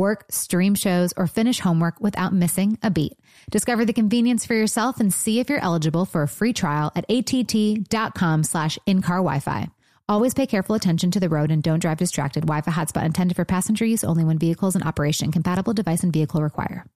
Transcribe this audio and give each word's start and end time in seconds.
Work, 0.00 0.24
stream 0.30 0.74
shows, 0.74 1.12
or 1.14 1.26
finish 1.26 1.60
homework 1.60 2.00
without 2.00 2.32
missing 2.32 2.78
a 2.82 2.90
beat. 2.90 3.18
Discover 3.50 3.84
the 3.84 3.92
convenience 3.92 4.46
for 4.46 4.54
yourself 4.54 4.98
and 4.98 5.12
see 5.12 5.40
if 5.40 5.50
you're 5.50 5.62
eligible 5.62 6.06
for 6.06 6.22
a 6.22 6.28
free 6.28 6.54
trial 6.54 6.90
at 6.96 7.04
att.com 7.10 8.44
slash 8.44 8.78
in-car 8.86 9.18
Wi-Fi. 9.18 9.68
Always 10.08 10.32
pay 10.32 10.46
careful 10.46 10.74
attention 10.74 11.10
to 11.10 11.20
the 11.20 11.28
road 11.28 11.50
and 11.50 11.62
don't 11.62 11.80
drive 11.80 11.98
distracted. 11.98 12.46
Wi-Fi 12.46 12.70
hotspot 12.72 13.04
intended 13.04 13.36
for 13.36 13.44
passenger 13.44 13.84
use 13.84 14.02
only 14.02 14.24
when 14.24 14.38
vehicles 14.38 14.74
in 14.74 14.82
operation. 14.82 15.32
Compatible 15.32 15.74
device 15.74 16.02
and 16.02 16.14
vehicle 16.14 16.40
require. 16.42 16.86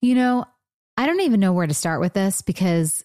You 0.00 0.14
know, 0.14 0.46
I 0.96 1.04
don't 1.04 1.20
even 1.20 1.40
know 1.40 1.52
where 1.52 1.66
to 1.66 1.74
start 1.74 2.00
with 2.00 2.14
this 2.14 2.40
because 2.40 3.04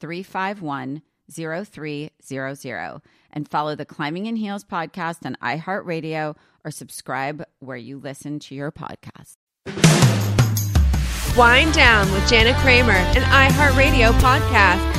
351 0.00 1.02
0300 1.30 3.00
and 3.30 3.48
follow 3.48 3.74
the 3.74 3.84
Climbing 3.84 4.26
in 4.26 4.36
Heels 4.36 4.64
podcast 4.64 5.26
on 5.26 5.36
iHeartRadio 5.42 6.36
or 6.64 6.70
subscribe 6.70 7.44
where 7.58 7.76
you 7.76 7.98
listen 7.98 8.38
to 8.40 8.54
your 8.54 8.72
podcast. 8.72 9.36
Wind 11.36 11.72
Down 11.72 12.10
with 12.12 12.28
Jana 12.28 12.58
Kramer, 12.60 12.92
an 12.92 13.22
iHeartRadio 13.22 14.12
podcast. 14.20 14.97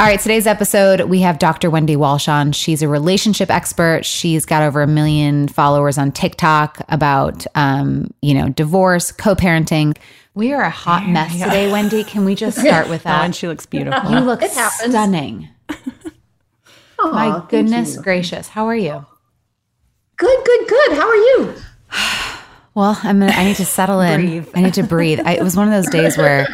All 0.00 0.06
right, 0.06 0.18
today's 0.18 0.46
episode, 0.46 1.02
we 1.02 1.20
have 1.20 1.38
Dr. 1.38 1.68
Wendy 1.68 1.94
Walsh 1.94 2.26
on. 2.26 2.52
She's 2.52 2.80
a 2.80 2.88
relationship 2.88 3.50
expert. 3.50 4.06
She's 4.06 4.46
got 4.46 4.62
over 4.62 4.80
a 4.80 4.86
million 4.86 5.46
followers 5.46 5.98
on 5.98 6.10
TikTok 6.10 6.80
about, 6.88 7.46
um, 7.54 8.10
you 8.22 8.32
know, 8.32 8.48
divorce, 8.48 9.12
co-parenting. 9.12 9.98
We 10.32 10.54
are 10.54 10.62
a 10.62 10.70
hot 10.70 11.06
mess 11.06 11.32
today, 11.34 11.70
Wendy. 11.70 12.02
Can 12.02 12.24
we 12.24 12.34
just 12.34 12.58
start 12.58 12.88
with 12.88 13.02
Oh, 13.06 13.10
that? 13.10 13.24
and 13.26 13.36
she 13.36 13.46
looks 13.46 13.66
beautiful. 13.66 14.10
you 14.10 14.20
look 14.20 14.40
stunning. 14.42 15.50
Aw, 15.68 17.10
My 17.12 17.44
goodness 17.50 17.98
gracious. 17.98 18.48
How 18.48 18.68
are 18.68 18.76
you? 18.76 19.04
Good, 20.16 20.44
good, 20.46 20.66
good. 20.66 20.92
How 20.92 21.08
are 21.08 21.14
you? 21.16 21.54
Well, 22.72 22.96
I'm 23.02 23.18
gonna, 23.18 23.32
I 23.32 23.42
need 23.44 23.56
to 23.56 23.64
settle 23.66 24.00
in. 24.00 24.20
Breathe. 24.20 24.48
I 24.54 24.62
need 24.62 24.74
to 24.74 24.84
breathe. 24.84 25.18
I, 25.24 25.32
it 25.34 25.42
was 25.42 25.56
one 25.56 25.66
of 25.66 25.74
those 25.74 25.90
days 25.90 26.16
where 26.16 26.46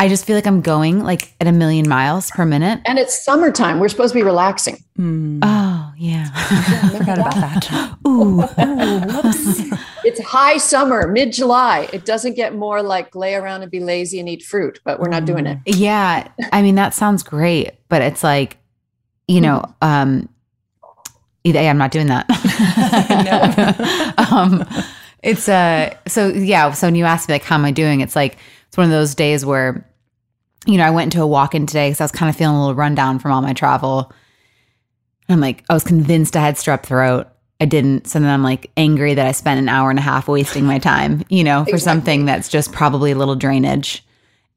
I 0.00 0.08
just 0.08 0.24
feel 0.24 0.34
like 0.34 0.46
I'm 0.46 0.62
going 0.62 1.04
like 1.04 1.34
at 1.42 1.46
a 1.46 1.52
million 1.52 1.86
miles 1.86 2.30
per 2.30 2.46
minute. 2.46 2.80
And 2.86 2.98
it's 2.98 3.22
summertime. 3.22 3.80
We're 3.80 3.90
supposed 3.90 4.14
to 4.14 4.18
be 4.18 4.22
relaxing. 4.22 4.82
Oh, 4.98 5.92
yeah. 5.98 6.30
I 6.34 6.94
forgot 6.98 7.18
about 7.18 7.34
that. 7.34 7.98
Ooh. 8.08 9.76
It's 10.02 10.18
high 10.22 10.56
summer, 10.56 11.06
mid 11.06 11.30
July. 11.30 11.86
It 11.92 12.06
doesn't 12.06 12.32
get 12.34 12.54
more 12.54 12.82
like 12.82 13.14
lay 13.14 13.34
around 13.34 13.60
and 13.60 13.70
be 13.70 13.80
lazy 13.80 14.18
and 14.18 14.26
eat 14.30 14.42
fruit, 14.42 14.80
but 14.82 14.98
we're 14.98 15.10
not 15.10 15.26
doing 15.26 15.44
it. 15.46 15.58
Yeah. 15.66 16.26
I 16.52 16.62
mean, 16.62 16.76
that 16.76 16.94
sounds 16.94 17.22
great, 17.22 17.72
but 17.90 18.00
it's 18.00 18.24
like, 18.24 18.56
you 19.28 19.42
know, 19.42 19.62
um, 19.82 20.30
either, 21.44 21.58
I'm 21.58 21.76
not 21.76 21.90
doing 21.90 22.06
that. 22.06 22.26
um, 24.32 24.66
it's 25.22 25.50
uh 25.50 25.94
so 26.08 26.28
yeah. 26.28 26.70
So 26.72 26.86
when 26.86 26.94
you 26.94 27.04
ask 27.04 27.28
me 27.28 27.34
like, 27.34 27.44
how 27.44 27.56
am 27.56 27.66
I 27.66 27.70
doing? 27.70 28.00
It's 28.00 28.16
like, 28.16 28.38
it's 28.68 28.78
one 28.78 28.86
of 28.86 28.90
those 28.90 29.14
days 29.14 29.44
where, 29.44 29.86
you 30.66 30.76
know, 30.76 30.84
I 30.84 30.90
went 30.90 31.12
into 31.12 31.22
a 31.22 31.26
walk-in 31.26 31.66
today 31.66 31.88
because 31.88 32.00
I 32.00 32.04
was 32.04 32.12
kind 32.12 32.28
of 32.28 32.36
feeling 32.36 32.56
a 32.56 32.60
little 32.60 32.74
rundown 32.74 33.18
from 33.18 33.32
all 33.32 33.42
my 33.42 33.52
travel. 33.52 34.12
I'm 35.28 35.40
like, 35.40 35.64
I 35.70 35.74
was 35.74 35.84
convinced 35.84 36.36
I 36.36 36.40
had 36.40 36.56
strep 36.56 36.82
throat. 36.82 37.28
I 37.60 37.66
didn't. 37.66 38.06
So 38.06 38.18
then 38.18 38.28
I'm 38.28 38.42
like 38.42 38.70
angry 38.76 39.14
that 39.14 39.26
I 39.26 39.32
spent 39.32 39.58
an 39.58 39.68
hour 39.68 39.90
and 39.90 39.98
a 39.98 40.02
half 40.02 40.28
wasting 40.28 40.64
my 40.64 40.78
time, 40.78 41.24
you 41.28 41.44
know, 41.44 41.64
for 41.66 41.78
something 41.78 42.24
that's 42.24 42.48
just 42.48 42.72
probably 42.72 43.12
a 43.12 43.14
little 43.14 43.36
drainage. 43.36 44.04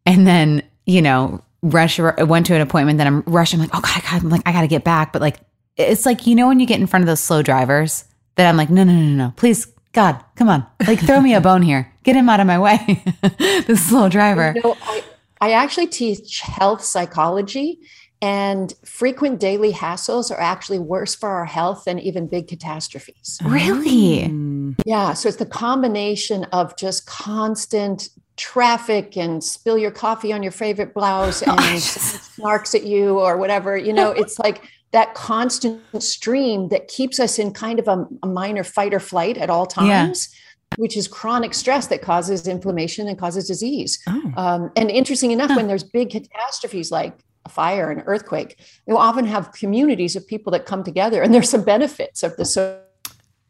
And 0.05 0.25
then, 0.25 0.63
you 0.85 1.01
know, 1.01 1.43
rush, 1.61 1.99
I 1.99 2.23
went 2.23 2.45
to 2.47 2.55
an 2.55 2.61
appointment 2.61 2.97
that 2.99 3.07
I'm 3.07 3.21
rushing. 3.21 3.59
I'm 3.59 3.67
like, 3.67 3.75
oh 3.75 3.81
God, 3.81 4.01
God, 4.03 4.23
I'm 4.23 4.29
like, 4.29 4.41
I 4.45 4.53
got 4.53 4.61
to 4.61 4.67
get 4.67 4.83
back. 4.83 5.11
But 5.13 5.21
like, 5.21 5.37
it's 5.75 6.05
like, 6.05 6.27
you 6.27 6.35
know, 6.35 6.47
when 6.47 6.59
you 6.59 6.65
get 6.65 6.79
in 6.79 6.87
front 6.87 7.03
of 7.03 7.07
those 7.07 7.19
slow 7.19 7.41
drivers 7.41 8.05
that 8.35 8.47
I'm 8.47 8.57
like, 8.57 8.69
no, 8.69 8.83
no, 8.83 8.93
no, 8.93 9.01
no, 9.01 9.33
please, 9.35 9.67
God, 9.91 10.23
come 10.35 10.49
on. 10.49 10.65
Like, 10.87 10.99
throw 10.99 11.21
me 11.21 11.33
a 11.33 11.41
bone 11.41 11.61
here. 11.61 11.91
Get 12.03 12.15
him 12.15 12.29
out 12.29 12.39
of 12.39 12.47
my 12.47 12.59
way. 12.59 13.03
the 13.21 13.75
slow 13.77 14.09
driver. 14.09 14.53
You 14.55 14.61
know, 14.61 14.77
I, 14.81 15.03
I 15.43 15.51
actually 15.51 15.87
teach 15.87 16.39
health 16.39 16.81
psychology, 16.81 17.77
and 18.21 18.73
frequent 18.85 19.41
daily 19.41 19.73
hassles 19.73 20.31
are 20.31 20.39
actually 20.39 20.79
worse 20.79 21.13
for 21.15 21.27
our 21.27 21.43
health 21.43 21.83
than 21.83 21.99
even 21.99 22.27
big 22.27 22.47
catastrophes. 22.47 23.39
Really? 23.43 24.29
Mm. 24.29 24.75
Yeah. 24.85 25.11
So 25.11 25.27
it's 25.27 25.39
the 25.39 25.45
combination 25.45 26.45
of 26.53 26.77
just 26.77 27.07
constant 27.07 28.07
traffic 28.37 29.17
and 29.17 29.43
spill 29.43 29.77
your 29.77 29.91
coffee 29.91 30.31
on 30.31 30.43
your 30.43 30.53
favorite 30.53 30.93
blouse 30.93 31.41
and 31.45 31.57
snarks 31.57 32.73
at 32.73 32.85
you 32.85 33.19
or 33.19 33.35
whatever. 33.35 33.75
You 33.75 33.91
know, 33.91 34.11
it's 34.21 34.39
like 34.39 34.63
that 34.93 35.13
constant 35.13 35.81
stream 36.01 36.69
that 36.69 36.87
keeps 36.87 37.19
us 37.19 37.37
in 37.37 37.51
kind 37.51 37.79
of 37.79 37.89
a, 37.89 38.07
a 38.23 38.27
minor 38.27 38.63
fight 38.63 38.93
or 38.93 39.01
flight 39.01 39.37
at 39.37 39.49
all 39.49 39.65
times. 39.65 40.29
Yeah. 40.31 40.39
Which 40.77 40.97
is 40.97 41.07
chronic 41.07 41.53
stress 41.53 41.87
that 41.87 42.01
causes 42.01 42.47
inflammation 42.47 43.07
and 43.07 43.17
causes 43.17 43.47
disease. 43.47 44.01
Oh. 44.07 44.33
Um, 44.37 44.71
and 44.75 44.89
interesting 44.89 45.31
enough, 45.31 45.49
huh. 45.49 45.57
when 45.57 45.67
there's 45.67 45.83
big 45.83 46.09
catastrophes 46.09 46.91
like 46.91 47.13
a 47.45 47.49
fire, 47.49 47.91
an 47.91 48.01
earthquake, 48.05 48.59
you 48.87 48.97
often 48.97 49.25
have 49.25 49.51
communities 49.51 50.15
of 50.15 50.25
people 50.27 50.51
that 50.51 50.65
come 50.65 50.83
together, 50.83 51.21
and 51.21 51.33
there's 51.33 51.49
some 51.49 51.63
benefits 51.63 52.23
of 52.23 52.35
the 52.37 52.45
so 52.45 52.79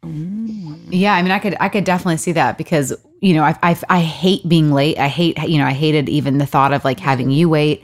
yeah, 0.05 1.13
I 1.13 1.21
mean, 1.21 1.31
I 1.31 1.39
could, 1.39 1.55
I 1.61 1.69
could 1.69 1.85
definitely 1.85 2.17
see 2.17 2.33
that 2.33 2.57
because 2.57 2.93
you 3.23 3.33
know, 3.33 3.43
I, 3.43 3.57
I, 3.63 3.79
I 3.87 4.01
hate 4.01 4.47
being 4.49 4.73
late. 4.73 4.99
I 4.99 5.07
hate, 5.07 5.41
you 5.47 5.57
know, 5.57 5.65
I 5.65 5.71
hated 5.71 6.09
even 6.09 6.39
the 6.39 6.45
thought 6.45 6.73
of 6.73 6.83
like 6.83 6.99
having 6.99 7.31
you 7.31 7.47
wait. 7.47 7.81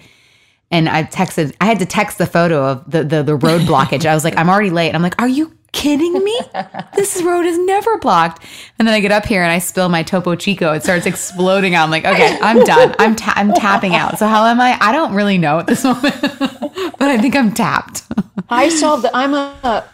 And 0.69 0.89
I 0.89 1.05
texted, 1.05 1.55
I 1.61 1.65
had 1.65 1.79
to 1.79 1.85
text 1.85 2.17
the 2.17 2.25
photo 2.25 2.65
of 2.65 2.91
the 2.91 3.05
the, 3.05 3.23
the 3.23 3.35
road 3.37 3.61
blockage. 3.61 4.05
I 4.05 4.13
was 4.13 4.25
like, 4.25 4.37
I'm 4.37 4.49
already 4.49 4.69
late. 4.69 4.93
I'm 4.93 5.01
like, 5.01 5.19
are 5.19 5.29
you 5.29 5.57
kidding 5.71 6.13
me? 6.23 6.39
this 6.95 7.21
road 7.21 7.45
is 7.45 7.57
never 7.59 7.97
blocked. 7.97 8.45
And 8.77 8.87
then 8.87 8.95
I 8.95 8.99
get 8.99 9.11
up 9.11 9.25
here 9.25 9.43
and 9.43 9.51
I 9.51 9.59
spill 9.59 9.89
my 9.89 10.03
Topo 10.03 10.35
Chico. 10.35 10.73
It 10.73 10.83
starts 10.83 11.05
exploding. 11.05 11.75
I'm 11.75 11.91
like, 11.91 12.05
okay, 12.05 12.37
I'm 12.41 12.63
done. 12.63 12.95
I'm 12.99 13.15
ta- 13.15 13.33
I'm 13.35 13.53
tapping 13.53 13.95
out. 13.95 14.19
So 14.19 14.27
how 14.27 14.45
am 14.45 14.59
I? 14.59 14.77
I 14.79 14.91
don't 14.91 15.13
really 15.13 15.37
know 15.37 15.59
at 15.59 15.67
this 15.67 15.83
moment, 15.83 16.15
but 16.21 17.01
I 17.01 17.17
think 17.17 17.35
I'm 17.35 17.53
tapped. 17.53 18.03
I 18.49 18.69
solved. 18.69 19.03
The, 19.03 19.15
I'm 19.15 19.33
a, 19.33 19.85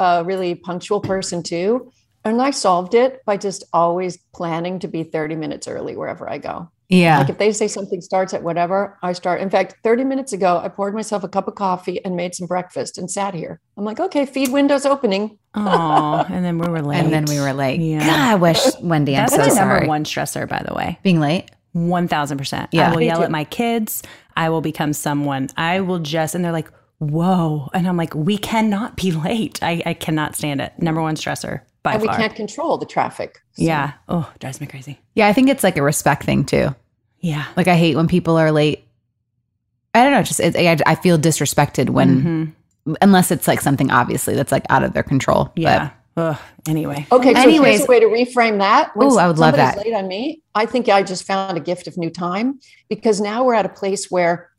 a 0.00 0.24
really 0.24 0.54
punctual 0.54 1.00
person 1.00 1.42
too. 1.42 1.92
And 2.24 2.42
I 2.42 2.50
solved 2.50 2.94
it 2.94 3.24
by 3.24 3.36
just 3.36 3.64
always 3.72 4.18
planning 4.34 4.80
to 4.80 4.88
be 4.88 5.02
30 5.02 5.36
minutes 5.36 5.68
early 5.68 5.96
wherever 5.96 6.28
I 6.28 6.38
go. 6.38 6.70
Yeah. 6.88 7.18
Like 7.18 7.28
if 7.28 7.38
they 7.38 7.52
say 7.52 7.68
something 7.68 8.00
starts 8.00 8.32
at 8.32 8.42
whatever, 8.42 8.98
I 9.02 9.12
start. 9.12 9.40
In 9.42 9.50
fact, 9.50 9.76
30 9.84 10.04
minutes 10.04 10.32
ago, 10.32 10.58
I 10.62 10.68
poured 10.68 10.94
myself 10.94 11.22
a 11.22 11.28
cup 11.28 11.46
of 11.46 11.54
coffee 11.54 12.02
and 12.04 12.16
made 12.16 12.34
some 12.34 12.46
breakfast 12.46 12.96
and 12.96 13.10
sat 13.10 13.34
here. 13.34 13.60
I'm 13.76 13.84
like, 13.84 14.00
okay, 14.00 14.24
feed 14.24 14.50
windows 14.52 14.86
opening. 14.86 15.38
Oh, 15.54 16.24
and 16.30 16.44
then 16.44 16.58
we 16.58 16.66
were 16.68 16.80
late. 16.80 16.98
And 17.04 17.12
then 17.12 17.26
we 17.26 17.38
were 17.40 17.52
late. 17.52 17.80
Yeah. 17.80 18.00
God, 18.06 18.18
I 18.18 18.34
wish 18.36 18.58
Wendy, 18.80 19.16
I'm 19.16 19.26
That's 19.26 19.32
so 19.34 19.38
my 19.40 19.48
sorry. 19.48 19.74
number 19.80 19.88
one 19.88 20.04
stressor, 20.04 20.48
by 20.48 20.62
the 20.66 20.74
way. 20.74 20.98
Being 21.02 21.20
late. 21.20 21.50
One 21.72 22.08
thousand 22.08 22.38
percent. 22.38 22.70
Yeah. 22.72 22.88
I 22.88 22.90
will 22.90 22.98
Me 22.98 23.06
yell 23.06 23.18
too. 23.18 23.24
at 23.24 23.30
my 23.30 23.44
kids. 23.44 24.02
I 24.36 24.48
will 24.48 24.62
become 24.62 24.92
someone. 24.94 25.48
I 25.56 25.80
will 25.80 25.98
just 25.98 26.34
and 26.34 26.42
they're 26.44 26.52
like, 26.52 26.70
whoa. 26.98 27.68
And 27.74 27.86
I'm 27.86 27.96
like, 27.98 28.14
we 28.14 28.38
cannot 28.38 28.96
be 28.96 29.12
late. 29.12 29.62
I, 29.62 29.82
I 29.84 29.92
cannot 29.94 30.34
stand 30.34 30.60
it. 30.62 30.72
Number 30.78 31.02
one 31.02 31.16
stressor 31.16 31.60
by 31.82 31.92
and 31.94 32.02
we 32.02 32.08
far. 32.08 32.16
can't 32.16 32.34
control 32.34 32.78
the 32.78 32.86
traffic. 32.86 33.40
So- 33.52 33.64
yeah. 33.64 33.92
Oh, 34.08 34.30
drives 34.38 34.60
me 34.60 34.66
crazy. 34.66 34.98
Yeah, 35.14 35.28
I 35.28 35.32
think 35.32 35.48
it's 35.48 35.62
like 35.64 35.76
a 35.76 35.82
respect 35.82 36.24
thing 36.24 36.44
too. 36.44 36.74
Yeah. 37.20 37.46
Like 37.56 37.68
I 37.68 37.76
hate 37.76 37.96
when 37.96 38.08
people 38.08 38.36
are 38.36 38.52
late. 38.52 38.84
I 39.94 40.04
don't 40.04 40.12
know. 40.12 40.22
Just 40.22 40.40
it, 40.40 40.56
I, 40.56 40.76
I 40.86 40.94
feel 40.94 41.18
disrespected 41.18 41.90
when, 41.90 42.22
mm-hmm. 42.22 42.94
unless 43.00 43.30
it's 43.30 43.48
like 43.48 43.60
something 43.60 43.90
obviously 43.90 44.34
that's 44.34 44.52
like 44.52 44.64
out 44.70 44.84
of 44.84 44.92
their 44.92 45.02
control. 45.02 45.52
Yeah. 45.56 45.90
Ugh. 46.16 46.36
Anyway. 46.68 47.06
Okay, 47.10 47.32
so 47.34 47.40
Anyways- 47.40 47.78
here's 47.78 47.88
a 47.88 47.90
way 47.90 48.00
to 48.00 48.06
reframe 48.06 48.58
that. 48.58 48.94
When 48.96 49.08
Ooh, 49.08 49.18
I 49.18 49.26
would 49.26 49.38
love 49.38 49.54
somebody's 49.54 49.76
that. 49.76 49.86
Late 49.86 49.94
on 49.94 50.08
me, 50.08 50.42
I 50.54 50.66
think 50.66 50.88
I 50.88 51.02
just 51.02 51.24
found 51.24 51.56
a 51.56 51.60
gift 51.60 51.86
of 51.86 51.96
new 51.96 52.10
time 52.10 52.60
because 52.88 53.20
now 53.20 53.44
we're 53.44 53.54
at 53.54 53.66
a 53.66 53.70
place 53.70 54.10
where 54.10 54.50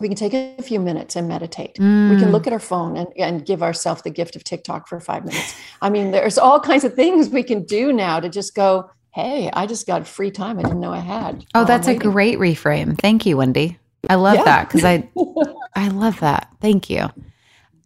we 0.00 0.08
can 0.08 0.16
take 0.16 0.32
a 0.34 0.62
few 0.62 0.80
minutes 0.80 1.14
and 1.14 1.28
meditate. 1.28 1.76
We 1.78 1.84
Mm. 1.84 2.18
can 2.18 2.32
look 2.32 2.46
at 2.46 2.52
our 2.52 2.58
phone 2.58 2.96
and, 2.96 3.08
and 3.18 3.44
give 3.44 3.62
ourselves 3.62 4.02
the 4.02 4.10
gift 4.10 4.34
of 4.34 4.42
TikTok 4.42 4.88
for 4.88 4.98
five 4.98 5.24
minutes. 5.24 5.54
I 5.82 5.90
mean, 5.90 6.10
there's 6.10 6.38
all 6.38 6.58
kinds 6.58 6.84
of 6.84 6.94
things 6.94 7.28
we 7.28 7.42
can 7.42 7.64
do 7.64 7.92
now 7.92 8.18
to 8.18 8.28
just 8.28 8.54
go, 8.54 8.90
hey, 9.10 9.50
I 9.52 9.66
just 9.66 9.86
got 9.86 10.06
free 10.08 10.30
time 10.30 10.58
I 10.58 10.62
didn't 10.62 10.80
know 10.80 10.92
I 10.92 10.98
had. 11.00 11.44
Oh, 11.54 11.64
that's 11.64 11.86
a 11.86 11.94
great 11.94 12.38
reframe. 12.38 12.96
Thank 12.98 13.26
you, 13.26 13.36
Wendy. 13.36 13.78
I 14.08 14.14
love 14.14 14.36
Yeah. 14.36 14.44
that 14.44 14.68
because 14.68 14.84
I, 14.84 15.08
I 15.76 15.88
love 15.88 16.20
that. 16.20 16.48
Thank 16.60 16.88
you. 16.88 17.08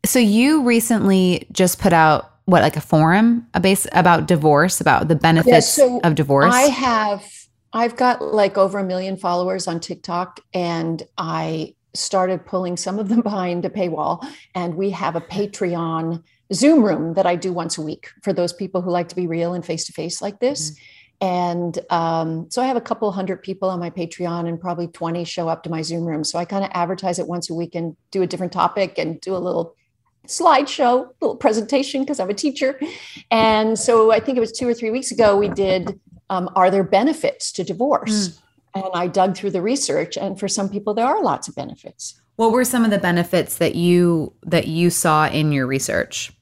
So 0.06 0.18
you 0.20 0.62
recently 0.62 1.46
just 1.50 1.80
put 1.80 1.92
out 1.92 2.30
what 2.44 2.62
like 2.62 2.76
a 2.76 2.80
forum 2.80 3.46
a 3.54 3.60
base 3.60 3.86
about 3.92 4.26
divorce 4.26 4.80
about 4.80 5.08
the 5.08 5.16
benefits 5.16 5.66
so 5.72 5.98
of 6.04 6.14
divorce. 6.14 6.54
I 6.54 6.62
have 6.64 7.24
I've 7.72 7.96
got 7.96 8.20
like 8.22 8.58
over 8.58 8.78
a 8.78 8.84
million 8.84 9.16
followers 9.16 9.66
on 9.66 9.80
TikTok 9.80 10.40
and 10.52 11.02
I 11.16 11.74
started 11.94 12.44
pulling 12.44 12.76
some 12.76 12.98
of 12.98 13.08
them 13.08 13.20
behind 13.22 13.64
a 13.64 13.70
paywall 13.70 14.26
and 14.54 14.74
we 14.74 14.90
have 14.90 15.16
a 15.16 15.20
Patreon 15.20 16.22
Zoom 16.52 16.82
room 16.82 17.14
that 17.14 17.26
I 17.26 17.36
do 17.36 17.52
once 17.52 17.78
a 17.78 17.82
week 17.82 18.10
for 18.22 18.32
those 18.32 18.52
people 18.52 18.82
who 18.82 18.90
like 18.90 19.08
to 19.08 19.16
be 19.16 19.26
real 19.26 19.54
and 19.54 19.64
face 19.64 19.84
to 19.86 19.92
face 19.92 20.20
like 20.20 20.40
this. 20.40 20.78
And 21.20 21.78
um, 21.90 22.50
so 22.50 22.60
I 22.60 22.66
have 22.66 22.76
a 22.76 22.82
couple 22.82 23.10
hundred 23.12 23.42
people 23.42 23.70
on 23.70 23.80
my 23.80 23.88
Patreon 23.88 24.46
and 24.48 24.60
probably 24.60 24.88
20 24.88 25.24
show 25.24 25.48
up 25.48 25.62
to 25.62 25.70
my 25.70 25.80
Zoom 25.80 26.04
room. 26.04 26.22
So 26.22 26.38
I 26.38 26.44
kind 26.44 26.64
of 26.64 26.70
advertise 26.74 27.18
it 27.18 27.26
once 27.26 27.48
a 27.48 27.54
week 27.54 27.74
and 27.74 27.96
do 28.10 28.22
a 28.22 28.26
different 28.26 28.52
topic 28.52 28.98
and 28.98 29.20
do 29.20 29.34
a 29.34 29.38
little 29.38 29.74
slideshow, 30.26 31.08
little 31.20 31.36
presentation 31.36 32.02
because 32.02 32.20
I'm 32.20 32.30
a 32.30 32.34
teacher. 32.34 32.78
And 33.30 33.78
so 33.78 34.12
I 34.12 34.20
think 34.20 34.36
it 34.36 34.40
was 34.40 34.52
two 34.52 34.68
or 34.68 34.74
three 34.74 34.90
weeks 34.90 35.12
ago, 35.12 35.36
we 35.36 35.48
did 35.48 35.98
um, 36.30 36.50
Are 36.56 36.70
there 36.70 36.84
benefits 36.84 37.52
to 37.52 37.64
divorce? 37.64 38.38
And 38.74 38.84
I 38.94 39.06
dug 39.06 39.36
through 39.36 39.50
the 39.50 39.62
research, 39.62 40.16
and 40.16 40.38
for 40.38 40.48
some 40.48 40.68
people, 40.68 40.94
there 40.94 41.06
are 41.06 41.22
lots 41.22 41.48
of 41.48 41.54
benefits. 41.54 42.20
what 42.36 42.50
were 42.50 42.64
some 42.64 42.84
of 42.84 42.90
the 42.90 42.98
benefits 42.98 43.58
that 43.58 43.76
you 43.76 44.32
that 44.42 44.66
you 44.66 44.90
saw 44.90 45.28
in 45.28 45.52
your 45.52 45.66
research? 45.66 46.32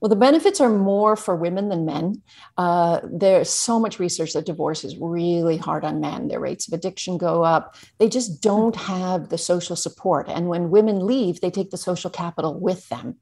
Well, 0.00 0.08
the 0.08 0.16
benefits 0.16 0.60
are 0.60 0.68
more 0.68 1.16
for 1.16 1.34
women 1.34 1.70
than 1.70 1.84
men. 1.84 2.22
Uh, 2.56 3.00
there's 3.02 3.50
so 3.50 3.80
much 3.80 3.98
research 3.98 4.32
that 4.32 4.46
divorce 4.46 4.84
is 4.84 4.96
really 4.96 5.56
hard 5.56 5.84
on 5.84 5.98
men. 6.00 6.28
Their 6.28 6.38
rates 6.38 6.68
of 6.68 6.74
addiction 6.74 7.18
go 7.18 7.42
up. 7.42 7.74
They 7.98 8.08
just 8.08 8.40
don't 8.40 8.76
have 8.76 9.28
the 9.28 9.38
social 9.38 9.74
support. 9.74 10.28
And 10.28 10.48
when 10.48 10.70
women 10.70 11.04
leave, 11.04 11.40
they 11.40 11.50
take 11.50 11.70
the 11.70 11.76
social 11.76 12.10
capital 12.10 12.60
with 12.60 12.88
them. 12.90 13.16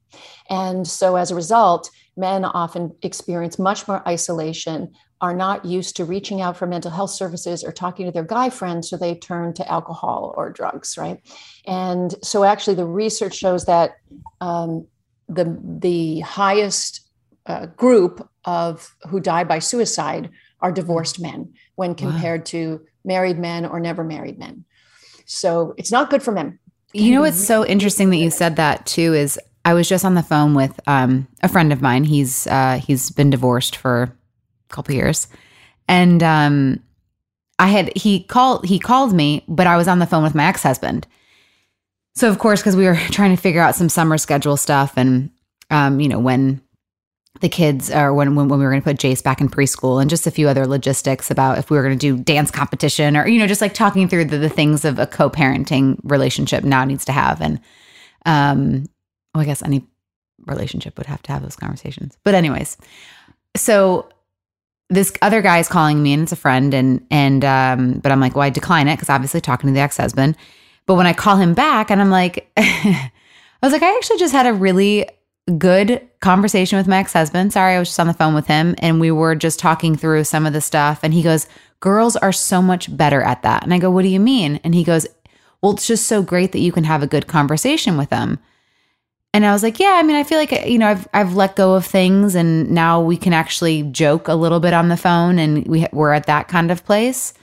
And 0.51 0.87
so 0.87 1.15
as 1.15 1.31
a 1.31 1.35
result, 1.35 1.89
men 2.15 2.45
often 2.45 2.95
experience 3.01 3.57
much 3.57 3.87
more 3.87 4.07
isolation, 4.07 4.93
are 5.19 5.35
not 5.35 5.65
used 5.65 5.95
to 5.97 6.05
reaching 6.05 6.41
out 6.41 6.57
for 6.57 6.67
mental 6.67 6.91
health 6.91 7.09
services 7.09 7.63
or 7.63 7.71
talking 7.71 8.05
to 8.05 8.11
their 8.11 8.23
guy 8.23 8.49
friends. 8.49 8.89
So 8.89 8.97
they 8.97 9.15
turn 9.15 9.53
to 9.55 9.71
alcohol 9.71 10.33
or 10.37 10.51
drugs, 10.51 10.97
right? 10.97 11.19
And 11.65 12.13
so 12.23 12.43
actually, 12.43 12.75
the 12.75 12.85
research 12.85 13.35
shows 13.35 13.65
that. 13.65 13.97
Um, 14.41 14.87
the 15.29 15.57
the 15.61 16.21
highest 16.21 17.01
uh, 17.45 17.67
group 17.67 18.27
of 18.45 18.95
who 19.09 19.19
die 19.19 19.43
by 19.43 19.59
suicide 19.59 20.29
are 20.61 20.71
divorced 20.71 21.19
men 21.19 21.53
when 21.75 21.95
compared 21.95 22.45
to 22.47 22.81
married 23.05 23.37
men 23.37 23.65
or 23.65 23.79
never 23.79 24.03
married 24.03 24.39
men. 24.39 24.65
So 25.25 25.75
it's 25.77 25.91
not 25.91 26.09
good 26.09 26.23
for 26.23 26.31
men. 26.31 26.59
You 26.93 27.13
know 27.13 27.21
what's 27.21 27.45
so 27.45 27.65
interesting 27.65 28.09
that 28.09 28.17
you 28.17 28.31
said 28.31 28.55
that 28.55 28.85
too 28.85 29.13
is 29.13 29.39
I 29.65 29.73
was 29.73 29.87
just 29.87 30.05
on 30.05 30.15
the 30.15 30.23
phone 30.23 30.55
with 30.55 30.79
um, 30.87 31.27
a 31.43 31.49
friend 31.49 31.71
of 31.73 31.81
mine. 31.81 32.05
He's 32.05 32.47
uh, 32.47 32.79
he's 32.83 33.11
been 33.11 33.29
divorced 33.29 33.75
for 33.75 34.16
couple 34.69 34.95
years, 34.95 35.27
and 35.87 36.21
um, 36.23 36.81
I 37.59 37.67
had 37.67 37.95
he 37.95 38.23
called 38.23 38.65
he 38.65 38.79
called 38.79 39.13
me, 39.13 39.43
but 39.47 39.67
I 39.67 39.77
was 39.77 39.87
on 39.87 39.99
the 39.99 40.05
phone 40.05 40.23
with 40.23 40.35
my 40.35 40.45
ex 40.45 40.63
husband. 40.63 41.07
So 42.15 42.29
of 42.29 42.39
course, 42.39 42.61
because 42.61 42.75
we 42.75 42.85
were 42.85 42.95
trying 43.11 43.35
to 43.35 43.41
figure 43.41 43.61
out 43.61 43.75
some 43.75 43.89
summer 43.89 44.17
schedule 44.17 44.57
stuff, 44.57 44.93
and 44.97 45.31
um, 45.69 45.99
you 45.99 46.07
know 46.07 46.19
when 46.19 46.61
the 47.41 47.49
kids 47.49 47.91
or 47.91 48.13
when 48.13 48.35
when, 48.35 48.47
when 48.47 48.59
we 48.59 48.65
were 48.65 48.71
going 48.71 48.81
to 48.81 48.85
put 48.85 48.97
Jace 48.97 49.23
back 49.23 49.41
in 49.41 49.49
preschool, 49.49 50.01
and 50.01 50.09
just 50.09 50.27
a 50.27 50.31
few 50.31 50.47
other 50.47 50.67
logistics 50.67 51.31
about 51.31 51.57
if 51.57 51.69
we 51.69 51.77
were 51.77 51.83
going 51.83 51.97
to 51.97 52.15
do 52.15 52.21
dance 52.23 52.51
competition 52.51 53.17
or 53.17 53.27
you 53.27 53.39
know 53.39 53.47
just 53.47 53.61
like 53.61 53.73
talking 53.73 54.07
through 54.07 54.25
the, 54.25 54.37
the 54.37 54.49
things 54.49 54.85
of 54.85 54.99
a 54.99 55.07
co-parenting 55.07 55.99
relationship 56.03 56.63
now 56.63 56.83
needs 56.83 57.05
to 57.05 57.11
have, 57.11 57.41
and 57.41 57.59
um, 58.25 58.85
well, 59.33 59.41
I 59.41 59.45
guess 59.45 59.63
any 59.63 59.85
relationship 60.45 60.97
would 60.97 61.07
have 61.07 61.21
to 61.23 61.31
have 61.31 61.41
those 61.41 61.55
conversations. 61.55 62.17
But 62.23 62.35
anyways, 62.35 62.77
so 63.55 64.09
this 64.89 65.11
other 65.21 65.41
guy 65.41 65.59
is 65.59 65.67
calling 65.67 66.01
me 66.01 66.13
and 66.13 66.23
it's 66.23 66.31
a 66.31 66.37
friend 66.37 66.73
and 66.73 67.05
and 67.11 67.43
um 67.43 67.99
but 67.99 68.11
I'm 68.11 68.19
like, 68.19 68.35
well, 68.35 68.43
I 68.43 68.49
decline 68.49 68.87
it 68.87 68.95
because 68.95 69.09
obviously 69.09 69.41
talking 69.41 69.67
to 69.67 69.73
the 69.73 69.79
ex-husband. 69.79 70.35
But 70.85 70.95
when 70.95 71.07
I 71.07 71.13
call 71.13 71.35
him 71.35 71.53
back 71.53 71.91
and 71.91 71.99
I'm 71.99 72.09
like 72.09 72.49
I 72.57 73.11
was 73.61 73.73
like, 73.73 73.83
I 73.83 73.95
actually 73.95 74.19
just 74.19 74.33
had 74.33 74.45
a 74.45 74.53
really 74.53 75.09
good 75.57 76.07
conversation 76.19 76.77
with 76.77 76.87
my 76.87 76.97
ex-husband. 76.97 77.53
Sorry, 77.53 77.75
I 77.75 77.79
was 77.79 77.89
just 77.89 77.99
on 77.99 78.07
the 78.07 78.13
phone 78.13 78.33
with 78.33 78.47
him 78.47 78.75
and 78.79 78.99
we 78.99 79.11
were 79.11 79.35
just 79.35 79.59
talking 79.59 79.95
through 79.95 80.23
some 80.23 80.45
of 80.45 80.53
the 80.53 80.61
stuff 80.61 80.99
and 81.03 81.13
he 81.13 81.21
goes, 81.21 81.47
"Girls 81.79 82.15
are 82.15 82.33
so 82.33 82.61
much 82.61 82.95
better 82.95 83.21
at 83.21 83.43
that." 83.43 83.63
And 83.63 83.73
I 83.73 83.79
go, 83.79 83.91
"What 83.91 84.03
do 84.03 84.09
you 84.09 84.19
mean?" 84.19 84.59
And 84.63 84.73
he 84.73 84.83
goes, 84.83 85.05
"Well, 85.61 85.73
it's 85.73 85.87
just 85.87 86.07
so 86.07 86.21
great 86.21 86.53
that 86.53 86.59
you 86.59 86.71
can 86.71 86.85
have 86.85 87.03
a 87.03 87.07
good 87.07 87.27
conversation 87.27 87.97
with 87.97 88.09
them." 88.09 88.39
And 89.37 89.45
I 89.45 89.53
was 89.53 89.61
like, 89.61 89.79
yeah, 89.79 89.99
I 89.99 90.01
mean, 90.01 90.15
I 90.15 90.23
feel 90.23 90.39
like 90.39 90.65
you 90.65 90.79
know, 90.79 90.87
I've 90.87 91.07
I've 91.13 91.35
let 91.35 91.55
go 91.55 91.75
of 91.75 91.85
things, 91.85 92.33
and 92.33 92.71
now 92.71 92.99
we 92.99 93.15
can 93.15 93.33
actually 93.33 93.83
joke 93.83 94.27
a 94.27 94.33
little 94.33 94.59
bit 94.59 94.73
on 94.73 94.87
the 94.87 94.97
phone, 94.97 95.37
and 95.37 95.63
we 95.67 95.85
we're 95.93 96.11
at 96.11 96.25
that 96.25 96.47
kind 96.47 96.71
of 96.71 96.83
place. 96.83 97.35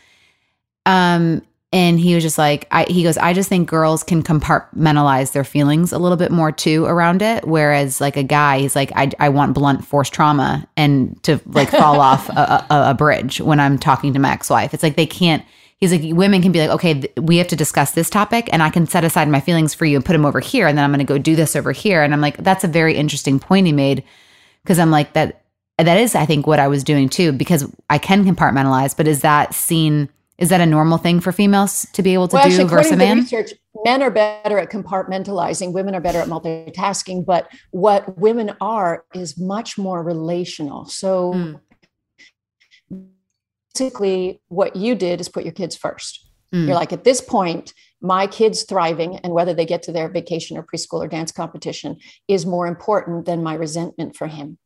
Um, 0.87 1.41
and 1.73 2.01
he 2.01 2.17
was 2.17 2.25
just 2.25 2.37
like, 2.37 2.67
I 2.73 2.85
he 2.89 3.05
goes, 3.05 3.17
I 3.17 3.33
just 3.33 3.49
think 3.49 3.69
girls 3.69 4.03
can 4.03 4.25
compartmentalize 4.25 5.31
their 5.31 5.45
feelings 5.45 5.93
a 5.93 5.99
little 5.99 6.17
bit 6.17 6.33
more 6.33 6.51
too 6.51 6.85
around 6.85 7.23
it, 7.23 7.47
whereas 7.47 8.01
like 8.01 8.17
a 8.17 8.25
guy, 8.25 8.59
he's 8.59 8.75
like, 8.75 8.91
I 8.97 9.13
I 9.21 9.29
want 9.29 9.55
blunt 9.55 9.87
force 9.87 10.11
trauma 10.11 10.67
and 10.77 11.23
to 11.23 11.41
like 11.47 11.71
fall 11.71 12.01
off 12.11 12.29
a, 12.29 12.67
a, 12.71 12.91
a 12.91 12.95
bridge 12.95 13.41
when 13.41 13.61
I'm 13.61 13.79
talking 13.79 14.13
to 14.15 14.19
my 14.19 14.33
ex 14.33 14.51
wife. 14.51 14.75
It's 14.75 14.83
like 14.83 14.97
they 14.97 15.07
can't 15.07 15.45
he's 15.91 16.03
like 16.03 16.15
women 16.17 16.43
can 16.43 16.53
be 16.53 16.61
like 16.61 16.71
okay 16.71 16.95
th- 16.95 17.13
we 17.21 17.37
have 17.37 17.47
to 17.47 17.57
discuss 17.57 17.93
this 17.93 18.11
topic 18.11 18.49
and 18.53 18.63
i 18.63 18.71
can 18.71 18.87
set 18.87 19.05
aside 19.05 19.29
my 19.29 19.41
feelings 19.41 19.75
for 19.75 19.85
you 19.85 19.97
and 19.97 20.05
put 20.05 20.13
them 20.13 20.25
over 20.25 20.41
here 20.41 20.67
and 20.67 20.77
then 20.77 20.85
i'm 20.85 20.91
going 20.91 20.99
to 20.99 21.05
go 21.05 21.19
do 21.19 21.37
this 21.37 21.55
over 21.55 21.73
here 21.73 22.03
and 22.03 22.13
i'm 22.13 22.21
like 22.21 22.37
that's 22.39 22.65
a 22.65 22.69
very 22.69 22.95
interesting 22.95 23.39
point 23.39 23.67
he 23.67 23.73
made 23.73 24.03
because 24.63 24.79
i'm 24.79 24.91
like 24.91 25.13
that 25.13 25.43
that 25.79 25.99
is 25.99 26.15
i 26.15 26.25
think 26.25 26.47
what 26.47 26.59
i 26.59 26.69
was 26.69 26.85
doing 26.85 27.09
too 27.09 27.33
because 27.33 27.71
i 27.91 27.99
can 27.99 28.25
compartmentalize 28.25 28.97
but 28.97 29.07
is 29.07 29.21
that 29.21 29.55
seen 29.55 30.09
is 30.39 30.49
that 30.49 30.61
a 30.61 30.67
normal 30.67 30.99
thing 30.99 31.21
for 31.21 31.31
females 31.31 31.87
to 31.93 32.03
be 32.03 32.13
able 32.13 32.27
to 32.27 32.35
well, 32.35 32.45
do 32.45 32.49
actually, 32.49 32.65
versus 32.65 32.91
a 32.91 32.95
according 32.95 32.99
to 32.99 33.15
man 33.15 33.17
research, 33.19 33.53
men 33.85 34.03
are 34.03 34.11
better 34.11 34.59
at 34.59 34.69
compartmentalizing. 34.71 35.73
Women 35.73 35.95
are 35.95 36.01
better 36.01 36.19
at 36.19 36.27
multitasking. 36.27 37.25
But 37.25 37.49
what 37.71 38.19
women 38.19 38.57
are 38.61 39.05
is 39.15 39.39
much 39.39 39.79
more 39.79 40.03
relational. 40.03 40.87
So 40.87 41.35
Mm. 41.35 41.61
Basically, 43.75 44.41
what 44.49 44.77
you 44.77 44.95
did 44.95 45.21
is 45.21 45.29
put 45.29 45.45
your 45.45 45.53
kids 45.53 45.77
first. 45.77 46.29
Mm. 46.53 46.67
You're 46.67 46.75
like, 46.75 46.93
at 46.93 47.05
this 47.05 47.21
point, 47.21 47.73
my 48.01 48.27
kids 48.27 48.65
thriving 48.65 49.19
and 49.19 49.33
whether 49.33 49.55
they 49.55 49.67
get 49.67 49.83
to 49.85 49.93
their 49.93 50.09
vacation 50.09 50.57
or 50.57 50.63
preschool 50.63 51.05
or 51.05 51.09
dance 51.09 51.33
competition 51.33 51.97
is 52.29 52.47
more 52.47 52.67
important 52.67 53.27
than 53.27 53.43
my 53.43 53.55
resentment 53.55 54.17
for 54.17 54.27
him. 54.27 54.59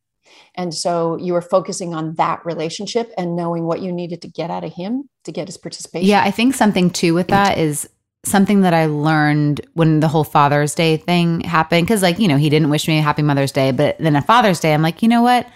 And 0.55 0.73
so 0.73 1.17
you 1.17 1.33
were 1.33 1.41
focusing 1.41 1.95
on 1.95 2.13
that 2.15 2.45
relationship 2.45 3.11
and 3.17 3.35
knowing 3.35 3.63
what 3.63 3.81
you 3.81 3.91
needed 3.91 4.21
to 4.21 4.27
get 4.27 4.51
out 4.51 4.63
of 4.63 4.73
him 4.73 5.09
to 5.23 5.31
get 5.31 5.47
his 5.47 5.57
participation. 5.57 6.07
Yeah, 6.07 6.21
I 6.23 6.29
think 6.29 6.53
something 6.53 6.91
too 6.91 7.15
with 7.15 7.29
that 7.29 7.57
is 7.57 7.89
something 8.25 8.61
that 8.61 8.73
I 8.73 8.85
learned 8.85 9.61
when 9.73 10.01
the 10.01 10.07
whole 10.07 10.25
Father's 10.25 10.75
Day 10.75 10.97
thing 10.97 11.41
happened. 11.41 11.87
Cause, 11.87 12.03
like, 12.03 12.19
you 12.19 12.27
know, 12.27 12.37
he 12.37 12.49
didn't 12.49 12.69
wish 12.69 12.87
me 12.87 12.99
a 12.99 13.01
happy 13.01 13.23
Mother's 13.23 13.51
Day, 13.51 13.71
but 13.71 13.97
then 13.97 14.15
at 14.15 14.27
Father's 14.27 14.59
Day, 14.59 14.73
I'm 14.73 14.83
like, 14.83 15.01
you 15.01 15.07
know 15.07 15.23
what? 15.23 15.47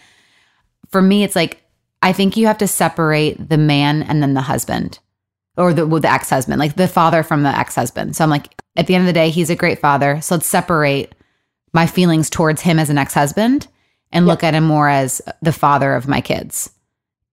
For 0.90 1.02
me, 1.02 1.24
it's 1.24 1.36
like, 1.36 1.63
I 2.04 2.14
think 2.14 2.38
you 2.38 2.46
have 2.48 2.58
to 2.60 2.68
separate 2.68 3.50
the 3.50 3.58
man 3.58 4.04
and 4.04 4.22
then 4.22 4.34
the 4.36 4.42
husband 4.42 5.00
or 5.58 5.74
the, 5.74 5.88
well, 5.88 6.02
the 6.02 6.12
ex 6.12 6.30
husband, 6.30 6.60
like 6.60 6.76
the 6.76 6.88
father 6.88 7.24
from 7.24 7.44
the 7.44 7.50
ex 7.50 7.74
husband. 7.76 8.16
So 8.16 8.24
I'm 8.24 8.30
like, 8.30 8.54
at 8.76 8.88
the 8.88 8.96
end 8.96 9.04
of 9.04 9.08
the 9.08 9.14
day, 9.14 9.30
he's 9.30 9.50
a 9.50 9.56
great 9.56 9.80
father. 9.80 10.20
So 10.22 10.36
let's 10.36 10.48
separate 10.48 11.16
my 11.74 11.88
feelings 11.88 12.30
towards 12.30 12.62
him 12.62 12.78
as 12.80 12.90
an 12.90 12.98
ex 12.98 13.14
husband 13.14 13.68
and 14.12 14.28
look 14.28 14.44
at 14.44 14.54
him 14.54 14.64
more 14.66 14.90
as 14.90 15.22
the 15.42 15.52
father 15.54 15.96
of 15.96 16.08
my 16.08 16.22
kids. 16.22 16.70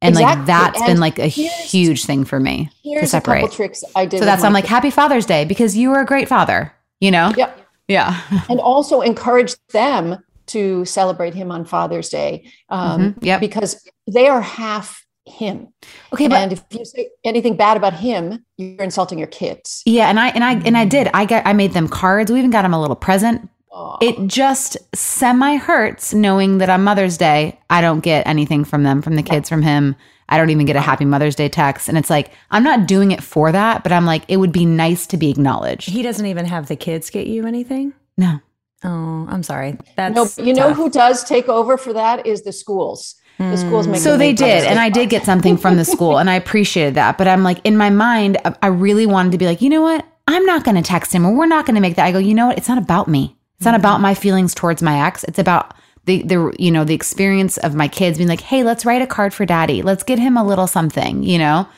And 0.03 0.15
like 0.15 0.25
Exactly. 0.39 0.47
that's 0.47 0.83
been 0.91 1.01
like 1.01 1.19
a 1.19 1.27
huge 1.27 2.05
thing 2.07 2.25
for 2.25 2.41
me 2.41 2.67
to 2.67 2.89
Here's 2.89 3.13
a 3.13 3.21
couple 3.21 3.35
separate. 3.35 3.53
tricks 3.53 3.85
I 3.95 4.07
did. 4.07 4.21
So 4.21 4.25
that's 4.25 4.43
I'm 4.45 4.53
like, 4.55 4.65
kids. 4.65 4.71
happy 4.71 4.91
Father's 4.91 5.27
Day 5.27 5.45
because 5.45 5.77
you 5.77 5.91
were 5.91 6.01
a 6.01 6.07
great 6.07 6.27
father, 6.29 6.73
you 7.01 7.11
know? 7.11 7.35
Yep. 7.37 7.59
Yeah. 7.89 8.21
and 8.49 8.61
also 8.61 9.01
encourage 9.03 9.55
them 9.73 10.23
to 10.51 10.85
celebrate 10.85 11.35
him 11.35 11.51
on 11.51 11.65
Father's 11.65 12.09
Day 12.09 12.45
um, 12.69 13.15
Mhm. 13.15 13.25
Yep. 13.25 13.41
because 13.41 13.85
they 14.07 14.29
are 14.29 14.41
half 14.41 15.05
him. 15.27 15.69
Okay, 16.13 16.29
but 16.29 16.39
and 16.39 16.53
if 16.53 16.63
you 16.71 16.85
say 16.85 17.09
anything 17.25 17.57
bad 17.57 17.77
about 17.77 17.95
him, 17.95 18.45
you're 18.57 18.83
insulting 18.83 19.19
your 19.19 19.29
kids. 19.29 19.83
yeah, 19.87 20.09
and 20.09 20.19
I 20.19 20.29
and 20.31 20.43
I 20.45 20.55
and 20.65 20.77
I 20.77 20.85
did. 20.85 21.09
I 21.15 21.25
got 21.25 21.47
I 21.47 21.53
made 21.53 21.73
them 21.73 21.89
cards. 21.89 22.31
We 22.33 22.39
even 22.39 22.51
got 22.51 22.63
them 22.63 22.75
a 22.75 22.81
little 22.81 22.97
present. 22.97 23.49
Aw. 23.73 23.99
It 24.01 24.27
just 24.27 24.77
semi 24.95 25.57
hurts 25.57 26.13
knowing 26.13 26.59
that 26.59 26.69
on 26.69 26.83
Mother's 26.83 27.17
Day 27.17 27.59
I 27.71 27.81
don't 27.81 28.01
get 28.01 28.27
anything 28.27 28.65
from 28.65 28.83
them, 28.83 29.03
from 29.03 29.15
the 29.15 29.23
kids, 29.23 29.49
from 29.49 29.63
him. 29.63 29.95
I 30.29 30.37
don't 30.37 30.51
even 30.51 30.67
get 30.67 30.77
a 30.77 30.81
happy 30.81 31.05
Mother's 31.05 31.35
Day 31.37 31.49
text. 31.49 31.89
And 31.89 31.99
it's 31.99 32.11
like, 32.11 32.31
I'm 32.53 32.63
not 32.63 32.87
doing 32.87 33.11
it 33.11 33.21
for 33.23 33.51
that, 33.53 33.83
but 33.83 33.91
I'm 33.93 34.07
like, 34.07 34.23
it 34.29 34.37
would 34.39 34.53
be 34.53 34.65
nice 34.65 35.07
to 35.09 35.17
be 35.17 35.29
acknowledged. 35.31 35.89
He 35.91 36.03
doesn't 36.03 36.25
even 36.27 36.47
have 36.47 36.67
the 36.69 36.77
kids 36.77 37.11
get 37.11 37.27
you 37.27 37.47
anything. 37.47 37.93
No. 38.17 38.39
Oh, 38.83 39.27
I'm 39.29 39.43
sorry. 39.43 39.77
That's 39.97 40.15
no, 40.15 40.25
but 40.25 40.45
you 40.45 40.55
know 40.55 40.69
tough. 40.69 40.77
who 40.77 40.91
does 40.91 41.25
take 41.25 41.49
over 41.49 41.77
for 41.77 41.93
that 41.93 42.27
is 42.27 42.43
the 42.43 42.53
schools. 42.53 43.17
The 43.39 43.45
hmm. 43.45 43.57
schools 43.57 43.87
make 43.87 44.01
So 44.01 44.17
they 44.17 44.33
did, 44.33 44.65
and 44.65 44.77
Day 44.77 44.83
I 44.83 44.91
did 44.91 45.11
get 45.11 45.25
something 45.25 45.57
from 45.57 45.77
the 45.77 45.85
school, 45.85 46.19
and 46.19 46.29
I 46.29 46.35
appreciated 46.35 46.95
that. 46.95 47.19
But 47.19 47.29
I'm 47.29 47.43
like, 47.43 47.59
in 47.65 47.77
my 47.77 47.91
mind, 47.91 48.39
I- 48.45 48.55
I 48.63 48.67
really 48.67 49.07
wanted 49.07 49.33
to 49.33 49.39
be 49.39 49.47
like, 49.47 49.63
you 49.63 49.71
know 49.71 49.83
what? 49.83 50.05
I'm 50.27 50.45
not 50.45 50.65
going 50.65 50.77
to 50.77 50.83
text 50.83 51.13
him, 51.13 51.27
or 51.27 51.35
we're 51.35 51.47
not 51.47 51.67
going 51.67 51.75
to 51.75 51.81
make 51.81 51.97
that. 51.97 52.07
I 52.07 52.13
go, 52.13 52.19
you 52.19 52.35
know 52.35 52.49
what? 52.49 52.59
It's 52.59 52.69
not 52.69 52.79
about 52.79 53.09
me. 53.09 53.37
It's 53.57 53.65
not 53.65 53.75
about 53.75 54.01
my 54.01 54.15
feelings 54.15 54.55
towards 54.55 54.83
my 54.83 55.07
ex. 55.07 55.25
It's 55.25 55.39
about 55.39 55.75
the 56.07 56.23
the 56.23 56.55
you 56.59 56.71
know 56.71 56.85
the 56.85 56.95
experience 56.95 57.59
of 57.59 57.75
my 57.75 57.89
kids 57.89 58.17
being 58.19 58.29
like, 58.29 58.41
hey, 58.41 58.63
let's 58.63 58.87
write 58.87 59.03
a 59.03 59.07
card 59.07 59.35
for 59.35 59.45
daddy. 59.45 59.83
Let's 59.83 60.03
get 60.03 60.19
him 60.19 60.37
a 60.37 60.45
little 60.45 60.67
something, 60.67 61.23
you 61.23 61.39
know. 61.39 61.69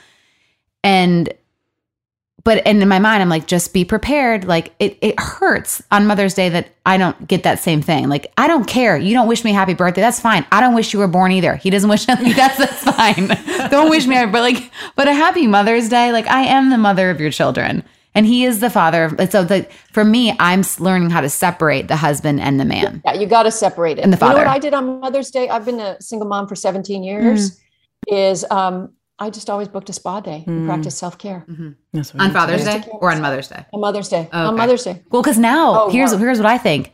And 0.85 1.33
but 2.45 2.67
and 2.67 2.83
in 2.83 2.89
my 2.89 2.99
mind 2.99 3.23
i'm 3.23 3.29
like 3.29 3.47
just 3.47 3.73
be 3.73 3.85
prepared. 3.85 4.45
Like 4.45 4.73
it, 4.79 4.99
it 5.01 5.19
hurts 5.19 5.83
on 5.91 6.07
mother's 6.07 6.35
day 6.35 6.49
that 6.49 6.69
i 6.87 6.97
don't 6.97 7.27
get 7.27 7.43
that 7.45 7.59
same 7.59 7.83
thing. 7.83 8.09
Like 8.09 8.33
i 8.37 8.47
don't 8.47 8.67
care. 8.67 8.97
You 8.97 9.15
don't 9.15 9.29
wish 9.29 9.45
me 9.45 9.53
happy 9.53 9.75
birthday. 9.75 10.01
That's 10.01 10.21
fine. 10.21 10.47
I 10.53 10.61
don't 10.61 10.75
wish 10.75 10.93
you 10.93 10.99
were 10.99 11.09
born 11.09 11.33
either. 11.33 11.57
He 11.57 11.71
doesn't 11.71 11.89
wish 11.89 12.09
like, 12.09 12.37
that's 12.37 12.59
that's 12.59 12.83
fine. 12.83 13.29
Don't 13.71 13.91
wish 13.91 14.07
me 14.07 14.17
but 14.27 14.41
like 14.41 14.71
but 14.97 15.09
a 15.09 15.15
happy 15.15 15.47
mother's 15.47 15.89
day. 15.89 16.13
Like 16.13 16.27
i 16.27 16.43
am 16.43 16.71
the 16.71 16.79
mother 16.79 17.11
of 17.11 17.21
your 17.21 17.31
children 17.31 17.85
and 18.15 18.27
he 18.27 18.45
is 18.45 18.61
the 18.61 18.71
father 18.71 19.05
of, 19.05 19.31
so 19.31 19.43
the, 19.45 19.67
for 19.93 20.05
me 20.05 20.37
i'm 20.39 20.63
learning 20.79 21.11
how 21.11 21.21
to 21.21 21.29
separate 21.29 21.89
the 21.89 21.97
husband 21.97 22.41
and 22.41 22.61
the 22.61 22.65
man. 22.65 23.03
Yeah, 23.05 23.15
you 23.15 23.27
got 23.27 23.45
to 23.45 23.51
separate 23.51 23.99
it. 23.99 24.03
And 24.03 24.13
the 24.13 24.17
father 24.17 24.41
You 24.41 24.45
know 24.45 24.51
what 24.51 24.57
I 24.57 24.59
did 24.59 24.75
on 24.75 25.01
Mother's 25.01 25.31
Day? 25.31 25.49
I've 25.49 25.65
been 25.65 25.81
a 25.81 26.01
single 26.01 26.29
mom 26.29 26.47
for 26.47 26.55
17 26.55 27.03
years. 27.03 27.59
Is 28.09 28.45
um, 28.51 28.93
I 29.19 29.31
just 29.31 29.49
always 29.49 29.69
booked 29.69 29.89
a 29.91 29.93
spa 29.93 30.21
day 30.21 30.45
and 30.47 30.61
hmm. 30.63 30.67
practiced 30.67 30.99
self 30.99 31.19
care 31.19 31.45
mm-hmm. 31.49 31.71
That's 31.93 32.13
what 32.13 32.23
on 32.23 32.33
father's 32.33 32.65
day 32.65 32.83
or 32.91 33.13
on 33.13 33.21
mother's 33.21 33.49
day 33.49 33.65
on 33.73 33.81
Mother's 33.81 34.09
Day. 34.09 34.29
Oh, 34.33 34.49
On. 34.49 34.57
Mother's 34.57 34.85
Day. 34.85 35.03
Well, 35.11 35.23
because 35.23 35.39
now 35.39 35.85
Oh, 35.85 35.91
here's 35.91 36.13
wow. 36.13 36.19
here's 36.19 36.39
what 36.39 36.47
I 36.47 36.59
think. 36.59 36.93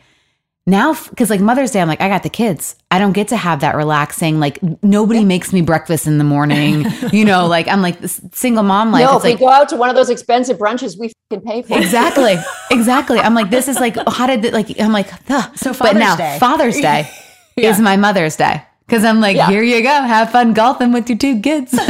Now, 0.66 0.92
because 0.92 1.30
like 1.30 1.40
Mother's 1.40 1.70
Day, 1.70 1.80
I'm 1.80 1.88
like 1.88 2.00
I 2.00 2.08
got 2.08 2.22
the 2.22 2.30
kids. 2.30 2.76
I 2.90 2.98
don't 2.98 3.12
get 3.12 3.28
to 3.28 3.36
have 3.36 3.60
that 3.60 3.74
relaxing. 3.74 4.38
Like 4.38 4.58
nobody 4.82 5.24
makes 5.24 5.52
me 5.52 5.62
breakfast 5.62 6.06
in 6.06 6.18
the 6.18 6.24
morning. 6.24 6.84
you 7.12 7.24
know, 7.24 7.46
like 7.46 7.68
I'm 7.68 7.80
like 7.80 8.00
this 8.00 8.20
single 8.32 8.62
mom 8.62 8.92
life. 8.92 9.04
no, 9.04 9.16
it's 9.16 9.24
if 9.24 9.30
like 9.30 9.40
we 9.40 9.46
go 9.46 9.50
out 9.50 9.68
to 9.70 9.76
one 9.76 9.88
of 9.88 9.96
those 9.96 10.10
expensive 10.10 10.58
brunches, 10.58 10.98
we 10.98 11.12
can 11.30 11.40
pay 11.40 11.62
for. 11.62 11.78
exactly, 11.78 12.36
exactly. 12.70 13.18
I'm 13.18 13.34
like 13.34 13.50
this 13.50 13.66
is 13.68 13.80
like 13.80 13.96
how 14.08 14.26
did 14.26 14.44
it, 14.44 14.52
like 14.52 14.78
I'm 14.78 14.92
like 14.92 15.10
ugh. 15.30 15.56
So 15.56 15.72
but 15.72 15.96
now 15.96 16.16
Day. 16.16 16.36
Father's 16.38 16.76
Day 16.76 17.10
is 17.56 17.80
my 17.80 17.96
Mother's 17.96 18.36
Day. 18.36 18.62
Because 18.88 19.04
I'm 19.04 19.20
like, 19.20 19.36
Yeah. 19.36 19.48
here 19.50 19.62
you 19.62 19.82
go, 19.82 19.90
have 19.90 20.30
fun 20.32 20.54
golfing 20.54 20.92
with 20.92 21.08
your 21.08 21.18
two 21.18 21.40
kids. 21.40 21.78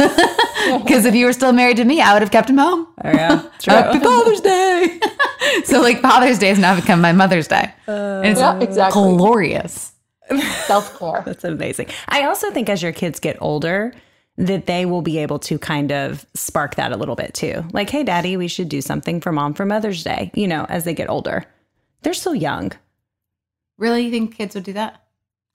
Because 0.83 1.05
if 1.05 1.15
you 1.15 1.25
were 1.25 1.33
still 1.33 1.53
married 1.53 1.77
to 1.77 1.85
me, 1.85 1.99
I 2.01 2.13
would 2.13 2.21
have 2.21 2.29
kept 2.31 2.47
him 2.49 2.57
home. 2.59 2.85
Oh, 3.03 3.09
yeah, 3.09 3.41
true. 3.59 3.73
Happy 3.73 3.97
Father's 3.99 4.41
Day. 4.41 4.99
so 5.63 5.81
like 5.81 5.99
Father's 6.01 6.37
Day 6.37 6.49
has 6.49 6.59
now 6.59 6.75
become 6.75 7.01
my 7.01 7.11
Mother's 7.13 7.47
Day. 7.47 7.73
and 7.87 8.25
it's 8.27 8.39
Yeah, 8.39 8.59
exactly. 8.59 9.01
glorious. 9.01 9.93
Self 10.67 10.99
care. 10.99 11.23
That's 11.25 11.43
amazing. 11.45 11.87
I 12.07 12.25
also 12.25 12.51
think 12.51 12.69
as 12.69 12.83
your 12.83 12.91
kids 12.91 13.19
get 13.19 13.37
older, 13.41 13.93
that 14.37 14.67
they 14.67 14.85
will 14.85 15.01
be 15.01 15.17
able 15.19 15.39
to 15.39 15.57
kind 15.57 15.91
of 15.91 16.23
spark 16.35 16.75
that 16.75 16.91
a 16.91 16.97
little 16.97 17.15
bit 17.15 17.33
too. 17.33 17.63
Like, 17.71 17.89
hey, 17.89 18.03
daddy, 18.03 18.37
we 18.37 18.47
should 18.49 18.69
do 18.69 18.81
something 18.81 19.21
for 19.21 19.31
mom 19.31 19.53
for 19.55 19.65
Mother's 19.65 20.03
Day, 20.03 20.29
you 20.35 20.47
know, 20.47 20.65
as 20.69 20.83
they 20.83 20.93
get 20.93 21.09
older. 21.09 21.45
They're 22.03 22.13
still 22.13 22.35
young. 22.35 22.73
Really, 23.79 24.03
you 24.03 24.11
think 24.11 24.35
kids 24.35 24.53
would 24.53 24.65
do 24.65 24.73
that? 24.73 25.01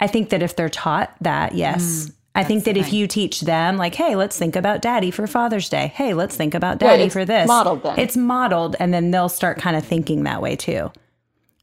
I 0.01 0.07
think 0.07 0.31
that 0.31 0.43
if 0.43 0.57
they're 0.57 0.69
taught 0.69 1.15
that, 1.21 1.55
yes. 1.55 2.11
I 2.35 2.43
think 2.43 2.65
that 2.65 2.77
if 2.77 2.93
you 2.93 3.07
teach 3.07 3.43
them, 3.43 3.77
like, 3.77 3.95
hey, 3.95 4.17
let's 4.17 4.37
think 4.37 4.57
about 4.57 4.83
daddy 4.83 5.13
for 5.13 5.27
Father's 5.29 5.69
Day. 5.69 5.93
Hey, 5.95 6.15
let's 6.15 6.37
think 6.37 6.53
about 6.55 6.83
Yeah, 6.83 6.89
daddy 6.97 7.09
for 7.09 7.25
this. 7.25 7.47
modeled 7.47 7.85
then. 7.85 7.97
It's 7.99 8.17
modeled, 8.17 8.75
and 8.81 8.93
then 8.93 9.13
they'll 9.13 9.29
start 9.29 9.59
kind 9.59 9.77
of 9.77 9.85
thinking 9.85 10.25
that 10.25 10.43
way 10.43 10.57
too. 10.57 10.91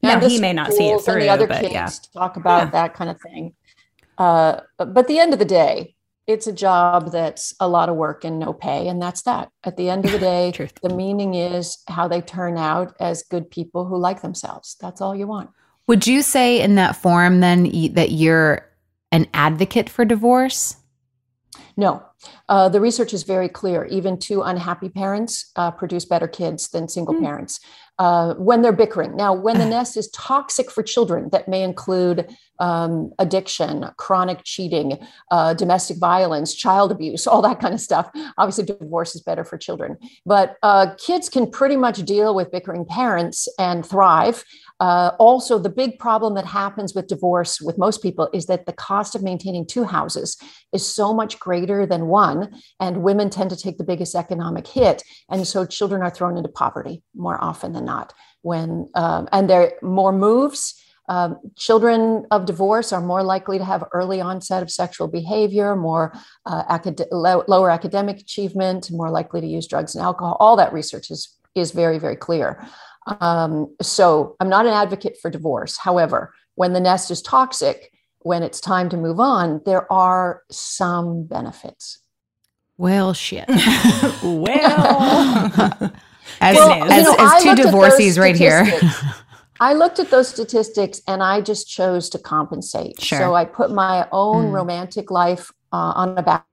Now, 0.02 0.14
And 0.14 0.22
the 0.22 0.28
he 0.28 0.40
may 0.40 0.54
not 0.54 0.72
see 0.72 0.86
it 0.86 1.00
schools 1.00 1.08
and 1.08 1.14
through, 1.14 1.22
the 1.24 1.28
other 1.28 1.46
but 1.46 1.60
kids 1.60 1.72
yeah. 1.74 1.90
talk 2.18 2.36
about 2.38 2.58
Yeah. 2.64 2.70
that 2.70 2.94
kind 2.94 3.10
of 3.10 3.20
thing. 3.20 3.54
Uh, 4.16 4.60
but 4.78 4.96
at 4.96 5.08
the 5.08 5.18
end 5.18 5.34
of 5.34 5.38
the 5.38 5.44
day, 5.44 5.94
it's 6.26 6.46
a 6.46 6.52
job 6.52 7.12
that's 7.12 7.54
a 7.60 7.68
lot 7.68 7.88
of 7.90 7.96
work 7.96 8.24
and 8.24 8.38
no 8.38 8.54
pay, 8.54 8.88
and 8.88 9.00
that's 9.02 9.22
that. 9.22 9.50
At 9.64 9.76
the 9.76 9.90
end 9.90 10.06
of 10.06 10.12
the 10.12 10.18
day, 10.32 10.52
the 10.82 10.88
meaning 10.94 11.34
is 11.34 11.82
how 11.88 12.08
they 12.08 12.22
turn 12.22 12.56
out 12.56 12.96
as 12.98 13.22
good 13.24 13.50
people 13.50 13.84
who 13.84 13.98
like 13.98 14.22
themselves. 14.22 14.76
That's 14.80 15.02
all 15.02 15.14
you 15.14 15.26
want. 15.26 15.50
Would 15.88 16.06
you 16.06 16.22
say 16.22 16.60
in 16.60 16.76
that 16.76 16.96
forum 16.96 17.40
then 17.40 17.64
that 17.94 18.12
you're 18.12 18.66
an 19.10 19.26
advocate 19.34 19.90
for 19.90 20.04
divorce? 20.04 20.76
No, 21.76 22.02
uh, 22.48 22.68
the 22.68 22.80
research 22.80 23.14
is 23.14 23.22
very 23.22 23.48
clear. 23.48 23.84
Even 23.86 24.18
two 24.18 24.42
unhappy 24.42 24.88
parents 24.88 25.50
uh, 25.56 25.70
produce 25.70 26.04
better 26.04 26.28
kids 26.28 26.68
than 26.68 26.88
single 26.88 27.18
parents 27.20 27.60
uh, 27.98 28.34
when 28.34 28.62
they're 28.62 28.72
bickering. 28.72 29.16
Now, 29.16 29.32
when 29.32 29.58
the 29.58 29.66
nest 29.76 29.96
is 29.96 30.10
toxic 30.10 30.70
for 30.70 30.82
children, 30.82 31.28
that 31.32 31.48
may 31.48 31.62
include 31.62 32.28
um, 32.58 33.12
addiction, 33.18 33.86
chronic 33.96 34.40
cheating, 34.44 34.98
uh, 35.30 35.54
domestic 35.54 35.98
violence, 35.98 36.54
child 36.54 36.92
abuse, 36.92 37.26
all 37.26 37.42
that 37.42 37.60
kind 37.60 37.74
of 37.74 37.80
stuff. 37.80 38.10
Obviously, 38.38 38.64
divorce 38.64 39.14
is 39.14 39.22
better 39.22 39.44
for 39.44 39.58
children. 39.58 39.96
But 40.26 40.56
uh, 40.62 40.94
kids 40.98 41.28
can 41.28 41.50
pretty 41.50 41.76
much 41.76 42.04
deal 42.04 42.34
with 42.34 42.52
bickering 42.52 42.84
parents 42.84 43.48
and 43.58 43.84
thrive. 43.84 44.44
Uh, 44.86 45.10
also, 45.28 45.54
the 45.58 45.76
big 45.82 45.92
problem 46.06 46.32
that 46.34 46.48
happens 46.62 46.90
with 46.94 47.12
divorce 47.14 47.52
with 47.66 47.76
most 47.86 47.98
people 48.06 48.26
is 48.38 48.44
that 48.46 48.64
the 48.66 48.78
cost 48.88 49.12
of 49.14 49.22
maintaining 49.30 49.64
two 49.66 49.84
houses 49.96 50.28
is 50.76 50.94
so 50.98 51.06
much 51.20 51.32
greater 51.46 51.80
than 51.92 52.02
one, 52.26 52.38
and 52.84 53.04
women 53.08 53.28
tend 53.30 53.50
to 53.50 53.62
take 53.64 53.76
the 53.78 53.90
biggest 53.92 54.14
economic 54.24 54.66
hit, 54.78 54.98
and 55.30 55.40
so 55.52 55.58
children 55.76 56.00
are 56.06 56.14
thrown 56.16 56.36
into 56.38 56.52
poverty 56.62 56.96
more 57.26 57.38
often 57.50 57.70
than 57.72 57.86
not. 57.94 58.08
When 58.50 58.70
um, 59.02 59.22
and 59.34 59.44
there 59.48 59.62
are 59.64 59.72
more 60.00 60.14
moves, 60.28 60.62
Um, 61.16 61.30
children 61.66 62.00
of 62.34 62.40
divorce 62.52 62.88
are 62.94 63.04
more 63.12 63.24
likely 63.34 63.58
to 63.58 63.64
have 63.72 63.90
early 63.98 64.20
onset 64.30 64.62
of 64.62 64.70
sexual 64.70 65.08
behavior, 65.20 65.68
more 65.90 66.04
uh, 66.50 66.62
acad- 66.76 67.10
low, 67.24 67.38
lower 67.54 67.70
academic 67.78 68.16
achievement, 68.26 68.80
more 69.00 69.10
likely 69.18 69.40
to 69.42 69.50
use 69.58 69.66
drugs 69.72 69.94
and 69.94 70.02
alcohol. 70.08 70.34
All 70.44 70.56
that 70.56 70.72
research 70.80 71.06
is 71.14 71.22
is 71.62 71.68
very 71.82 71.98
very 72.06 72.18
clear. 72.26 72.48
Um, 73.06 73.74
so 73.80 74.36
I'm 74.40 74.48
not 74.48 74.66
an 74.66 74.72
advocate 74.72 75.16
for 75.20 75.30
divorce. 75.30 75.76
However, 75.78 76.32
when 76.54 76.72
the 76.72 76.80
nest 76.80 77.10
is 77.10 77.22
toxic, 77.22 77.90
when 78.20 78.42
it's 78.42 78.60
time 78.60 78.88
to 78.90 78.96
move 78.96 79.18
on, 79.18 79.60
there 79.66 79.90
are 79.92 80.42
some 80.50 81.24
benefits. 81.24 81.98
Well, 82.76 83.12
shit. 83.12 83.44
well, 84.22 84.42
as 86.40 86.56
Well, 86.56 86.92
as, 86.92 86.96
you 86.96 87.02
know, 87.02 87.16
as 87.18 87.42
two 87.42 87.48
looked 87.50 87.62
divorcees 87.62 88.18
right 88.18 88.36
here. 88.36 88.64
I 89.60 89.74
looked 89.74 89.98
at 90.00 90.10
those 90.10 90.28
statistics 90.28 91.00
and 91.06 91.22
I 91.22 91.40
just 91.40 91.68
chose 91.68 92.08
to 92.10 92.18
compensate. 92.18 93.00
Sure. 93.00 93.18
So 93.18 93.34
I 93.34 93.44
put 93.44 93.70
my 93.70 94.08
own 94.10 94.46
Mm. 94.46 94.52
romantic 94.52 95.10
life 95.10 95.52
uh, 95.72 95.92
on 95.94 96.18
a 96.18 96.22
back 96.22 96.46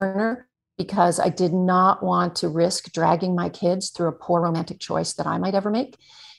burner 0.00 0.48
because 0.76 1.18
I 1.18 1.28
did 1.28 1.52
not 1.52 2.02
want 2.02 2.36
to 2.36 2.48
risk 2.48 2.92
dragging 2.92 3.34
my 3.34 3.48
kids 3.48 3.90
through 3.90 4.08
a 4.08 4.12
poor 4.12 4.40
romantic 4.42 4.78
choice 4.78 5.14
that 5.14 5.26
I 5.26 5.38
might 5.38 5.54
ever 5.54 5.70
make. 5.70 5.96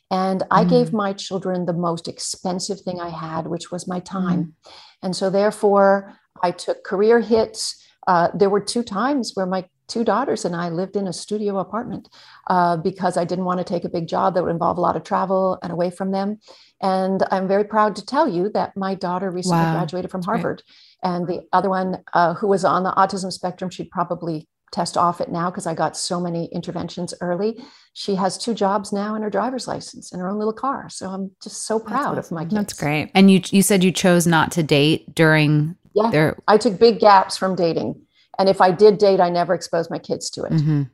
And 0.10 0.44
I 0.52 0.64
Mm. 0.64 0.70
gave 0.70 0.94
my 0.94 1.14
children 1.14 1.66
the 1.66 1.74
most 1.74 2.08
expensive 2.08 2.80
thing 2.82 3.00
I 3.00 3.10
had, 3.10 3.48
which 3.48 3.72
was 3.72 3.88
my 3.88 4.00
time. 4.00 4.44
Mm. 4.44 4.72
And 5.04 5.16
so, 5.16 5.30
therefore, 5.30 6.14
I 6.42 6.52
took 6.52 6.84
career 6.84 7.20
hits. 7.20 7.76
Uh, 8.06 8.30
there 8.34 8.50
were 8.50 8.62
two 8.62 8.84
times 8.84 9.32
where 9.34 9.46
my 9.46 9.66
two 9.88 10.04
daughters 10.04 10.46
and 10.46 10.56
I 10.56 10.70
lived 10.70 10.96
in 10.96 11.08
a 11.08 11.14
studio 11.14 11.60
apartment 11.60 12.10
uh, 12.50 12.78
because 12.78 13.18
I 13.18 13.24
didn't 13.26 13.46
want 13.46 13.60
to 13.60 13.64
take 13.64 13.86
a 13.86 13.90
big 13.90 14.08
job 14.08 14.34
that 14.34 14.44
would 14.44 14.52
involve 14.52 14.78
a 14.78 14.82
lot 14.82 14.96
of 14.96 15.04
travel 15.04 15.58
and 15.64 15.72
away 15.72 15.90
from 15.90 16.12
them. 16.12 16.40
And 16.82 17.24
I'm 17.32 17.48
very 17.48 17.64
proud 17.64 17.96
to 17.96 18.06
tell 18.06 18.28
you 18.28 18.50
that 18.50 18.76
my 18.78 18.94
daughter 18.96 19.30
recently 19.32 19.58
Wow. 19.66 19.74
graduated 19.74 20.12
from. 20.12 20.22
Harvard. 20.24 20.62
And 21.04 21.28
the 21.28 21.42
other 21.54 21.70
one, 21.70 22.04
uh, 22.14 22.34
who 22.36 22.48
was 22.48 22.64
on 22.66 22.84
the 22.84 22.92
autism 22.92 23.32
spectrum, 23.32 23.70
she'd 23.70 23.90
probably 23.92 24.48
test 24.74 24.98
off 24.98 25.22
it 25.22 25.32
now 25.32 25.50
because 25.50 25.66
I 25.66 25.74
got 25.74 25.96
so 25.96 26.20
many 26.20 26.46
interventions 26.52 27.14
early. 27.22 27.64
She 27.94 28.16
has 28.16 28.38
two 28.38 28.54
jobs 28.54 28.92
now 28.92 29.16
and 29.16 29.24
her 29.24 29.30
driver's 29.30 29.68
license 29.68 30.12
and 30.12 30.22
her 30.22 30.28
own 30.28 30.38
little 30.38 30.54
car. 30.54 30.90
So 30.90 31.10
I'm 31.10 31.32
just 31.42 31.66
so 31.66 31.80
proud 31.80 32.18
of 32.18 32.30
my 32.32 32.44
kids. 32.44 32.54
that's 32.56 32.74
great. 32.74 33.10
And 33.16 33.32
you 33.32 33.42
you 33.50 33.62
said 33.62 33.84
you 33.84 33.92
chose 33.94 34.28
not 34.28 34.52
to 34.52 34.64
date 34.64 35.16
during 35.16 35.76
Yeah. 35.94 36.10
their 36.12 36.38
I 36.48 36.58
took 36.58 36.78
big 36.80 37.00
gaps 37.00 37.38
from 37.38 37.56
dating. 37.56 38.02
And 38.38 38.50
if 38.50 38.60
I 38.62 38.72
did 38.72 38.98
date, 38.98 39.20
I 39.22 39.30
never 39.30 39.54
exposed 39.54 39.90
my 39.90 40.00
kids 40.00 40.30
to 40.32 40.44
it. 40.44 40.52
Mhm. 40.52 40.90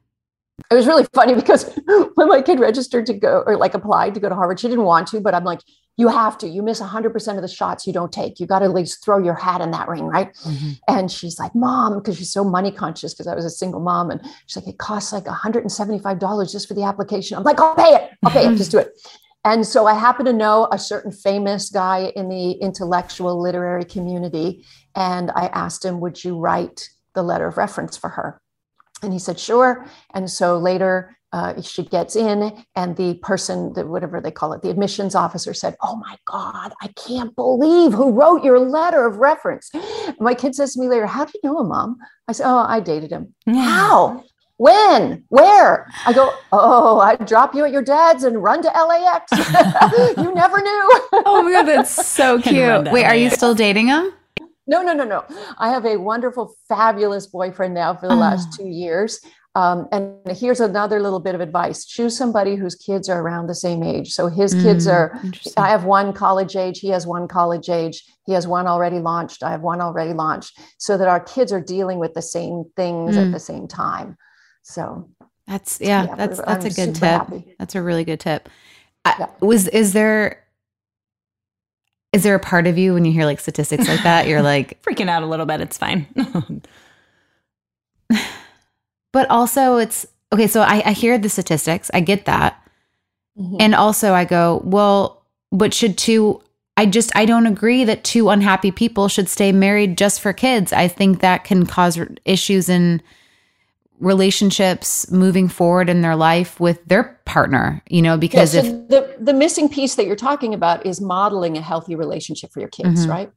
It 0.69 0.75
was 0.75 0.88
really 0.88 1.05
funny 1.13 1.36
because 1.36 1.77
when 2.15 2.27
my 2.27 2.41
kid 2.41 2.60
registered 2.60 3.05
to 3.07 3.13
go 3.13 3.43
or 3.45 3.57
like 3.57 3.74
applied 3.74 4.13
to 4.13 4.19
go 4.19 4.29
to 4.29 4.36
Harvard, 4.36 4.60
she 4.60 4.67
didn't 4.67 4.86
want 4.86 5.07
to, 5.10 5.19
but 5.19 5.33
I'm 5.33 5.43
like, 5.43 5.60
you 5.95 6.07
have 6.07 6.39
to. 6.39 6.48
You 6.48 6.63
miss 6.63 6.81
100% 6.81 7.36
of 7.36 7.41
the 7.43 7.48
shots 7.48 7.86
you 7.86 7.93
don't 7.93 8.12
take. 8.12 8.39
You 8.39 8.48
got 8.48 8.60
to 8.60 8.65
at 8.65 8.74
least 8.74 9.03
throw 9.05 9.19
your 9.19 9.36
hat 9.36 9.62
in 9.62 9.69
that 9.72 9.88
ring, 9.88 10.05
right? 10.05 10.33
Mhm. 10.33 10.79
And 10.88 11.12
she's 11.12 11.38
like, 11.38 11.53
Mom, 11.53 12.00
because 12.00 12.17
she's 12.17 12.31
so 12.31 12.43
money 12.43 12.72
conscious 12.72 13.13
because 13.13 13.27
I 13.27 13.36
was 13.36 13.45
a 13.45 13.50
single 13.51 13.79
mom. 13.79 14.10
And 14.10 14.19
she's 14.48 14.55
like, 14.55 14.74
it 14.74 14.79
costs 14.79 15.13
like 15.13 15.25
$175 15.25 16.51
just 16.51 16.67
for 16.67 16.74
the 16.74 16.83
application. 16.83 17.38
I'm 17.38 17.43
like, 17.43 17.60
I'll 17.60 17.75
pay 17.75 17.93
it. 17.93 18.10
I'll 18.24 18.31
pay 18.31 18.48
it. 18.48 18.55
Just 18.57 18.72
do 18.72 18.79
it. 18.79 18.89
And 19.45 19.67
so 19.67 19.86
I 19.86 19.93
happen 19.93 20.25
to 20.25 20.33
know 20.33 20.67
a 20.72 20.79
certain 20.79 21.12
famous 21.12 21.69
guy 21.69 22.12
in 22.15 22.29
the 22.29 22.51
intellectual 22.53 23.39
literary 23.39 23.86
community. 23.86 24.65
And 24.95 25.29
I 25.36 25.48
asked 25.48 25.86
him, 25.86 26.00
Would 26.00 26.24
you 26.24 26.39
write 26.39 26.89
the 27.13 27.22
letter 27.24 27.45
of 27.45 27.57
reference 27.57 27.98
for 27.98 28.10
her? 28.10 28.41
And 29.03 29.13
he 29.13 29.19
said, 29.19 29.39
Sure. 29.39 29.86
And 30.13 30.29
so 30.29 30.57
later, 30.57 31.15
uh, 31.33 31.60
she 31.62 31.83
gets 31.83 32.15
in, 32.15 32.63
and 32.75 32.95
the 32.95 33.15
person, 33.15 33.74
the, 33.74 33.88
whatever 33.88 34.22
they 34.22 34.29
call 34.29 34.53
it, 34.53 34.62
the 34.62 34.69
admissions 34.69 35.15
officer 35.15 35.53
said, 35.53 35.75
Oh 35.81 35.95
my 35.95 36.15
God, 36.25 36.74
I 36.81 36.89
can't 36.89 37.36
believe 37.36 37.91
who 37.91 38.12
wrote 38.12 38.43
your 38.43 38.60
letter 38.60 39.05
of 39.05 39.17
reference. 39.17 39.72
And 39.74 40.15
my 40.19 40.36
kid 40.36 40.53
says 40.55 40.74
to 40.74 40.79
me 40.79 40.88
later, 40.88 41.07
How 41.07 41.25
do 41.25 41.31
you 41.33 41.50
know 41.50 41.60
him, 41.60 41.69
mom? 41.69 41.98
I 42.27 42.33
said, 42.33 42.45
Oh, 42.48 42.65
I 42.67 42.79
dated 42.79 43.12
him. 43.12 43.33
How? 43.48 44.24
When? 44.57 45.25
Where? 45.29 45.88
I 46.05 46.13
go, 46.13 46.31
Oh, 46.51 47.00
I'd 47.00 47.25
drop 47.25 47.55
you 47.55 47.65
at 47.65 47.72
your 47.72 47.81
dad's 47.81 48.24
and 48.24 48.41
run 48.41 48.62
to 48.62 48.67
LAX. 48.69 49.31
you 50.17 50.33
never 50.36 50.62
knew. 50.62 50.89
Oh 51.25 51.41
my 51.43 51.51
god, 51.51 51.63
that's 51.63 51.89
so 51.89 52.39
cute. 52.41 52.92
Wait, 52.92 53.05
are 53.05 53.16
you 53.16 53.31
still 53.31 53.55
dating 53.55 53.87
him? 53.87 54.13
No, 54.65 54.81
no, 54.81 54.93
no, 54.93 55.03
no. 55.03 55.25
I 55.57 55.69
have 55.69 55.85
a 55.85 55.97
wonderful, 55.97 56.55
fabulous 56.69 57.27
boyfriend 57.27 57.73
now 57.73 57.95
for 57.95 58.07
the 58.07 58.15
last 58.15 58.49
Oh. 58.53 58.63
two 58.63 58.69
years. 58.69 59.19
Um, 59.55 59.87
and 59.91 60.35
here's 60.35 60.59
another 60.61 60.99
little 60.99 61.19
bit 61.19 61.35
of 61.35 61.41
advice 61.41 61.85
choose 61.85 62.17
somebody 62.17 62.55
whose 62.55 62.73
kids 62.73 63.07
are 63.07 63.21
around 63.21 63.45
the 63.45 63.53
same 63.53 63.83
age. 63.83 64.11
So 64.13 64.27
his 64.27 64.55
kids 64.55 64.87
Mm, 64.87 64.91
are. 64.91 65.21
I 65.57 65.69
have 65.69 65.83
one 65.85 66.11
college 66.11 66.55
age, 66.55 66.79
he 66.79 66.87
has 66.89 67.05
one 67.05 67.27
college 67.27 67.69
age, 67.69 68.03
he 68.25 68.33
has 68.33 68.47
one 68.47 68.65
already 68.65 68.97
launched, 68.99 69.43
I 69.43 69.51
have 69.51 69.61
one 69.61 69.79
already 69.79 70.13
launched, 70.13 70.57
so 70.79 70.97
that 70.97 71.07
our 71.07 71.19
kids 71.19 71.51
are 71.53 71.61
dealing 71.61 71.99
with 71.99 72.15
the 72.15 72.21
same 72.23 72.63
things 72.75 73.15
Mm. 73.15 73.21
at 73.27 73.31
the 73.31 73.39
same 73.39 73.67
time. 73.67 74.17
So 74.63 75.09
That's 75.45 75.79
yeah, 75.81 76.05
Yeah, 76.05 76.15
that's 76.15 76.39
that's 76.39 76.65
a 76.65 76.81
I'm 76.81 76.87
good 76.87 76.95
tip. 76.95 77.03
happy. 77.03 77.55
That's 77.59 77.75
a 77.75 77.81
really 77.83 78.05
good 78.05 78.21
tip. 78.21 78.49
I, 79.05 79.27
Was 79.41 79.67
is 79.67 79.93
there 79.93 80.43
is 82.13 82.21
there 82.23 82.35
a 82.35 82.39
part 82.39 82.67
of 82.67 82.77
you 82.77 82.93
when 82.93 83.03
you 83.05 83.11
hear 83.11 83.25
like 83.25 83.39
statistics 83.39 83.87
like 83.87 84.03
that, 84.03 84.27
you're 84.27 84.43
like, 84.43 84.81
Freaking 84.83 85.09
out 85.09 85.23
a 85.23 85.25
little 85.25 85.47
bit. 85.47 85.59
It's 85.61 85.77
fine. 85.77 86.07
but 89.11 89.29
also 89.29 89.77
it's 89.77 90.05
okay. 90.31 90.47
So 90.47 90.61
I, 90.61 90.83
I 90.85 90.91
hear 90.91 91.17
the 91.17 91.27
statistics, 91.27 91.89
I 91.93 92.01
get 92.01 92.25
that, 92.25 92.63
mhm. 93.37 93.57
and 93.59 93.73
also 93.73 94.13
I 94.13 94.25
go, 94.25 94.61
well, 94.63 95.25
but 95.51 95.73
should 95.73 95.97
two? 95.97 96.41
I 96.77 96.85
just 96.85 97.11
I 97.15 97.25
don't 97.25 97.47
agree 97.47 97.83
that 97.83 98.03
two 98.03 98.29
unhappy 98.29 98.71
people 98.71 99.07
should 99.07 99.27
stay 99.29 99.51
married 99.51 99.97
just 99.97 100.21
for 100.21 100.33
kids. 100.33 100.71
I 100.71 100.87
think 100.87 101.19
that 101.21 101.43
can 101.43 101.65
cause 101.65 101.99
issues 102.25 102.69
in 102.69 103.01
relationships 104.03 105.09
moving 105.11 105.48
forward 105.48 105.89
in 105.89 106.01
their 106.01 106.16
life 106.16 106.59
with 106.59 106.83
their 106.85 107.20
partner. 107.25 107.81
You 107.89 108.01
know, 108.01 108.18
because 108.18 108.53
yeah, 108.53 108.61
if 108.61 108.87
the, 108.89 109.16
the 109.20 109.33
missing 109.33 109.70
piece 109.70 109.96
that 109.96 110.05
you're 110.05 110.16
talking 110.16 110.53
about 110.53 110.85
is 110.85 111.01
modeling 111.01 111.57
a 111.57 111.61
healthy 111.61 111.96
relationship 111.96 112.51
for 112.51 112.59
your 112.59 112.70
kids, 112.70 113.05
Mhm. 113.05 113.09
right? 113.09 113.31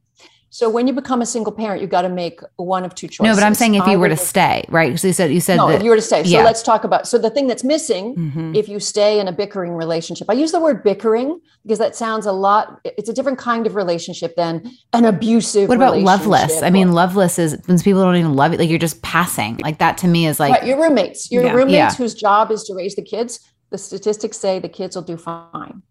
So 0.49 0.69
when 0.69 0.87
you 0.87 0.93
become 0.93 1.21
a 1.21 1.25
single 1.25 1.51
parent, 1.51 1.81
you've 1.81 1.89
got 1.89 2.03
to 2.03 2.09
make 2.09 2.39
one 2.55 2.85
of 2.85 2.95
two 2.95 3.07
choices. 3.07 3.29
no, 3.29 3.35
but 3.35 3.43
I'm 3.45 3.53
saying 3.53 3.75
if 3.75 3.85
you 3.85 3.99
were 3.99 4.07
to 4.07 4.15
stay, 4.15 4.63
right? 4.69 4.97
So 4.97 5.07
you 5.07 5.13
said 5.13 5.31
you 5.31 5.41
said 5.41 5.57
no, 5.57 5.67
that 5.67 5.75
if 5.75 5.83
you 5.83 5.89
were 5.89 5.97
to 5.97 6.01
stay. 6.01 6.23
So 6.23 6.29
yeah. 6.29 6.43
let's 6.43 6.63
talk 6.63 6.85
about. 6.85 7.05
So 7.05 7.17
the 7.17 7.29
thing 7.29 7.47
that's 7.47 7.65
missing, 7.65 8.15
Mhm. 8.15 8.55
if 8.55 8.69
you 8.69 8.79
stay 8.79 9.19
in 9.19 9.27
a 9.27 9.31
bickering 9.33 9.73
relationship, 9.73 10.29
I 10.29 10.33
use 10.33 10.53
the 10.53 10.59
word 10.61 10.83
bickering 10.83 11.39
because 11.63 11.79
that 11.79 11.95
sounds 11.97 12.25
a 12.25 12.31
lot. 12.31 12.79
It's 12.85 13.09
a 13.09 13.13
different 13.13 13.37
kind 13.39 13.67
of 13.67 13.75
relationship 13.75 14.35
than 14.37 14.71
an 14.93 15.03
abusive. 15.03 15.67
What 15.67 15.75
about 15.75 15.97
loveless? 15.99 16.63
I 16.63 16.69
mean, 16.69 16.93
loveless 16.93 17.37
is 17.37 17.57
when 17.65 17.77
people 17.79 18.01
don't 18.01 18.15
even 18.15 18.35
love 18.35 18.53
it. 18.53 18.59
Like 18.59 18.69
you're 18.69 18.79
just 18.79 19.01
passing. 19.01 19.57
Like 19.61 19.79
that 19.79 19.97
to 19.99 20.07
me 20.07 20.27
is 20.27 20.39
like 20.39 20.53
right, 20.53 20.65
your 20.65 20.81
roommates, 20.81 21.29
your 21.29 21.43
Yeah. 21.43 21.51
roommates 21.51 21.73
Yeah. 21.73 21.93
whose 21.95 22.13
job 22.13 22.51
is 22.51 22.63
to 22.63 22.73
raise 22.73 22.95
the 22.95 23.01
kids. 23.01 23.41
The 23.69 23.77
statistics 23.77 24.37
say 24.37 24.59
the 24.59 24.69
kids 24.69 24.95
will 24.95 25.03
do 25.03 25.17
fine, 25.17 25.81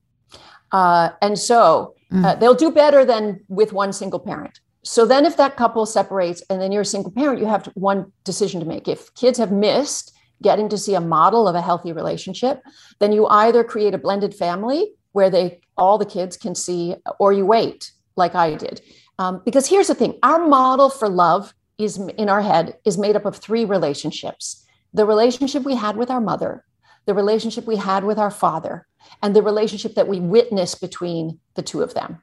uh, 0.73 1.11
and 1.21 1.39
so 1.39 1.93
Mm. 2.13 2.25
uh, 2.25 2.35
they'll 2.37 2.55
do 2.55 2.71
better 2.71 3.05
than 3.05 3.41
with 3.49 3.73
one 3.73 3.93
single 3.93 4.21
parent. 4.21 4.61
So 4.83 5.05
then, 5.05 5.27
if 5.27 5.37
that 5.37 5.57
couple 5.57 5.85
separates 5.85 6.43
and 6.49 6.61
then 6.61 6.71
you're 6.71 6.83
a 6.83 6.85
single 6.85 7.11
parent, 7.11 7.41
you 7.41 7.47
have 7.47 7.67
one 7.75 8.13
decision 8.23 8.61
to 8.61 8.67
make. 8.67 8.87
If 8.87 9.13
kids 9.15 9.39
have 9.39 9.51
missed 9.51 10.13
getting 10.43 10.69
to 10.69 10.79
see 10.79 10.95
a 10.95 11.01
model 11.01 11.49
of 11.49 11.57
a 11.57 11.61
healthy 11.63 11.93
relationship, 11.93 12.63
then 13.01 13.11
you 13.11 13.27
either 13.27 13.65
create 13.65 13.95
a 13.95 13.99
blended 13.99 14.35
family 14.35 14.93
where 15.13 15.31
they 15.31 15.61
all 15.77 15.99
the 15.99 16.05
kids 16.05 16.37
can 16.37 16.55
see, 16.55 16.95
or 17.19 17.33
you 17.33 17.45
wait, 17.47 17.91
like 18.17 18.35
I 18.35 18.55
did. 18.55 18.81
Um, 19.19 19.43
because 19.45 19.67
here's 19.67 19.89
the 19.89 19.95
thing: 19.95 20.19
our 20.23 20.47
model 20.47 20.91
for 20.91 21.09
love 21.09 21.55
is 21.79 21.99
in 21.99 22.29
our 22.29 22.43
head 22.43 22.79
is 22.85 22.97
made 22.97 23.17
up 23.17 23.25
of 23.25 23.37
three 23.37 23.65
relationships: 23.65 24.65
the 24.95 25.07
relationship 25.07 25.65
we 25.65 25.75
had 25.75 25.97
with 25.97 26.11
our 26.11 26.21
mother, 26.21 26.65
the 27.07 27.15
relationship 27.15 27.67
we 27.67 27.77
had 27.77 28.05
with 28.05 28.19
our 28.19 28.31
father, 28.31 28.87
and 29.23 29.35
the 29.35 29.43
relationship 29.43 29.95
that 29.95 30.09
we 30.09 30.21
witnessed 30.21 30.81
between 30.81 31.39
the 31.55 31.63
two 31.63 31.83
of 31.83 31.95
them. 31.95 32.23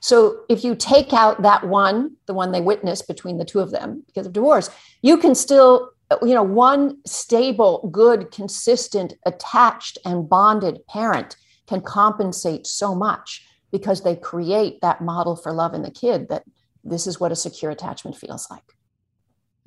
So 0.00 0.40
if 0.48 0.64
you 0.64 0.74
take 0.74 1.12
out 1.12 1.42
that 1.42 1.66
one, 1.66 2.16
the 2.26 2.34
one 2.34 2.52
they 2.52 2.60
witnessed 2.60 3.06
between 3.08 3.38
the 3.38 3.44
two 3.44 3.60
of 3.60 3.70
them 3.70 4.04
because 4.06 4.26
of 4.26 4.32
divorce, 4.32 4.70
you 5.02 5.16
can 5.16 5.34
still, 5.34 5.90
you 6.22 6.34
know, 6.34 6.42
one 6.42 6.98
stable, 7.06 7.88
good, 7.92 8.30
consistent, 8.30 9.14
attached, 9.26 9.98
and 10.04 10.28
bonded 10.28 10.86
parent 10.86 11.36
can 11.66 11.80
compensate 11.80 12.66
so 12.66 12.94
much 12.94 13.44
because 13.70 14.02
they 14.02 14.14
create 14.16 14.80
that 14.82 15.00
model 15.00 15.36
for 15.36 15.52
love 15.52 15.74
in 15.74 15.82
the 15.82 15.90
kid 15.90 16.28
that 16.28 16.44
this 16.84 17.06
is 17.06 17.18
what 17.18 17.32
a 17.32 17.36
secure 17.36 17.70
attachment 17.70 18.16
feels 18.16 18.48
like. 18.50 18.76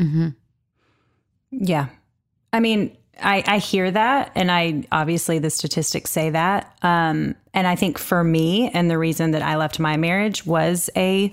Mm-hmm. 0.01 0.29
Yeah. 1.51 1.87
I 2.53 2.59
mean, 2.59 2.97
I, 3.21 3.43
I 3.47 3.57
hear 3.59 3.89
that. 3.91 4.31
And 4.35 4.51
I 4.51 4.83
obviously 4.91 5.39
the 5.39 5.49
statistics 5.49 6.11
say 6.11 6.29
that. 6.31 6.75
Um, 6.81 7.35
and 7.53 7.67
I 7.67 7.75
think 7.75 7.97
for 7.97 8.23
me, 8.23 8.69
and 8.73 8.89
the 8.89 8.97
reason 8.97 9.31
that 9.31 9.41
I 9.41 9.55
left 9.55 9.79
my 9.79 9.97
marriage 9.97 10.45
was 10.45 10.89
a, 10.95 11.31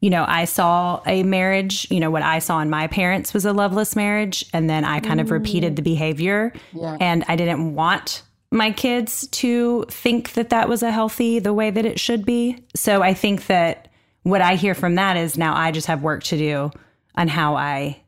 you 0.00 0.10
know, 0.10 0.24
I 0.26 0.46
saw 0.46 1.02
a 1.06 1.22
marriage, 1.22 1.86
you 1.90 2.00
know, 2.00 2.10
what 2.10 2.22
I 2.22 2.38
saw 2.38 2.60
in 2.60 2.70
my 2.70 2.86
parents 2.86 3.34
was 3.34 3.44
a 3.44 3.52
loveless 3.52 3.94
marriage. 3.94 4.44
And 4.52 4.68
then 4.68 4.84
I 4.84 5.00
kind 5.00 5.20
of 5.20 5.30
repeated 5.30 5.76
the 5.76 5.82
behavior. 5.82 6.52
Yeah. 6.72 6.96
And 7.00 7.24
I 7.28 7.36
didn't 7.36 7.74
want 7.74 8.22
my 8.50 8.70
kids 8.70 9.26
to 9.28 9.84
think 9.88 10.32
that 10.32 10.50
that 10.50 10.68
was 10.68 10.82
a 10.82 10.90
healthy 10.90 11.38
the 11.38 11.54
way 11.54 11.70
that 11.70 11.86
it 11.86 11.98
should 11.98 12.24
be. 12.24 12.58
So 12.74 13.02
I 13.02 13.14
think 13.14 13.46
that 13.46 13.88
what 14.24 14.40
I 14.40 14.56
hear 14.56 14.74
from 14.74 14.96
that 14.96 15.16
is 15.16 15.38
now 15.38 15.56
I 15.56 15.70
just 15.70 15.86
have 15.86 16.02
work 16.02 16.22
to 16.24 16.36
do 16.36 16.70
on 17.14 17.28
how 17.28 17.56
I 17.56 18.01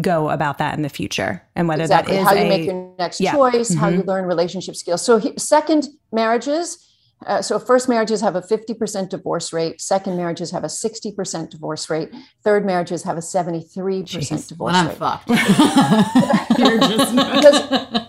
go 0.00 0.28
about 0.30 0.58
that 0.58 0.74
in 0.76 0.82
the 0.82 0.88
future 0.88 1.42
and 1.54 1.68
whether 1.68 1.82
exactly. 1.82 2.14
that 2.16 2.22
is 2.22 2.26
how 2.28 2.34
you 2.34 2.44
a, 2.44 2.48
make 2.48 2.64
your 2.66 2.94
next 2.98 3.20
yeah. 3.20 3.32
choice, 3.32 3.72
how 3.74 3.88
you 3.88 4.02
Mhm. 4.02 4.06
learn 4.06 4.24
relationship 4.26 4.74
skills. 4.76 5.02
So, 5.02 5.18
he, 5.18 5.32
second 5.38 5.88
marriages. 6.12 6.78
Uh, 7.26 7.40
so, 7.40 7.58
first 7.60 7.88
marriages 7.88 8.20
have 8.20 8.34
a 8.36 8.42
50% 8.42 9.08
divorce 9.08 9.52
rate. 9.52 9.80
Second 9.80 10.16
marriages 10.16 10.50
have 10.50 10.64
a 10.64 10.68
60% 10.68 11.48
divorce 11.50 11.88
rate. 11.88 12.10
Third 12.42 12.66
marriages 12.66 13.04
have 13.04 13.16
a 13.16 13.22
73% 13.22 14.04
Jeez, 14.04 14.48
divorce 14.48 14.74
I'm 14.74 14.88
rate. 14.88 14.98
fucked. 14.98 15.28
You're 16.58 16.78
just 16.80 17.14
Because 17.34 18.06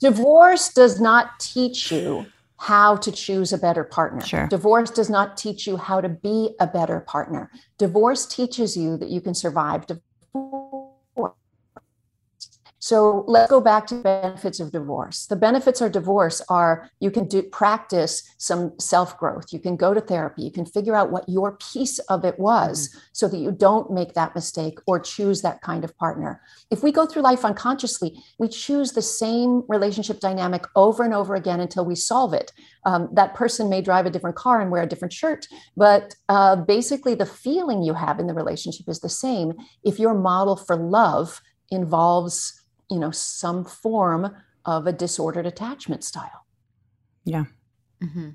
divorce 0.00 0.68
does 0.72 1.00
not 1.00 1.38
teach 1.38 1.92
you 1.92 2.26
how 2.56 2.96
to 2.96 3.10
choose 3.10 3.52
a 3.54 3.58
better 3.58 3.84
partner. 3.84 4.20
Sure. 4.26 4.46
Divorce 4.48 4.90
does 4.90 5.08
not 5.08 5.36
teach 5.36 5.66
you 5.66 5.76
how 5.78 6.00
to 6.00 6.08
be 6.08 6.54
a 6.60 6.66
better 6.66 7.00
partner. 7.00 7.50
Divorce 7.78 8.26
teaches 8.26 8.76
you 8.76 8.96
that 8.98 9.08
you 9.08 9.20
can 9.22 9.34
survive 9.34 9.86
divorce. 9.86 10.04
So 12.82 13.24
let's 13.28 13.50
go 13.50 13.60
back 13.60 13.86
to 13.88 13.96
benefits 13.96 14.58
of 14.58 14.72
divorce. 14.72 15.26
The 15.26 15.36
benefits 15.36 15.82
of 15.82 15.92
divorce 15.92 16.40
are 16.48 16.88
you 16.98 17.10
can 17.10 17.28
do 17.28 17.42
practice 17.42 18.22
some 18.38 18.72
self-growth. 18.80 19.52
You 19.52 19.58
can 19.58 19.76
go 19.76 19.92
to 19.92 20.00
therapy. 20.00 20.42
You 20.42 20.50
can 20.50 20.64
figure 20.64 20.96
out 20.96 21.12
what 21.12 21.28
your 21.28 21.58
piece 21.58 21.98
of 21.98 22.24
it 22.24 22.38
was 22.38 22.88
so 23.12 23.28
that 23.28 23.36
you 23.36 23.52
don't 23.52 23.90
make 23.90 24.14
that 24.14 24.34
mistake 24.34 24.78
or 24.86 24.98
choose 24.98 25.42
that 25.42 25.60
kind 25.60 25.84
of 25.84 25.94
partner. 25.98 26.40
If 26.70 26.82
we 26.82 26.90
go 26.90 27.04
through 27.04 27.20
life 27.20 27.44
unconsciously, 27.44 28.18
we 28.38 28.48
choose 28.48 28.92
the 28.92 29.02
same 29.02 29.62
relationship 29.68 30.18
dynamic 30.18 30.64
over 30.74 31.04
and 31.04 31.12
over 31.12 31.34
again 31.34 31.60
until 31.60 31.84
we 31.84 31.94
solve 31.94 32.32
it. 32.32 32.50
Um, 32.86 33.10
that 33.12 33.34
person 33.34 33.68
may 33.68 33.82
drive 33.82 34.06
a 34.06 34.10
different 34.10 34.36
car 34.36 34.58
and 34.58 34.70
wear 34.70 34.82
a 34.82 34.88
different 34.88 35.12
shirt, 35.12 35.46
but 35.76 36.14
uh, 36.30 36.56
basically 36.56 37.14
the 37.14 37.26
feeling 37.26 37.82
you 37.82 37.92
have 37.92 38.18
in 38.18 38.26
the 38.26 38.32
relationship 38.32 38.88
is 38.88 39.00
the 39.00 39.10
same. 39.10 39.52
If 39.84 39.98
your 39.98 40.14
model 40.14 40.56
for 40.56 40.76
love 40.76 41.42
involves, 41.70 42.59
you 42.90 42.98
know, 42.98 43.10
some 43.10 43.64
form 43.64 44.34
of 44.64 44.86
a 44.86 44.92
disordered 44.92 45.46
attachment 45.46 46.04
style. 46.04 46.44
yeah. 47.24 47.44
Mhm. 48.02 48.34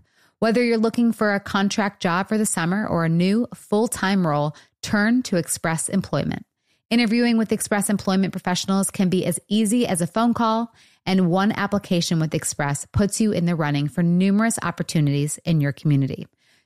Whether 0.41 0.63
you're 0.63 0.79
looking 0.79 1.11
for 1.11 1.35
a 1.35 1.39
contract 1.39 2.01
job 2.01 2.27
for 2.27 2.35
the 2.35 2.47
summer 2.47 2.87
or 2.87 3.05
a 3.05 3.09
new 3.09 3.45
full 3.53 3.87
time 3.87 4.25
role, 4.25 4.55
turn 4.81 5.21
to 5.21 5.37
Express 5.37 5.87
Employment. 5.87 6.47
Interviewing 6.89 7.37
with 7.37 7.51
Express 7.51 7.91
Employment 7.91 8.33
professionals 8.33 8.89
can 8.89 9.07
be 9.07 9.23
as 9.23 9.39
easy 9.49 9.85
as 9.85 10.01
a 10.01 10.07
phone 10.07 10.33
call, 10.33 10.73
and 11.05 11.29
one 11.29 11.51
application 11.51 12.19
with 12.19 12.33
Express 12.33 12.87
puts 12.91 13.21
you 13.21 13.31
in 13.31 13.45
the 13.45 13.55
running 13.55 13.87
for 13.87 14.01
numerous 14.01 14.57
opportunities 14.63 15.37
in 15.45 15.61
your 15.61 15.73
community. 15.73 16.25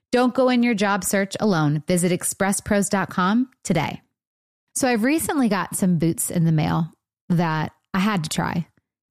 Don't 0.09 0.33
go 0.33 0.47
in 0.47 0.63
your 0.63 0.73
job 0.73 1.03
search 1.03 1.35
alone. 1.41 1.83
Visit 1.85 2.13
expresspros.com 2.13 3.49
today. 3.65 4.01
So, 4.75 4.87
I've 4.87 5.03
recently 5.03 5.49
got 5.49 5.75
some 5.75 5.97
boots 5.97 6.31
in 6.31 6.45
the 6.45 6.53
mail 6.53 6.93
that 7.27 7.73
I 7.93 7.99
had 7.99 8.23
to 8.23 8.29
try 8.29 8.67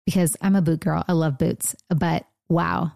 because 0.06 0.38
I'm 0.40 0.56
a 0.56 0.62
boot 0.62 0.80
girl. 0.80 1.04
I 1.06 1.12
love 1.12 1.36
boots, 1.36 1.76
but 1.90 2.24
wow, 2.48 2.92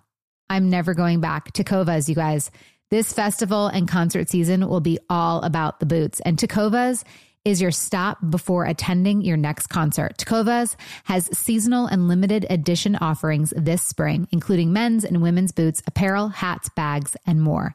I'm 0.50 0.70
never 0.70 0.94
going 0.94 1.20
back. 1.20 1.52
Tecovas, 1.52 2.08
you 2.08 2.14
guys. 2.14 2.50
This 2.90 3.12
festival 3.12 3.66
and 3.66 3.86
concert 3.86 4.30
season 4.30 4.66
will 4.66 4.80
be 4.80 4.98
all 5.10 5.42
about 5.42 5.78
the 5.78 5.86
boots. 5.86 6.20
And 6.20 6.38
Tecovas 6.38 7.04
is 7.44 7.60
your 7.60 7.70
stop 7.70 8.18
before 8.30 8.64
attending 8.64 9.22
your 9.22 9.36
next 9.36 9.68
concert. 9.68 10.16
Takovas 10.18 10.76
has 11.04 11.28
seasonal 11.36 11.86
and 11.86 12.08
limited 12.08 12.46
edition 12.50 12.96
offerings 12.96 13.52
this 13.56 13.82
spring, 13.82 14.28
including 14.30 14.72
men's 14.72 15.04
and 15.04 15.22
women's 15.22 15.52
boots, 15.52 15.82
apparel, 15.86 16.28
hats, 16.28 16.68
bags, 16.70 17.16
and 17.26 17.40
more. 17.40 17.74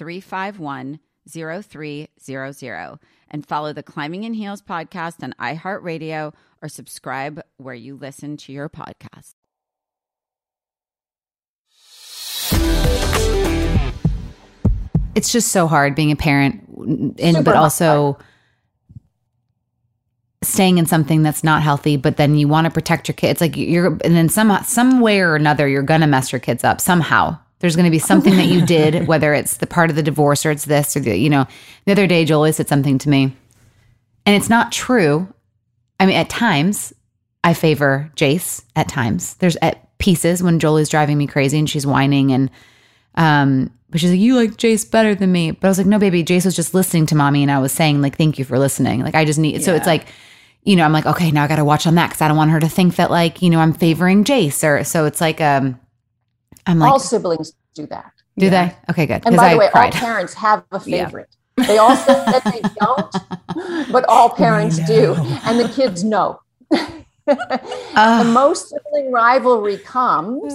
351 0.00 0.98
0300 1.28 2.98
and 3.30 3.46
follow 3.46 3.72
the 3.74 3.82
Climbing 3.82 4.24
in 4.24 4.32
Heels 4.32 4.62
podcast 4.62 5.22
on 5.22 5.34
iHeartRadio 5.38 6.32
or 6.62 6.68
subscribe 6.70 7.42
where 7.58 7.74
you 7.74 7.96
listen 7.96 8.38
to 8.38 8.52
your 8.52 8.70
podcast. 8.70 9.34
it's 15.14 15.30
just 15.30 15.48
so 15.48 15.66
hard 15.66 15.94
being 15.94 16.10
a 16.10 16.16
parent 16.16 16.66
and 16.78 17.18
Super 17.18 17.42
but 17.42 17.54
hard. 17.54 17.64
also 17.64 18.16
staying 20.42 20.78
in 20.78 20.86
something 20.86 21.22
that's 21.22 21.44
not 21.44 21.62
healthy 21.62 21.96
but 21.98 22.16
then 22.16 22.36
you 22.36 22.48
want 22.48 22.64
to 22.64 22.70
protect 22.70 23.06
your 23.08 23.14
kids 23.14 23.40
like 23.40 23.56
you're 23.56 23.98
and 24.04 24.16
then 24.16 24.28
some 24.28 24.56
some 24.64 25.00
way 25.00 25.20
or 25.20 25.34
another 25.36 25.68
you're 25.68 25.82
gonna 25.82 26.06
mess 26.06 26.32
your 26.32 26.40
kids 26.40 26.64
up 26.64 26.80
somehow 26.80 27.36
there's 27.60 27.76
gonna 27.76 27.90
be 27.90 27.98
something 27.98 28.36
that 28.36 28.46
you 28.46 28.64
did 28.64 29.06
whether 29.06 29.32
it's 29.32 29.58
the 29.58 29.66
part 29.66 29.90
of 29.90 29.96
the 29.96 30.02
divorce 30.02 30.44
or 30.44 30.50
it's 30.50 30.64
this 30.64 30.96
or 30.96 31.00
the 31.00 31.16
you 31.16 31.30
know 31.30 31.46
the 31.86 31.92
other 31.92 32.06
day 32.06 32.24
jolie 32.24 32.52
said 32.52 32.68
something 32.68 32.98
to 32.98 33.08
me 33.08 33.34
and 34.26 34.36
it's 34.36 34.50
not 34.50 34.72
true 34.72 35.32
i 35.98 36.06
mean 36.06 36.16
at 36.16 36.28
times 36.28 36.92
i 37.44 37.54
favor 37.54 38.10
jace 38.16 38.62
at 38.76 38.88
times 38.88 39.34
there's 39.34 39.56
at 39.62 39.96
pieces 39.98 40.42
when 40.42 40.58
jolie's 40.58 40.88
driving 40.88 41.18
me 41.18 41.26
crazy 41.26 41.58
and 41.58 41.70
she's 41.70 41.86
whining 41.86 42.32
and 42.32 42.50
um, 43.16 43.70
but 43.90 44.00
she's 44.00 44.10
like, 44.10 44.20
you 44.20 44.36
like 44.36 44.52
Jace 44.52 44.88
better 44.88 45.14
than 45.14 45.32
me. 45.32 45.50
But 45.50 45.66
I 45.66 45.70
was 45.70 45.78
like, 45.78 45.86
no, 45.86 45.98
baby, 45.98 46.24
Jace 46.24 46.44
was 46.44 46.54
just 46.54 46.74
listening 46.74 47.06
to 47.06 47.16
mommy, 47.16 47.42
and 47.42 47.50
I 47.50 47.58
was 47.58 47.72
saying 47.72 48.00
like, 48.00 48.16
thank 48.16 48.38
you 48.38 48.44
for 48.44 48.58
listening. 48.58 49.02
Like, 49.02 49.14
I 49.14 49.24
just 49.24 49.38
need. 49.38 49.62
So 49.64 49.74
it's 49.74 49.86
like, 49.86 50.06
you 50.62 50.76
know, 50.76 50.84
I'm 50.84 50.92
like, 50.92 51.06
okay, 51.06 51.30
now 51.30 51.44
I 51.44 51.48
got 51.48 51.56
to 51.56 51.64
watch 51.64 51.86
on 51.86 51.96
that 51.96 52.08
because 52.08 52.22
I 52.22 52.28
don't 52.28 52.36
want 52.36 52.52
her 52.52 52.60
to 52.60 52.68
think 52.68 52.96
that 52.96 53.10
like, 53.10 53.42
you 53.42 53.50
know, 53.50 53.58
I'm 53.58 53.72
favoring 53.72 54.24
Jace 54.24 54.62
or 54.62 54.84
so. 54.84 55.06
It's 55.06 55.20
like, 55.20 55.40
um, 55.40 55.80
I'm 56.66 56.78
like, 56.78 56.90
all 56.92 56.98
siblings 56.98 57.52
do 57.74 57.86
that. 57.86 58.12
do 58.36 58.50
they? 58.50 58.74
Okay, 58.90 59.06
good. 59.06 59.22
And 59.26 59.36
by 59.36 59.48
I 59.48 59.52
the 59.54 59.58
way, 59.58 59.68
all 59.74 59.90
parents 59.90 60.34
have 60.34 60.64
a 60.72 60.80
favorite. 60.80 61.34
They 61.56 61.78
all 61.78 61.94
said 61.96 62.24
that 62.26 62.44
they 62.44 62.60
don't, 62.80 63.92
but 63.92 64.04
all 64.08 64.30
parents 64.30 64.78
do. 64.86 65.14
And 65.44 65.58
the 65.60 65.68
kids 65.68 66.02
know. 66.04 66.40
the 67.26 68.30
most 68.32 68.70
sibling 68.70 69.12
rivalry 69.12 69.78
comes 69.78 70.52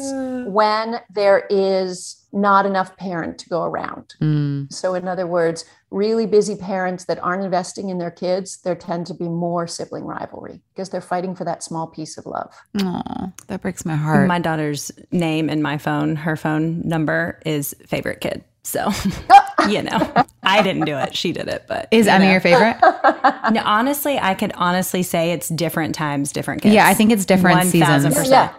when 0.48 1.00
there 1.14 1.46
is 1.50 2.26
not 2.34 2.66
enough 2.66 2.98
parent 2.98 3.38
to 3.40 3.50
go 3.50 3.64
around. 3.64 4.16
Mm, 4.22 4.72
So, 4.74 4.94
in 4.96 5.08
other 5.08 5.28
words, 5.28 5.64
really 5.96 6.26
busy 6.26 6.56
parents 6.58 7.06
that 7.06 7.18
aren't 7.24 7.42
investing 7.44 7.88
in 7.90 7.98
their 7.98 8.12
kids, 8.12 8.58
there 8.58 8.76
tend 8.76 9.08
to 9.08 9.14
be 9.14 9.30
more 9.30 9.66
sibling 9.66 10.04
rivalry 10.04 10.60
because 10.74 10.90
they're 10.90 11.00
fighting 11.00 11.34
for 11.34 11.46
that 11.46 11.64
small 11.64 11.88
piece 11.88 12.18
of 12.18 12.26
love. 12.26 12.54
aw, 12.84 13.32
that 13.48 13.62
breaks 13.62 13.86
my 13.86 13.96
heart. 13.96 14.28
My 14.28 14.40
daughter's 14.40 14.92
name 15.12 15.50
in 15.50 15.62
my 15.62 15.78
phone, 15.78 16.18
her 16.18 16.36
phone 16.36 16.82
number 16.86 17.40
is 17.46 17.74
favorite 17.88 18.20
kid. 18.20 18.44
So, 18.64 18.90
you 19.70 19.84
know, 19.84 20.14
I 20.44 20.62
didn't 20.64 20.86
do 20.86 20.98
it. 20.98 21.16
She 21.16 21.32
did 21.32 21.48
it. 21.48 21.64
But 21.68 21.88
Is 21.92 22.08
you 22.08 22.12
Emmy 22.12 22.26
know. 22.26 22.32
your 22.34 22.42
favorite? 22.42 22.76
No, 23.52 23.62
honestly, 23.64 24.18
I 24.18 24.34
could 24.34 24.52
honestly 24.56 25.04
say 25.04 25.32
it's 25.32 25.50
different 25.50 25.94
times, 25.94 26.32
different 26.32 26.64
kids. 26.64 26.74
Yeah, 26.74 26.88
I 26.88 26.96
think 26.96 27.12
it's 27.12 27.26
different 27.26 27.60
1000%. 27.60 27.66
seasons. 27.66 28.28
Yeah. 28.30 28.54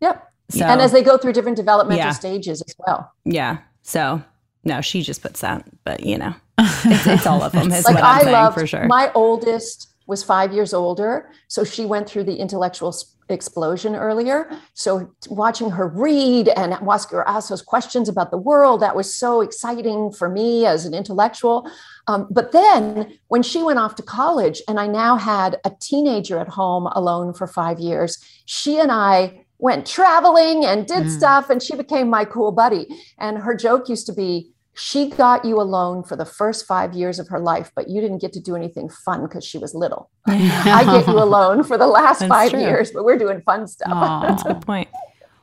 Yep. 0.00 0.32
So, 0.50 0.64
and 0.64 0.80
as 0.80 0.92
they 0.92 1.02
go 1.02 1.18
through 1.18 1.32
different 1.32 1.56
developmental 1.56 2.04
Yeah. 2.06 2.12
stages 2.12 2.62
as 2.62 2.74
well. 2.78 3.12
yeah. 3.24 3.58
So, 3.82 4.22
no, 4.62 4.80
she 4.80 5.02
just 5.02 5.22
puts 5.22 5.40
that, 5.40 5.64
but 5.84 6.04
you 6.06 6.18
know, 6.18 6.34
it's, 6.58 7.06
it's 7.06 7.26
all 7.26 7.42
of 7.42 7.52
them. 7.52 7.70
Is 7.72 7.84
like 7.84 7.96
I 7.96 8.22
love 8.30 8.54
for 8.54 8.66
sure. 8.66 8.86
my 8.86 9.10
oldest 9.14 9.92
was 10.06 10.22
five 10.22 10.52
years 10.52 10.72
older, 10.72 11.30
so 11.48 11.64
she 11.64 11.84
went 11.84 12.08
through 12.08 12.24
the 12.24 12.36
intellectual 12.36 12.94
explosion 13.28 13.96
earlier. 13.96 14.48
So 14.74 15.10
watching 15.28 15.68
her 15.70 15.88
read 15.88 16.46
and 16.48 16.74
ask 16.74 17.10
her 17.10 17.26
ask 17.26 17.48
those 17.48 17.60
questions 17.62 18.08
about 18.08 18.30
the 18.30 18.38
world 18.38 18.80
that 18.82 18.94
was 18.94 19.12
so 19.12 19.40
exciting 19.40 20.12
for 20.12 20.28
me 20.28 20.64
as 20.64 20.86
an 20.86 20.94
intellectual. 20.94 21.68
Um, 22.06 22.28
but 22.30 22.52
then 22.52 23.18
when 23.26 23.42
she 23.42 23.64
went 23.64 23.80
off 23.80 23.96
to 23.96 24.02
college, 24.04 24.62
and 24.68 24.78
I 24.78 24.86
now 24.86 25.16
had 25.16 25.58
a 25.64 25.72
teenager 25.80 26.38
at 26.38 26.46
home 26.48 26.86
alone 26.92 27.34
for 27.34 27.48
five 27.48 27.80
years, 27.80 28.24
she 28.44 28.78
and 28.78 28.92
I 28.92 29.44
went 29.58 29.86
traveling 29.86 30.64
and 30.64 30.86
did 30.86 31.04
Mm. 31.06 31.10
stuff, 31.10 31.50
and 31.50 31.60
she 31.60 31.74
became 31.74 32.08
my 32.08 32.24
cool 32.24 32.52
buddy. 32.52 32.86
And 33.18 33.38
her 33.38 33.56
joke 33.56 33.88
used 33.88 34.06
to 34.06 34.12
be, 34.12 34.52
she 34.76 35.08
got 35.08 35.44
you 35.44 35.58
alone 35.58 36.02
for 36.02 36.16
the 36.16 36.26
first 36.26 36.66
five 36.66 36.92
years 36.92 37.18
of 37.18 37.28
her 37.28 37.40
life, 37.40 37.70
but 37.74 37.88
you 37.88 38.02
didn't 38.02 38.18
get 38.18 38.32
to 38.34 38.40
do 38.40 38.54
anything 38.54 38.90
fun 38.90 39.22
because 39.22 39.42
she 39.42 39.56
was 39.56 39.74
little. 39.74 40.10
I 40.26 40.84
get 40.84 41.06
you 41.06 41.18
alone 41.18 41.64
for 41.64 41.78
the 41.78 41.86
last 41.86 42.20
That's 42.20 42.28
five 42.28 42.50
true. 42.50 42.60
yees, 42.60 42.90
but 42.92 43.02
we're 43.02 43.16
doing 43.16 43.40
fun 43.40 43.66
stuff. 43.66 43.88
Aw. 43.90 44.42
Good 44.42 44.60
point. 44.60 44.88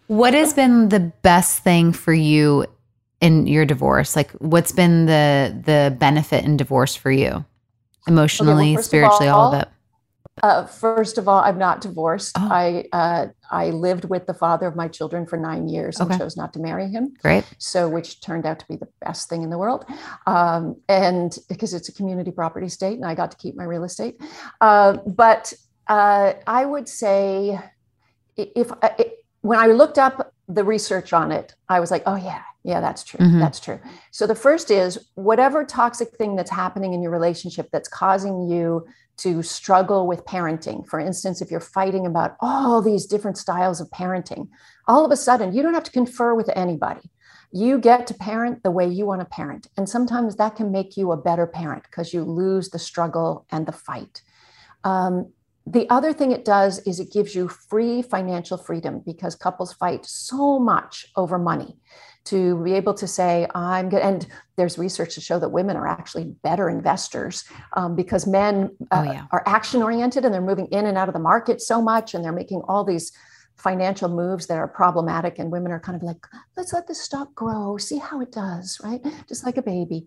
What 0.06 0.36
has 0.36 0.54
been 0.54 0.90
the 0.90 1.00
best 1.00 1.64
thing 1.64 1.94
for 1.94 2.14
you 2.14 2.68
in 3.22 3.48
your 3.48 3.66
divorce? 3.66 4.16
Like, 4.16 4.30
what's 4.34 4.72
been 4.72 5.08
the 5.08 5.60
the 5.66 5.96
benefit 5.98 6.46
in 6.46 6.56
divorce 6.56 6.96
for 6.96 7.10
you, 7.12 7.44
emotionally, 8.08 8.76
first 8.76 8.86
of 8.86 8.90
spiritually, 8.90 9.28
all 9.30 9.54
of 9.54 9.62
it? 9.64 9.68
Uh, 10.42 10.66
first 10.66 11.18
of 11.20 11.28
all, 11.28 11.40
I'm 11.40 11.60
not 11.60 11.80
divorced. 11.80 12.36
Oh. 12.38 12.48
I 12.52 12.86
uh, 12.92 13.28
I 13.52 13.70
lived 13.70 14.06
with 14.06 14.26
the 14.26 14.34
father 14.34 14.66
of 14.66 14.76
my 14.76 14.88
children 14.88 15.28
for 15.28 15.38
nine 15.38 15.68
years 15.70 16.00
and 16.00 16.10
chose 16.18 16.36
not 16.36 16.54
to 16.54 16.60
marry 16.60 16.90
him. 16.90 17.14
Great. 17.22 17.46
so 17.60 17.88
which 17.88 18.20
turned 18.20 18.46
out 18.46 18.58
to 18.60 18.66
be 18.68 18.76
the 18.76 18.88
best 19.06 19.30
thing 19.30 19.44
in 19.44 19.50
the 19.52 19.58
world 19.60 19.86
um, 20.26 20.76
and 20.90 21.38
because 21.50 21.74
it's 21.74 21.88
a 21.88 21.94
community 21.94 22.32
property 22.32 22.68
state 22.70 22.96
and 22.96 23.06
i 23.06 23.14
got 23.14 23.30
to 23.32 23.38
keep 23.38 23.56
my 23.56 23.64
real 23.64 23.84
estate 23.84 24.20
uh, 24.62 24.94
but 25.06 25.54
uh, 25.88 26.34
i 26.48 26.66
would 26.66 26.88
say 26.90 27.60
if 28.38 28.72
uh, 28.72 28.90
it, 28.98 29.20
when 29.42 29.60
i 29.60 29.68
looked 29.68 29.98
up 30.00 30.34
the 30.48 30.64
research 30.64 31.14
on 31.14 31.32
it 31.32 31.54
i 31.70 31.80
was 31.80 31.92
like 31.92 32.04
oh 32.06 32.16
yeah 32.16 32.42
yeah 32.64 32.80
that's 32.82 33.04
true 33.04 33.20
Mhm. 33.20 33.40
that's 33.40 33.60
true 33.60 33.80
so 34.12 34.26
the 34.28 34.36
first 34.36 34.72
is 34.72 34.98
whatever 35.16 35.64
toxic 35.64 36.10
thing 36.18 36.36
that's 36.36 36.52
happening 36.52 36.94
in 36.94 37.02
your 37.04 37.12
relationship 37.12 37.70
that's 37.72 37.88
causing 37.90 38.48
you 38.50 38.86
to 39.18 39.44
struggle 39.44 40.08
with 40.08 40.26
parenting 40.26 40.86
for 40.88 41.00
instance 41.00 41.42
if 41.42 41.52
you're 41.52 41.60
fighting 41.60 42.06
about 42.06 42.36
all 42.40 42.82
these 42.82 43.06
different 43.06 43.38
styles 43.38 43.80
of 43.80 43.90
parenting 43.90 44.48
all 44.88 45.06
of 45.06 45.12
a 45.12 45.18
sudden 45.18 45.54
you 45.54 45.62
don't 45.62 45.74
have 45.74 45.84
to 45.84 45.92
confer 45.92 46.34
with 46.34 46.50
anybody 46.56 47.10
you 47.54 47.78
get 47.78 48.08
to 48.08 48.16
parent 48.16 48.64
the 48.64 48.72
way 48.72 48.88
you 48.88 49.06
want 49.06 49.22
to 49.22 49.26
parent. 49.26 49.68
And 49.78 49.88
sometimes 49.88 50.36
that 50.36 50.56
can 50.56 50.72
make 50.72 50.98
you 50.98 51.12
a 51.12 51.18
better 51.18 51.46
parent 51.46 51.84
because 51.84 52.12
you 52.12 52.24
lose 52.24 52.70
the 52.70 52.80
struggle 52.80 53.46
and 53.52 53.68
the 53.68 53.72
fight. 53.72 54.24
Um, 54.84 55.32
the 55.66 55.88
other 55.90 56.12
thing 56.14 56.32
it 56.32 56.44
does 56.44 56.80
is 56.80 57.00
it 57.00 57.14
gives 57.14 57.36
you 57.36 57.48
free 57.48 58.02
financial 58.02 58.58
freedom 58.58 59.02
because 59.06 59.36
couples 59.36 59.72
fight 59.72 60.06
so 60.06 60.60
much 60.60 61.06
over 61.16 61.38
money 61.38 61.78
to 62.26 62.62
be 62.64 62.74
able 62.74 62.94
to 62.94 63.08
say, 63.08 63.48
I'm 63.54 63.90
good. 63.90 64.02
And 64.02 64.26
there's 64.56 64.78
research 64.78 65.16
to 65.16 65.22
show 65.22 65.40
that 65.40 65.50
women 65.50 65.76
are 65.76 65.88
actually 65.88 66.26
better 66.44 66.70
investors 66.70 67.44
um, 67.74 67.96
because 67.96 68.26
men 68.28 68.70
uh, 68.92 69.04
Oh, 69.06 69.12
yeah. 69.12 69.26
are 69.32 69.44
action 69.46 69.82
oriented 69.82 70.24
and 70.24 70.34
they're 70.34 70.42
moving 70.42 70.68
in 70.68 70.86
and 70.86 70.98
out 70.98 71.10
of 71.10 71.14
the 71.14 71.20
market 71.20 71.62
so 71.62 71.82
much 71.82 72.14
and 72.14 72.24
they're 72.24 72.32
making 72.32 72.62
all 72.68 72.84
these 72.84 73.12
financial 73.64 74.10
moves 74.10 74.48
that 74.48 74.58
are 74.58 74.68
problematic 74.68 75.40
and 75.40 75.50
women 75.50 75.72
are 75.72 75.80
kind 75.80 75.96
of 75.96 76.04
like 76.04 76.28
let's 76.58 76.74
let 76.74 76.86
this 76.86 77.02
stock 77.02 77.34
grow 77.34 77.78
see 77.78 77.98
how 77.98 78.20
it 78.20 78.32
does 78.32 78.80
right? 78.84 79.02
Just 79.28 79.46
like 79.46 79.58
a 79.58 79.62
baby. 79.62 80.06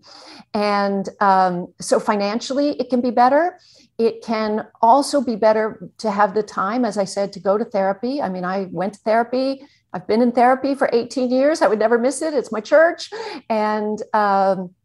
And 0.53 1.09
um, 1.19 1.73
so 1.81 1.99
financially 1.99 2.79
it 2.79 2.89
can 2.89 3.01
be 3.01 3.09
better. 3.09 3.59
It 3.97 4.23
can 4.23 4.67
also 4.81 5.21
be 5.21 5.35
better 5.35 5.89
to 5.97 6.11
have 6.11 6.35
the 6.35 6.43
time 6.43 6.85
as 6.85 6.97
i 6.97 7.03
said 7.03 7.33
to 7.33 7.39
go 7.39 7.57
to 7.57 7.65
therapy. 7.65 8.21
I 8.21 8.29
mean 8.29 8.45
i 8.45 8.67
went 8.71 8.93
to 8.93 8.99
therapy. 8.99 9.65
I've 9.93 10.05
been 10.05 10.21
in 10.21 10.31
therapy 10.31 10.75
for 10.75 10.89
18 10.93 11.31
years. 11.31 11.61
I 11.61 11.67
would 11.67 11.79
never 11.79 11.97
miss 11.97 12.21
it. 12.21 12.33
It's 12.33 12.51
my 12.51 12.59
church. 12.59 13.09
And 13.49 14.01
um, 14.13 14.75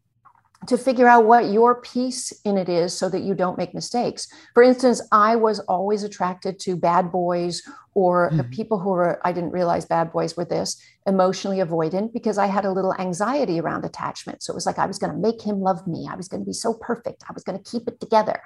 to 0.67 0.77
figure 0.77 1.07
out 1.07 1.25
what 1.25 1.49
your 1.49 1.81
piece 1.81 2.31
in 2.43 2.57
it 2.57 2.69
is 2.69 2.93
so 2.93 3.09
that 3.09 3.21
you 3.21 3.33
don't 3.33 3.57
make 3.57 3.73
mistakes. 3.73 4.27
For 4.53 4.63
instance, 4.63 5.01
I 5.11 5.35
was 5.35 5.59
always 5.61 6.03
attracted 6.03 6.59
to 6.59 6.75
bad 6.75 7.11
boys 7.11 7.61
or 7.95 8.31
Mhm. 8.31 8.51
people 8.51 8.79
who 8.79 8.89
were, 8.89 9.19
I 9.23 9.31
didn't 9.31 9.51
realize 9.51 9.85
bad 9.85 10.11
boys 10.11 10.35
were 10.35 10.45
this, 10.45 10.77
emotionally 11.05 11.57
avoidant 11.57 12.11
because 12.11 12.37
I 12.37 12.47
had 12.47 12.65
a 12.65 12.71
little 12.71 12.93
anxiety 12.97 13.59
around 13.59 13.85
attachment. 13.85 14.41
So 14.41 14.51
it 14.51 14.55
was 14.55 14.65
like 14.65 14.79
I 14.79 14.87
was 14.87 14.97
going 14.97 15.13
to 15.13 15.19
make 15.19 15.41
him 15.41 15.61
love 15.61 15.85
me. 15.85 16.07
I 16.09 16.15
was 16.15 16.27
going 16.27 16.41
to 16.41 16.45
be 16.45 16.53
so 16.53 16.73
perfect. 16.73 17.23
I 17.29 17.33
was 17.33 17.43
going 17.43 17.61
to 17.61 17.71
keep 17.71 17.87
it 17.87 17.99
together. 17.99 18.41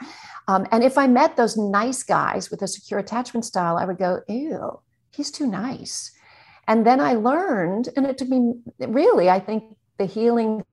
Um, 0.48 0.68
and 0.72 0.84
if 0.84 0.98
I 0.98 1.08
met 1.08 1.38
those 1.38 1.56
nice 1.56 2.04
guys 2.04 2.52
with 2.52 2.62
a 2.62 2.68
secure 2.68 3.00
attachment 3.00 3.46
style, 3.46 3.78
I 3.78 3.86
would 3.86 3.98
go, 3.98 4.22
ew, 4.28 4.82
he's 5.12 5.32
too 5.32 5.48
nice. 5.48 6.12
And 6.68 6.86
then 6.86 7.00
I 7.00 7.14
learned, 7.14 7.88
and 7.96 8.06
it 8.06 8.18
took 8.18 8.28
me 8.28 8.56
really, 8.80 9.30
I 9.30 9.40
think 9.40 9.78
the 9.98 10.06
healing 10.06 10.66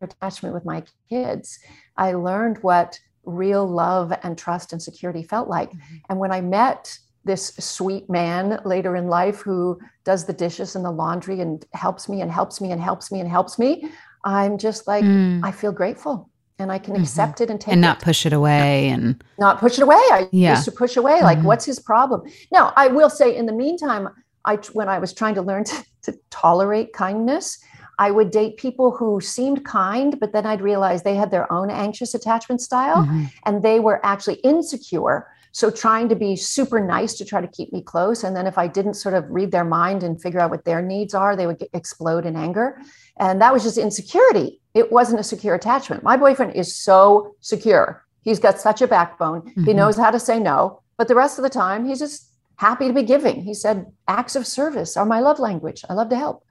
attachment 0.00 0.54
with 0.54 0.64
my 0.64 0.82
kids, 1.08 1.58
I 1.96 2.12
learned 2.12 2.58
what 2.62 2.98
real 3.24 3.66
love 3.66 4.12
and 4.22 4.36
trust 4.36 4.72
and 4.72 4.82
security 4.82 5.22
felt 5.22 5.48
like. 5.48 5.70
Mm-hmm. 5.70 5.96
And 6.10 6.18
when 6.18 6.32
I 6.32 6.40
met 6.40 6.98
this 7.24 7.54
sweet 7.58 8.10
man 8.10 8.60
later 8.64 8.96
in 8.96 9.06
life 9.06 9.40
who 9.40 9.78
does 10.04 10.24
the 10.24 10.32
dishes 10.32 10.74
and 10.74 10.84
the 10.84 10.90
laundry 10.90 11.40
and 11.40 11.64
helps 11.72 12.08
me 12.08 12.20
and 12.20 12.30
helps 12.30 12.60
me 12.60 12.72
and 12.72 12.80
helps 12.80 13.12
me 13.12 13.20
and 13.20 13.28
helps 13.28 13.58
me, 13.58 13.88
I'm 14.24 14.58
just 14.58 14.86
like, 14.86 15.04
mm. 15.04 15.40
I 15.44 15.52
feel 15.52 15.72
grateful 15.72 16.30
and 16.58 16.70
I 16.70 16.78
can 16.78 16.94
mm-hmm. 16.94 17.02
accept 17.02 17.40
it 17.40 17.50
and 17.50 17.60
take 17.60 17.72
and 17.72 17.80
not 17.80 18.00
it. 18.00 18.04
push 18.04 18.26
it 18.26 18.32
away 18.32 18.88
and 18.88 19.22
not 19.38 19.58
push 19.58 19.78
it 19.78 19.82
away. 19.82 19.96
I 19.96 20.28
yeah. 20.32 20.54
used 20.54 20.64
to 20.64 20.72
push 20.72 20.96
away. 20.96 21.20
Like, 21.22 21.38
mm-hmm. 21.38 21.46
what's 21.46 21.64
his 21.64 21.78
problem? 21.78 22.22
Now, 22.50 22.72
I 22.76 22.88
will 22.88 23.10
say, 23.10 23.36
in 23.36 23.46
the 23.46 23.52
meantime, 23.52 24.08
I 24.44 24.56
when 24.72 24.88
I 24.88 24.98
was 24.98 25.12
trying 25.12 25.34
to 25.36 25.42
learn 25.42 25.64
to, 25.64 25.84
to 26.02 26.18
tolerate 26.30 26.92
kindness, 26.92 27.58
I 27.98 28.10
would 28.10 28.30
date 28.30 28.56
people 28.56 28.90
who 28.90 29.20
seemed 29.20 29.64
kind, 29.64 30.18
but 30.18 30.32
then 30.32 30.46
I'd 30.46 30.60
realize 30.60 31.02
they 31.02 31.14
had 31.14 31.30
their 31.30 31.50
own 31.52 31.70
anxious 31.70 32.14
attachment 32.14 32.60
style 32.60 33.04
mm-hmm. 33.04 33.24
and 33.44 33.62
they 33.62 33.80
were 33.80 34.04
actually 34.04 34.36
insecure. 34.36 35.28
So 35.52 35.70
trying 35.70 36.08
to 36.08 36.16
be 36.16 36.34
super 36.34 36.80
nice 36.80 37.12
to 37.14 37.24
try 37.26 37.42
to 37.42 37.46
keep 37.46 37.72
me 37.72 37.82
close. 37.82 38.24
And 38.24 38.34
then 38.34 38.46
if 38.46 38.56
I 38.56 38.66
didn't 38.66 38.94
sort 38.94 39.14
of 39.14 39.28
read 39.28 39.52
their 39.52 39.64
mind 39.64 40.02
and 40.02 40.20
figure 40.20 40.40
out 40.40 40.50
what 40.50 40.64
their 40.64 40.80
needs 40.80 41.14
are, 41.14 41.36
they 41.36 41.46
would 41.46 41.58
get, 41.58 41.68
explode 41.74 42.24
in 42.24 42.36
anger. 42.36 42.80
And 43.18 43.40
that 43.42 43.52
was 43.52 43.62
just 43.62 43.76
insecurity. 43.76 44.60
It 44.72 44.90
wasn't 44.90 45.20
a 45.20 45.24
secure 45.24 45.54
attachment. 45.54 46.02
My 46.02 46.16
boyfriend 46.16 46.56
is 46.56 46.74
so 46.74 47.34
secure. 47.40 48.02
He's 48.22 48.38
got 48.38 48.58
such 48.60 48.80
a 48.80 48.86
backbone. 48.86 49.42
Mm-hmm. 49.42 49.64
He 49.64 49.74
knows 49.74 49.98
how 49.98 50.10
to 50.10 50.18
say 50.18 50.38
no. 50.38 50.80
But 50.96 51.08
the 51.08 51.14
rest 51.14 51.38
of 51.38 51.42
the 51.42 51.50
time, 51.50 51.84
he's 51.84 51.98
just 51.98 52.30
happy 52.56 52.88
to 52.88 52.94
be 52.94 53.02
giving. 53.02 53.42
He 53.42 53.52
said, 53.52 53.92
acts 54.08 54.36
of 54.36 54.46
service 54.46 54.96
are 54.96 55.04
my 55.04 55.20
love 55.20 55.38
language. 55.38 55.84
I 55.90 55.94
love 55.94 56.08
to 56.10 56.16
help. 56.16 56.46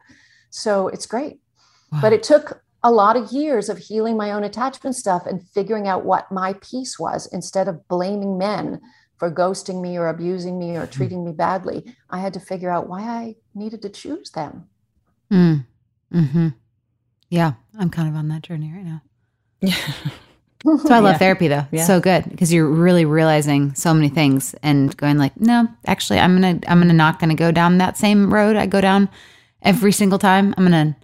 So 0.51 0.87
it's 0.89 1.07
great. 1.07 1.39
Wow. 1.91 1.99
But 2.01 2.13
it 2.13 2.21
took 2.21 2.61
a 2.83 2.91
lot 2.91 3.15
of 3.15 3.31
years 3.31 3.69
of 3.69 3.77
healing 3.77 4.17
my 4.17 4.31
own 4.31 4.43
attachment 4.43 4.95
stuff 4.95 5.25
and 5.25 5.47
figuring 5.49 5.87
out 5.87 6.05
what 6.05 6.31
my 6.31 6.53
piece 6.53 6.99
was 6.99 7.27
instead 7.31 7.67
of 7.67 7.87
blaming 7.87 8.37
men 8.37 8.79
for 9.17 9.31
ghosting 9.31 9.81
me 9.81 9.97
or 9.97 10.07
abusing 10.07 10.57
me 10.57 10.75
or 10.75 10.85
hmm. 10.85 10.91
treating 10.91 11.25
me 11.25 11.31
badly. 11.31 11.95
I 12.09 12.19
had 12.19 12.33
to 12.33 12.39
figure 12.39 12.69
out 12.69 12.87
why 12.87 13.01
I 13.01 13.35
needed 13.53 13.81
to 13.83 13.89
choose 13.89 14.31
them. 14.31 14.67
Mm. 15.31 15.65
hmm 16.11 16.47
Yeah, 17.29 17.53
I'm 17.79 17.89
kind 17.89 18.09
of 18.09 18.15
on 18.15 18.27
that 18.29 18.41
journey 18.41 18.71
right 18.73 18.83
now. 18.83 19.01
Yeah. 19.61 19.75
so 20.65 20.93
I 20.93 20.99
love 20.99 21.03
yeah. 21.13 21.17
therapy 21.19 21.47
though. 21.47 21.67
Yeah. 21.71 21.85
So 21.85 21.99
good 21.99 22.29
because 22.29 22.51
you're 22.51 22.67
really 22.67 23.05
realizing 23.05 23.75
so 23.75 23.93
many 23.93 24.09
things 24.09 24.55
and 24.63 24.97
going 24.97 25.19
like, 25.19 25.39
no, 25.39 25.67
actually, 25.85 26.19
I'm 26.19 26.41
gonna, 26.41 26.59
I'm 26.67 26.79
gonna 26.79 26.93
not 26.93 27.19
gonna 27.19 27.35
go 27.35 27.51
down 27.51 27.77
that 27.77 27.97
same 27.97 28.33
road 28.33 28.55
I 28.55 28.65
go 28.65 28.81
down 28.81 29.07
every 29.61 29.91
single 29.91 30.19
time. 30.19 30.53
I'm 30.57 30.63
gonna 30.63 30.95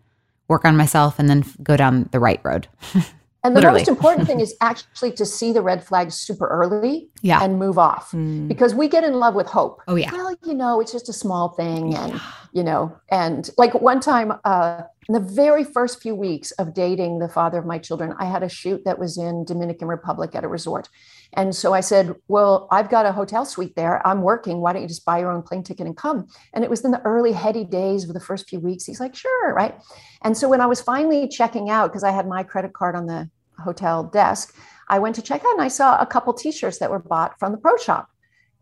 work 0.48 0.66
on 0.66 0.78
myself 0.78 1.20
and 1.20 1.30
then 1.30 1.44
go 1.62 1.78
down 1.78 2.10
the 2.12 2.20
right 2.20 2.40
road. 2.44 2.68
And 3.44 3.56
the 3.56 3.62
Literally. 3.62 3.80
most 3.80 3.88
important 3.88 4.28
thing 4.28 4.40
is 4.42 4.56
actually 4.60 5.14
to 5.14 5.26
see 5.26 5.54
the 5.54 5.62
red 5.62 5.82
flags 5.82 6.16
super 6.16 6.48
early 6.48 7.08
yeah. 7.22 7.42
and 7.42 7.58
move 7.58 7.78
off 7.78 8.12
mm. 8.12 8.46
because 8.48 8.76
we 8.76 8.90
get 8.90 9.06
in 9.06 9.14
love 9.14 9.36
with 9.36 9.48
hope. 9.48 9.82
Oh, 9.88 9.96
yeah. 9.96 10.12
Well, 10.12 10.36
you 10.44 10.54
know, 10.54 10.82
it's 10.82 10.92
just 10.92 11.08
a 11.08 11.14
small 11.14 11.50
thing. 11.50 11.96
And, 11.96 12.14
yeah. 12.14 12.20
you 12.52 12.64
know, 12.64 12.98
and 13.10 13.50
like 13.58 13.74
one 13.76 14.02
time, 14.02 14.34
uh, 14.44 14.82
in 15.08 15.14
the 15.14 15.22
very 15.22 15.64
first 15.64 16.02
few 16.02 16.14
weeks 16.14 16.52
of 16.52 16.74
dating 16.74 17.20
the 17.20 17.30
father 17.30 17.58
of 17.58 17.66
my 17.66 17.78
children, 17.78 18.14
I 18.20 18.26
had 18.26 18.44
a 18.44 18.50
shoot 18.50 18.84
that 18.84 19.00
was 19.00 19.18
in 19.18 19.46
Dominican 19.46 19.88
Republic 19.88 20.36
at 20.36 20.44
a 20.44 20.50
resort. 20.50 20.90
And 21.34 21.56
so 21.56 21.74
I 21.74 21.82
said, 21.82 22.16
Well, 22.28 22.68
I've 22.72 22.90
got 22.90 23.06
a 23.06 23.12
hotel 23.12 23.46
suite 23.46 23.76
there. 23.76 24.06
I'm 24.06 24.22
working. 24.22 24.60
Why 24.60 24.74
don't 24.74 24.82
you 24.82 24.88
just 24.88 25.06
buy 25.06 25.20
your 25.20 25.32
own 25.32 25.42
plane 25.42 25.64
ticket 25.64 25.86
and 25.86 25.96
come? 25.96 26.28
And 26.54 26.64
it 26.64 26.70
was 26.70 26.84
in 26.84 26.92
the 26.92 27.02
early, 27.02 27.32
heady 27.32 27.64
days 27.64 28.06
of 28.06 28.14
the 28.14 28.20
first 28.20 28.50
few 28.50 28.60
weeks. 28.60 28.86
He's 28.86 29.00
like, 29.00 29.16
Sure. 29.16 29.54
Right. 29.54 29.76
And 30.24 30.38
so 30.38 30.50
when 30.50 30.62
I 30.62 30.66
was 30.66 30.82
finally 30.82 31.28
checking 31.28 31.70
out, 31.70 31.90
because 31.90 32.04
I 32.04 32.12
had 32.12 32.28
my 32.28 32.44
credit 32.44 32.74
card 32.74 32.96
on 32.96 33.06
the 33.06 33.30
hotel 33.60 34.04
desk, 34.04 34.56
I 34.90 35.00
went 35.00 35.16
to 35.16 35.22
check 35.22 35.42
out 35.46 35.54
and 35.54 35.62
I 35.62 35.68
saw 35.68 36.00
a 36.00 36.06
couple 36.06 36.34
t 36.34 36.52
shirts 36.52 36.80
that 36.80 36.90
were 36.90 37.00
bought 37.00 37.38
from 37.40 37.52
the 37.52 37.58
pro 37.58 37.78
shop. 37.78 38.10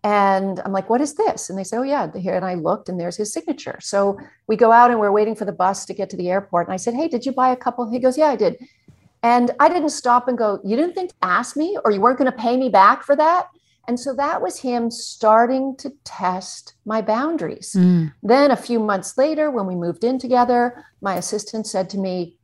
And 0.04 0.62
I'm 0.64 0.72
like, 0.72 0.88
what 0.88 1.02
is 1.02 1.16
this? 1.16 1.50
And 1.50 1.58
they 1.58 1.64
say, 1.64 1.78
oh, 1.78 1.82
yeah, 1.82 2.16
here. 2.16 2.36
And 2.36 2.46
I 2.46 2.54
looked 2.54 2.90
and 2.90 3.00
there's 3.00 3.18
his 3.18 3.34
signature. 3.34 3.80
So 3.82 4.20
we 4.48 4.56
go 4.56 4.72
out 4.72 4.92
and 4.92 5.00
we're 5.00 5.12
waiting 5.12 5.34
for 5.34 5.46
the 5.46 5.52
bus 5.52 5.84
to 5.86 5.96
get 5.96 6.12
to 6.12 6.18
the 6.18 6.30
airport. 6.30 6.68
And 6.68 6.76
I 6.76 6.78
said, 6.78 6.94
hey, 6.94 7.08
did 7.08 7.26
you 7.26 7.32
buy 7.32 7.50
a 7.50 7.56
couple? 7.56 7.90
He 7.90 7.98
goes, 7.98 8.16
yeah, 8.16 8.28
I 8.28 8.36
did. 8.36 8.56
And 9.26 9.50
I 9.60 9.70
didn't 9.70 9.90
stop 9.90 10.28
and 10.28 10.38
go, 10.38 10.60
You 10.64 10.76
didn't 10.76 10.94
think 10.94 11.10
to 11.10 11.16
ask 11.24 11.58
me, 11.58 11.80
or 11.84 11.90
you 11.90 12.00
weren't 12.00 12.20
going 12.20 12.32
to 12.32 12.38
pay 12.38 12.56
me 12.58 12.70
back 12.70 13.02
for 13.04 13.16
that? 13.16 13.48
And 13.88 14.00
so 14.00 14.14
that 14.14 14.40
was 14.40 14.60
him 14.60 14.92
starting 14.92 15.76
to 15.78 15.92
test 16.04 16.76
my 16.86 17.02
boundaries. 17.02 17.76
Mm. 17.76 18.14
Then 18.22 18.52
a 18.52 18.56
few 18.56 18.80
months 18.80 19.18
later, 19.18 19.50
when 19.50 19.66
we 19.66 19.74
moved 19.74 20.04
in 20.04 20.20
together, 20.20 20.86
my 21.02 21.16
assistant 21.16 21.66
said 21.66 21.90
to 21.92 21.98
me, 21.98 22.38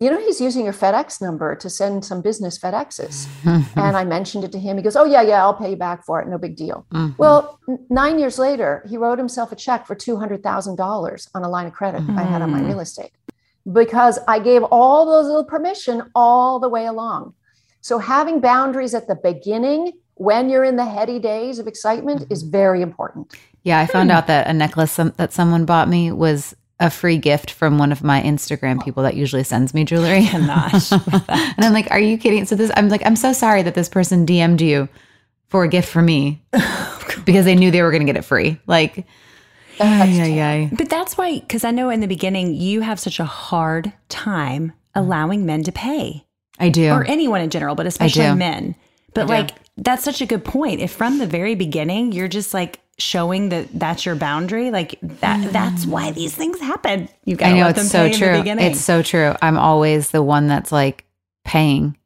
you 0.00 0.10
know, 0.10 0.18
he's 0.18 0.40
using 0.40 0.64
your 0.64 0.72
FedEx 0.72 1.22
number 1.22 1.54
to 1.54 1.70
send 1.70 2.04
some 2.04 2.20
business 2.20 2.58
FedExes. 2.58 3.28
and 3.76 3.96
I 3.96 4.04
mentioned 4.04 4.42
it 4.42 4.50
to 4.52 4.58
him. 4.58 4.76
He 4.76 4.82
goes, 4.82 4.96
Oh, 4.96 5.04
yeah, 5.04 5.22
yeah, 5.22 5.40
I'll 5.40 5.54
pay 5.54 5.70
you 5.70 5.76
back 5.76 6.04
for 6.04 6.20
it. 6.20 6.26
No 6.26 6.36
big 6.36 6.56
deal. 6.56 6.84
Mm-hmm. 6.92 7.14
Well, 7.16 7.60
n- 7.68 7.86
nine 7.90 8.18
years 8.18 8.40
later, 8.40 8.84
he 8.88 8.96
wrote 8.96 9.18
himself 9.18 9.52
a 9.52 9.56
check 9.56 9.86
for 9.86 9.94
$200,000 9.94 11.28
on 11.32 11.44
a 11.44 11.48
line 11.48 11.66
of 11.66 11.72
credit 11.72 12.02
mm-hmm. 12.02 12.18
I 12.18 12.24
had 12.24 12.42
on 12.42 12.50
my 12.50 12.60
mm. 12.60 12.66
real 12.66 12.80
estate 12.80 13.12
because 13.72 14.18
I 14.28 14.38
gave 14.38 14.62
all 14.64 15.06
those 15.06 15.26
little 15.26 15.44
permission 15.44 16.02
all 16.14 16.60
the 16.60 16.68
way 16.68 16.86
along. 16.86 17.34
So 17.80 17.98
having 17.98 18.40
boundaries 18.40 18.94
at 18.94 19.08
the 19.08 19.14
beginning 19.14 19.92
when 20.14 20.48
you're 20.48 20.64
in 20.64 20.76
the 20.76 20.84
heady 20.84 21.18
days 21.18 21.58
of 21.58 21.66
excitement 21.66 22.22
mm-hmm. 22.22 22.32
is 22.32 22.42
very 22.42 22.82
important. 22.82 23.34
Yeah, 23.62 23.80
I 23.80 23.86
found 23.86 24.10
out 24.10 24.26
that 24.26 24.46
a 24.46 24.52
necklace 24.52 24.96
that 24.96 25.32
someone 25.32 25.64
bought 25.64 25.88
me 25.88 26.12
was 26.12 26.54
a 26.80 26.90
free 26.90 27.18
gift 27.18 27.50
from 27.50 27.78
one 27.78 27.92
of 27.92 28.02
my 28.02 28.20
Instagram 28.20 28.82
people 28.82 29.02
that 29.04 29.16
usually 29.16 29.44
sends 29.44 29.72
me 29.72 29.84
jewelry. 29.84 30.28
and 30.32 30.50
I'm 30.50 31.72
like, 31.72 31.90
are 31.90 32.00
you 32.00 32.18
kidding? 32.18 32.44
So 32.44 32.56
this, 32.56 32.70
I'm 32.76 32.88
like, 32.88 33.04
I'm 33.06 33.16
so 33.16 33.32
sorry 33.32 33.62
that 33.62 33.74
this 33.74 33.88
person 33.88 34.26
DM'd 34.26 34.60
you 34.60 34.88
for 35.48 35.64
a 35.64 35.68
gift 35.68 35.88
for 35.88 36.02
me 36.02 36.42
because 37.24 37.44
they 37.44 37.54
knew 37.54 37.70
they 37.70 37.82
were 37.82 37.90
going 37.90 38.04
to 38.04 38.12
get 38.12 38.18
it 38.18 38.24
free. 38.24 38.60
Like, 38.66 39.06
Ay, 39.80 40.70
But 40.72 40.88
that's 40.88 41.16
why, 41.16 41.40
because 41.40 41.64
I 41.64 41.70
know 41.70 41.90
in 41.90 42.00
the 42.00 42.06
beginning 42.06 42.54
you 42.54 42.80
have 42.82 43.00
such 43.00 43.18
a 43.20 43.24
hard 43.24 43.92
time 44.08 44.72
allowing 44.94 45.44
men 45.46 45.62
to 45.64 45.72
pay. 45.72 46.26
I 46.58 46.68
do. 46.68 46.90
Or 46.90 47.04
anyone 47.04 47.40
in 47.40 47.50
general, 47.50 47.74
but 47.74 47.86
especially 47.86 48.34
men. 48.34 48.76
But 49.12 49.28
like, 49.28 49.50
that's 49.76 50.04
such 50.04 50.20
a 50.20 50.26
good 50.26 50.44
point. 50.44 50.80
If 50.80 50.92
from 50.92 51.18
the 51.18 51.26
very 51.26 51.54
beginning 51.54 52.12
you're 52.12 52.28
just 52.28 52.54
like 52.54 52.80
showing 52.98 53.48
that 53.48 53.68
that's 53.72 54.06
your 54.06 54.14
boundary, 54.14 54.70
like 54.70 54.98
that, 55.02 55.40
mm. 55.40 55.52
that's 55.52 55.86
why 55.86 56.12
these 56.12 56.34
things 56.34 56.60
happen. 56.60 57.08
You 57.24 57.36
got 57.36 57.48
I 57.48 57.58
know 57.58 57.68
it's 57.68 57.90
so 57.90 58.10
true. 58.10 58.42
It's 58.44 58.80
so 58.80 59.02
true. 59.02 59.34
I'm 59.42 59.58
always 59.58 60.10
the 60.10 60.22
one 60.22 60.46
that's 60.46 60.70
like 60.70 61.04
paying. 61.44 61.96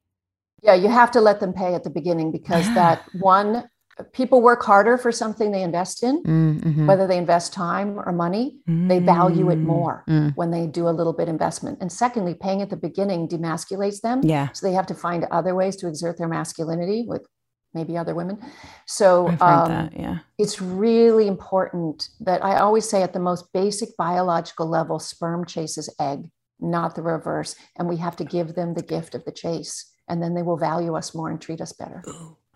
Yeah, 0.62 0.74
you 0.74 0.88
have 0.88 1.10
to 1.12 1.20
let 1.20 1.40
them 1.40 1.52
pay 1.52 1.74
at 1.74 1.84
the 1.84 1.90
beginning 1.90 2.32
because 2.32 2.66
that 2.74 3.02
one 3.20 3.68
people 4.12 4.40
work 4.40 4.62
harder 4.62 4.96
for 4.96 5.10
something 5.10 5.50
they 5.50 5.62
invest 5.62 6.02
in, 6.02 6.22
mm-hmm. 6.22 6.86
whether 6.86 7.06
they 7.06 7.18
invest 7.18 7.52
time 7.52 7.98
or 7.98 8.12
money, 8.12 8.56
mm-hmm. 8.68 8.88
they 8.88 8.98
value 8.98 9.50
it 9.50 9.56
more 9.56 10.04
mm-hmm. 10.08 10.28
when 10.30 10.50
they 10.50 10.66
do 10.66 10.88
a 10.88 10.90
little 10.90 11.12
bit 11.12 11.28
investment. 11.28 11.78
And 11.80 11.90
secondly, 11.90 12.34
paying 12.34 12.62
at 12.62 12.70
the 12.70 12.76
beginning 12.76 13.28
demasculates 13.28 14.00
them. 14.00 14.20
Yeah. 14.22 14.48
So 14.52 14.66
they 14.66 14.74
have 14.74 14.86
to 14.86 14.94
find 14.94 15.26
other 15.30 15.54
ways 15.54 15.76
to 15.76 15.88
exert 15.88 16.18
their 16.18 16.28
masculinity 16.28 17.04
with 17.06 17.26
maybe 17.74 17.96
other 17.98 18.14
women. 18.14 18.40
So 18.86 19.28
um, 19.40 19.68
that, 19.68 19.92
yeah. 19.98 20.18
it's 20.38 20.60
really 20.60 21.28
important 21.28 22.08
that 22.20 22.44
I 22.44 22.58
always 22.58 22.88
say 22.88 23.02
at 23.02 23.12
the 23.12 23.20
most 23.20 23.52
basic 23.52 23.96
biological 23.96 24.66
level, 24.66 24.98
sperm 24.98 25.44
chases 25.44 25.92
egg, 26.00 26.30
not 26.60 26.94
the 26.94 27.02
reverse. 27.02 27.56
And 27.76 27.88
we 27.88 27.96
have 27.98 28.16
to 28.16 28.24
give 28.24 28.54
them 28.54 28.74
the 28.74 28.82
gift 28.82 29.14
of 29.14 29.24
the 29.24 29.32
chase. 29.32 29.92
And 30.08 30.22
then 30.22 30.34
they 30.34 30.42
will 30.42 30.56
value 30.56 30.94
us 30.96 31.14
more 31.14 31.28
and 31.28 31.40
treat 31.40 31.60
us 31.60 31.72
better. 31.74 32.02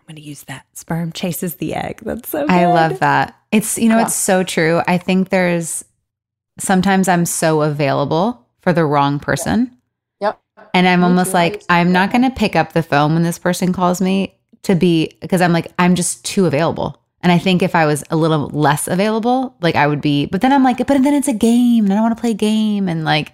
Ooh. 0.03 0.09
I'm 0.09 0.15
going 0.15 0.21
to 0.23 0.29
use 0.29 0.43
that. 0.43 0.65
Sperm 0.73 1.11
chases 1.11 1.55
the 1.55 1.73
egg. 1.75 2.01
That's 2.03 2.29
so 2.29 2.41
good. 2.41 2.51
I 2.51 2.67
love 2.67 2.99
that. 2.99 3.35
It's, 3.51 3.77
you 3.77 3.89
know, 3.89 3.97
yeah. 3.97 4.05
it's 4.05 4.15
so 4.15 4.43
true. 4.43 4.81
I 4.87 4.97
think 4.97 5.29
there's 5.29 5.85
sometimes 6.59 7.07
I'm 7.07 7.25
so 7.25 7.61
available 7.61 8.45
for 8.61 8.73
the 8.73 8.85
wrong 8.85 9.19
person. 9.19 9.75
Yep. 10.19 10.39
And 10.73 10.87
I'm 10.87 10.99
me 10.99 11.05
almost 11.05 11.31
too. 11.31 11.37
like, 11.37 11.63
I'm 11.69 11.91
not 11.91 12.11
going 12.11 12.23
to 12.23 12.31
pick 12.31 12.55
up 12.55 12.73
the 12.73 12.83
phone 12.83 13.13
when 13.13 13.23
this 13.23 13.39
person 13.39 13.73
calls 13.73 14.01
me 14.01 14.37
to 14.63 14.75
be, 14.75 15.17
because 15.21 15.41
I'm 15.41 15.53
like, 15.53 15.71
I'm 15.79 15.95
just 15.95 16.23
too 16.25 16.45
available. 16.45 16.99
And 17.21 17.31
I 17.31 17.37
think 17.37 17.63
if 17.63 17.73
I 17.73 17.85
was 17.85 18.03
a 18.09 18.17
little 18.17 18.49
less 18.49 18.87
available, 18.87 19.55
like 19.61 19.75
I 19.75 19.87
would 19.87 20.01
be, 20.01 20.25
but 20.25 20.41
then 20.41 20.51
I'm 20.51 20.63
like, 20.63 20.77
but 20.77 20.87
then 20.87 21.13
it's 21.13 21.29
a 21.29 21.33
game 21.33 21.85
and 21.85 21.93
I 21.93 21.95
don't 21.95 22.03
want 22.03 22.17
to 22.17 22.21
play 22.21 22.31
a 22.31 22.35
game. 22.35 22.89
And 22.89 23.05
like, 23.05 23.31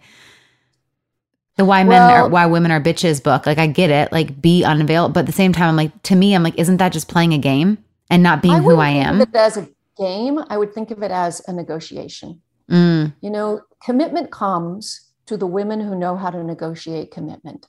the 1.60 1.66
why 1.66 1.84
men 1.84 2.02
well, 2.02 2.26
are 2.26 2.30
why 2.30 2.46
women 2.46 2.72
are 2.72 2.80
bitches 2.80 3.22
book. 3.22 3.46
Like 3.46 3.58
I 3.58 3.68
get 3.68 3.90
it, 3.90 4.14
like 4.14 4.42
be 4.42 4.64
unavailable, 4.64 5.12
but 5.12 5.20
at 5.22 5.26
the 5.26 5.34
same 5.34 5.52
time, 5.52 5.68
I'm 5.68 5.76
like 5.76 6.02
to 6.04 6.16
me, 6.16 6.34
I'm 6.34 6.42
like, 6.42 6.58
isn't 6.58 6.78
that 6.78 6.94
just 6.94 7.10
playing 7.10 7.34
a 7.34 7.38
game 7.38 7.78
and 8.10 8.24
not 8.24 8.42
being 8.42 8.56
I 8.56 8.60
who 8.60 8.78
I 8.78 8.90
am? 8.90 9.18
Think 9.18 9.30
of 9.30 9.36
it 9.36 9.38
as 9.38 9.58
a 9.58 9.70
game, 9.98 10.40
I 10.50 10.58
would 10.58 10.74
think 10.74 10.90
of 10.90 11.04
it 11.04 11.12
as 11.12 11.42
a 11.50 11.54
negotiation. 11.54 12.42
Mm. 12.72 13.14
You 13.20 13.30
know, 13.30 13.62
commitment 13.84 14.32
comes 14.32 15.12
to 15.26 15.36
the 15.36 15.48
women 15.48 15.82
who 15.82 15.96
know 15.96 16.16
how 16.16 16.30
to 16.30 16.42
negotiate 16.42 17.12
commitment. 17.12 17.68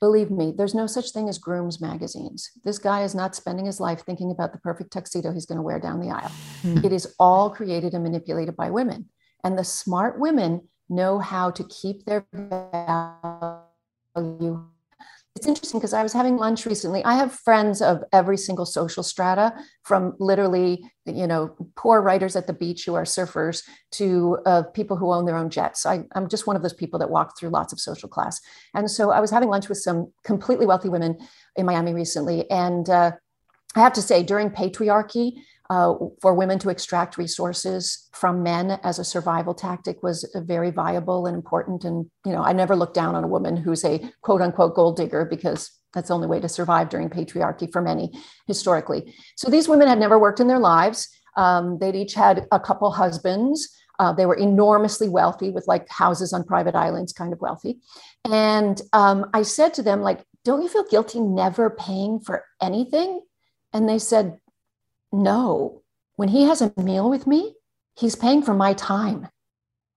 Believe 0.00 0.32
me, 0.32 0.52
there's 0.56 0.74
no 0.74 0.88
such 0.88 1.12
thing 1.12 1.28
as 1.28 1.38
grooms 1.38 1.80
magazines. 1.80 2.50
This 2.64 2.78
guy 2.78 3.04
is 3.04 3.14
not 3.14 3.36
spending 3.36 3.66
his 3.66 3.78
life 3.78 4.02
thinking 4.04 4.32
about 4.32 4.52
the 4.52 4.58
perfect 4.58 4.92
tuxedo 4.92 5.32
he's 5.32 5.46
going 5.46 5.56
to 5.56 5.62
wear 5.62 5.78
down 5.78 6.00
the 6.00 6.10
aisle. 6.10 6.32
Mm. 6.64 6.84
It 6.84 6.92
is 6.92 7.14
all 7.20 7.48
created 7.48 7.94
and 7.94 8.02
manipulated 8.02 8.56
by 8.56 8.70
women. 8.70 9.08
And 9.44 9.56
the 9.56 9.62
smart 9.62 10.18
women 10.18 10.62
know 10.90 11.18
how 11.18 11.50
to 11.52 11.64
keep 11.64 12.04
their 12.04 12.26
you 14.16 14.70
it's 15.36 15.46
interesting 15.46 15.78
because 15.78 15.94
I 15.94 16.02
was 16.02 16.12
having 16.12 16.36
lunch 16.36 16.66
recently. 16.66 17.04
I 17.04 17.14
have 17.14 17.32
friends 17.32 17.80
of 17.80 18.02
every 18.12 18.36
single 18.36 18.66
social 18.66 19.02
strata, 19.02 19.54
from 19.84 20.14
literally, 20.18 20.84
you 21.06 21.26
know, 21.26 21.54
poor 21.76 22.02
writers 22.02 22.34
at 22.34 22.48
the 22.48 22.52
beach 22.52 22.84
who 22.84 22.94
are 22.94 23.04
surfers 23.04 23.62
to 23.92 24.38
uh, 24.44 24.64
people 24.74 24.96
who 24.96 25.12
own 25.12 25.26
their 25.26 25.36
own 25.36 25.48
jets. 25.48 25.86
I, 25.86 26.02
I'm 26.14 26.28
just 26.28 26.48
one 26.48 26.56
of 26.56 26.62
those 26.62 26.74
people 26.74 26.98
that 26.98 27.10
walk 27.10 27.38
through 27.38 27.50
lots 27.50 27.72
of 27.72 27.78
social 27.78 28.08
class. 28.08 28.40
And 28.74 28.90
so 28.90 29.12
I 29.12 29.20
was 29.20 29.30
having 29.30 29.48
lunch 29.48 29.68
with 29.68 29.78
some 29.78 30.12
completely 30.24 30.66
wealthy 30.66 30.88
women 30.88 31.16
in 31.54 31.64
Miami 31.64 31.94
recently. 31.94 32.50
And 32.50 32.90
uh, 32.90 33.12
I 33.76 33.80
have 33.80 33.92
to 33.94 34.02
say, 34.02 34.24
during 34.24 34.50
patriarchy, 34.50 35.42
uh, 35.70 35.94
for 36.20 36.34
women 36.34 36.58
to 36.58 36.68
extract 36.68 37.16
resources 37.16 38.08
from 38.12 38.42
men 38.42 38.72
as 38.82 38.98
a 38.98 39.04
survival 39.04 39.54
tactic 39.54 40.02
was 40.02 40.28
very 40.34 40.72
viable 40.72 41.26
and 41.26 41.36
important. 41.36 41.84
And, 41.84 42.10
you 42.26 42.32
know, 42.32 42.42
I 42.42 42.52
never 42.52 42.74
look 42.74 42.92
down 42.92 43.14
on 43.14 43.22
a 43.22 43.28
woman 43.28 43.56
who's 43.56 43.84
a 43.84 44.12
quote 44.20 44.42
unquote 44.42 44.74
gold 44.74 44.96
digger 44.96 45.24
because 45.24 45.70
that's 45.94 46.08
the 46.08 46.14
only 46.14 46.26
way 46.26 46.40
to 46.40 46.48
survive 46.48 46.88
during 46.88 47.08
patriarchy 47.08 47.70
for 47.72 47.80
many 47.80 48.12
historically. 48.48 49.14
So 49.36 49.48
these 49.48 49.68
women 49.68 49.86
had 49.86 50.00
never 50.00 50.18
worked 50.18 50.40
in 50.40 50.48
their 50.48 50.58
lives. 50.58 51.08
Um, 51.36 51.78
they'd 51.78 51.94
each 51.94 52.14
had 52.14 52.48
a 52.50 52.58
couple 52.58 52.90
husbands. 52.90 53.68
Uh, 54.00 54.12
they 54.12 54.26
were 54.26 54.34
enormously 54.34 55.08
wealthy 55.08 55.50
with 55.50 55.68
like 55.68 55.88
houses 55.88 56.32
on 56.32 56.42
private 56.42 56.74
islands, 56.74 57.12
kind 57.12 57.32
of 57.32 57.40
wealthy. 57.40 57.78
And 58.24 58.80
um, 58.92 59.30
I 59.34 59.42
said 59.42 59.74
to 59.74 59.84
them, 59.84 60.00
like, 60.00 60.24
don't 60.44 60.62
you 60.62 60.68
feel 60.68 60.84
guilty 60.90 61.20
never 61.20 61.70
paying 61.70 62.18
for 62.18 62.44
anything? 62.60 63.20
And 63.72 63.88
they 63.88 63.98
said, 63.98 64.39
no, 65.12 65.82
when 66.16 66.28
he 66.28 66.44
has 66.44 66.60
a 66.60 66.72
meal 66.76 67.08
with 67.08 67.26
me, 67.26 67.54
he's 67.96 68.16
paying 68.16 68.42
for 68.42 68.54
my 68.54 68.74
time, 68.74 69.28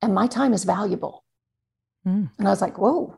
and 0.01 0.13
my 0.13 0.27
time 0.27 0.53
is 0.53 0.63
valuable. 0.63 1.23
Mm. 2.07 2.29
And 2.37 2.47
I 2.47 2.51
was 2.51 2.61
like, 2.61 2.77
whoa. 2.77 3.17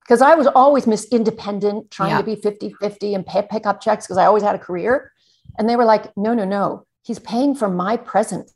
Because 0.00 0.20
I 0.20 0.34
was 0.34 0.46
always 0.46 0.86
Miss 0.86 1.06
Independent, 1.06 1.90
trying 1.90 2.10
yeah. 2.10 2.18
to 2.18 2.24
be 2.24 2.36
50 2.36 2.74
50 2.80 3.14
and 3.14 3.26
pay, 3.26 3.46
pick 3.50 3.66
up 3.66 3.80
checks 3.80 4.06
because 4.06 4.18
I 4.18 4.26
always 4.26 4.42
had 4.42 4.54
a 4.54 4.58
career. 4.58 5.12
And 5.58 5.68
they 5.68 5.76
were 5.76 5.84
like, 5.84 6.14
no, 6.16 6.34
no, 6.34 6.44
no. 6.44 6.84
He's 7.02 7.18
paying 7.18 7.54
for 7.54 7.68
my 7.68 7.96
presence 7.96 8.54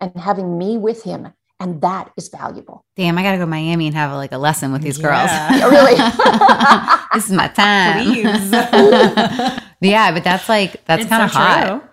and 0.00 0.16
having 0.16 0.56
me 0.56 0.78
with 0.78 1.02
him. 1.02 1.32
And 1.60 1.82
that 1.82 2.10
is 2.16 2.28
valuable. 2.28 2.86
Damn, 2.96 3.18
I 3.18 3.22
got 3.22 3.32
to 3.32 3.36
go 3.36 3.42
to 3.42 3.46
Miami 3.46 3.86
and 3.86 3.94
have 3.94 4.12
like 4.12 4.32
a 4.32 4.38
lesson 4.38 4.72
with 4.72 4.80
these 4.80 4.98
yeah. 4.98 5.60
girls. 5.60 5.62
really? 5.72 5.94
this 7.14 7.26
is 7.26 7.32
my 7.32 7.48
time. 7.48 8.14
yeah, 9.82 10.10
but 10.10 10.24
that's 10.24 10.48
like 10.48 10.82
that's 10.86 11.04
kind 11.04 11.22
of 11.22 11.30
so 11.30 11.38
hot. 11.38 11.66
True. 11.66 11.88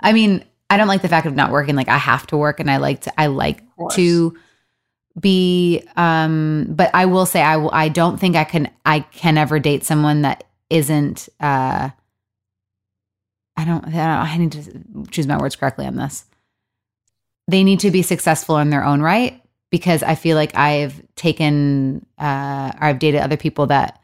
I 0.00 0.14
mean, 0.14 0.42
I 0.70 0.78
don't 0.78 0.88
like 0.88 1.02
the 1.02 1.08
fact 1.08 1.26
of 1.26 1.34
not 1.34 1.52
working. 1.52 1.76
Like 1.76 1.88
I 1.88 1.98
have 1.98 2.26
to 2.28 2.38
work, 2.38 2.60
and 2.60 2.70
I 2.70 2.78
like 2.78 3.02
to. 3.02 3.20
I 3.20 3.26
like 3.26 3.62
to 3.92 4.38
be. 5.20 5.82
Um, 5.96 6.68
but 6.70 6.90
I 6.94 7.04
will 7.04 7.26
say, 7.26 7.42
I 7.42 7.58
will. 7.58 7.70
I 7.74 7.90
don't 7.90 8.18
think 8.18 8.36
I 8.36 8.44
can. 8.44 8.70
I 8.86 9.00
can 9.00 9.36
ever 9.36 9.58
date 9.58 9.84
someone 9.84 10.22
that 10.22 10.44
isn't. 10.70 11.28
uh 11.40 11.90
I 13.56 13.64
don't. 13.66 13.86
I 13.86 13.90
don't. 13.90 14.00
I 14.00 14.36
need 14.38 14.52
to 14.52 15.10
choose 15.10 15.26
my 15.26 15.36
words 15.36 15.56
correctly 15.56 15.84
on 15.84 15.96
this. 15.96 16.24
They 17.48 17.64
need 17.64 17.80
to 17.80 17.90
be 17.90 18.02
successful 18.02 18.58
in 18.58 18.70
their 18.70 18.84
own 18.84 19.00
right 19.00 19.40
because 19.70 20.02
I 20.02 20.14
feel 20.14 20.36
like 20.36 20.56
I've 20.56 21.02
taken. 21.16 22.06
uh 22.18 22.72
or 22.80 22.88
I've 22.88 22.98
dated 22.98 23.20
other 23.20 23.36
people 23.36 23.66
that 23.66 24.00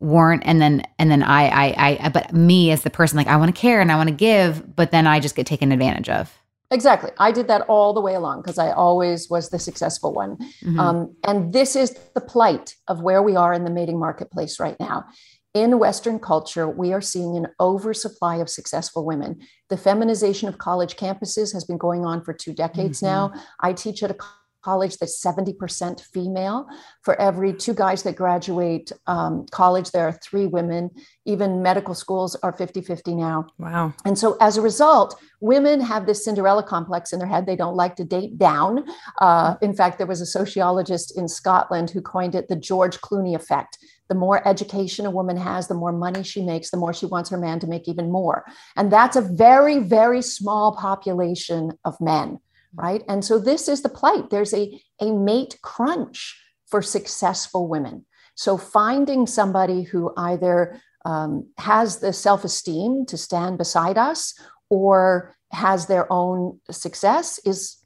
weren't 0.00 0.44
and 0.46 0.60
then 0.60 0.82
and 0.98 1.10
then 1.10 1.22
I 1.22 1.48
I 1.48 1.96
I 2.00 2.08
but 2.08 2.32
me 2.32 2.70
as 2.70 2.82
the 2.82 2.90
person 2.90 3.16
like 3.16 3.26
I 3.26 3.36
want 3.36 3.54
to 3.54 3.60
care 3.60 3.80
and 3.80 3.90
I 3.90 3.96
want 3.96 4.08
to 4.08 4.14
give 4.14 4.76
but 4.76 4.90
then 4.90 5.06
I 5.06 5.20
just 5.20 5.34
get 5.34 5.46
taken 5.46 5.72
advantage 5.72 6.08
of. 6.08 6.32
Exactly. 6.70 7.10
I 7.18 7.32
did 7.32 7.48
that 7.48 7.62
all 7.62 7.94
the 7.94 8.00
way 8.00 8.14
along 8.14 8.42
because 8.42 8.58
I 8.58 8.72
always 8.72 9.30
was 9.30 9.48
the 9.48 9.58
successful 9.58 10.12
one. 10.12 10.36
Mm-hmm. 10.36 10.78
Um, 10.78 11.16
and 11.26 11.52
this 11.52 11.74
is 11.74 11.98
the 12.14 12.20
plight 12.20 12.76
of 12.88 13.00
where 13.00 13.22
we 13.22 13.36
are 13.36 13.54
in 13.54 13.64
the 13.64 13.70
mating 13.70 13.98
marketplace 13.98 14.60
right 14.60 14.78
now. 14.78 15.06
In 15.54 15.78
Western 15.78 16.18
culture, 16.18 16.68
we 16.68 16.92
are 16.92 17.00
seeing 17.00 17.36
an 17.36 17.48
oversupply 17.58 18.36
of 18.36 18.50
successful 18.50 19.04
women. 19.06 19.40
The 19.70 19.78
feminization 19.78 20.48
of 20.48 20.58
college 20.58 20.96
campuses 20.96 21.52
has 21.54 21.64
been 21.64 21.78
going 21.78 22.04
on 22.04 22.22
for 22.22 22.34
two 22.34 22.52
decades 22.52 22.98
mm-hmm. 22.98 23.06
now. 23.06 23.44
I 23.60 23.72
teach 23.72 24.02
at 24.02 24.10
a 24.10 24.16
college 24.62 24.96
that's 24.98 25.22
70% 25.22 26.00
female. 26.00 26.66
For 27.02 27.20
every 27.20 27.52
two 27.52 27.74
guys 27.74 28.02
that 28.02 28.16
graduate 28.16 28.92
um, 29.06 29.46
college, 29.50 29.90
there 29.90 30.06
are 30.08 30.12
three 30.12 30.46
women. 30.46 30.90
Even 31.24 31.62
medical 31.62 31.94
schools 31.94 32.36
are 32.42 32.52
50 32.52 32.82
50 32.82 33.14
now. 33.14 33.46
Wow. 33.58 33.94
And 34.04 34.18
so 34.18 34.36
as 34.40 34.56
a 34.56 34.62
result, 34.62 35.20
women 35.40 35.80
have 35.80 36.06
this 36.06 36.24
Cinderella 36.24 36.62
complex 36.62 37.12
in 37.12 37.18
their 37.18 37.28
head. 37.28 37.46
They 37.46 37.56
don't 37.56 37.76
like 37.76 37.96
to 37.96 38.04
date 38.04 38.38
down. 38.38 38.84
Uh, 39.20 39.54
in 39.62 39.74
fact, 39.74 39.98
there 39.98 40.06
was 40.06 40.20
a 40.20 40.26
sociologist 40.26 41.16
in 41.16 41.28
Scotland 41.28 41.90
who 41.90 42.00
coined 42.00 42.34
it 42.34 42.48
the 42.48 42.56
George 42.56 43.00
Clooney 43.00 43.34
effect. 43.34 43.78
The 44.08 44.14
more 44.14 44.46
education 44.48 45.04
a 45.04 45.10
woman 45.10 45.36
has, 45.36 45.68
the 45.68 45.74
more 45.74 45.92
money 45.92 46.22
she 46.22 46.42
makes, 46.42 46.70
the 46.70 46.78
more 46.78 46.94
she 46.94 47.06
wants 47.06 47.28
her 47.30 47.36
man 47.36 47.60
to 47.60 47.66
make 47.66 47.88
even 47.88 48.10
more. 48.10 48.44
And 48.74 48.90
that's 48.90 49.16
a 49.16 49.20
very, 49.20 49.78
very 49.80 50.22
small 50.22 50.74
population 50.74 51.72
of 51.84 52.00
men 52.00 52.40
right? 52.74 53.02
And 53.08 53.24
so 53.24 53.38
this 53.38 53.68
is 53.68 53.82
the 53.82 53.88
plight. 53.88 54.30
There's 54.30 54.54
a, 54.54 54.80
a 55.00 55.12
mate 55.12 55.58
crunch 55.62 56.40
for 56.66 56.82
successful 56.82 57.68
women. 57.68 58.04
So 58.34 58.56
finding 58.56 59.26
somebody 59.26 59.82
who 59.82 60.12
either 60.16 60.80
um, 61.04 61.48
has 61.58 61.98
the 61.98 62.12
self 62.12 62.44
esteem 62.44 63.06
to 63.06 63.16
stand 63.16 63.58
beside 63.58 63.98
us 63.98 64.38
or 64.68 65.34
has 65.52 65.86
their 65.86 66.12
own 66.12 66.60
success 66.70 67.40
is 67.44 67.76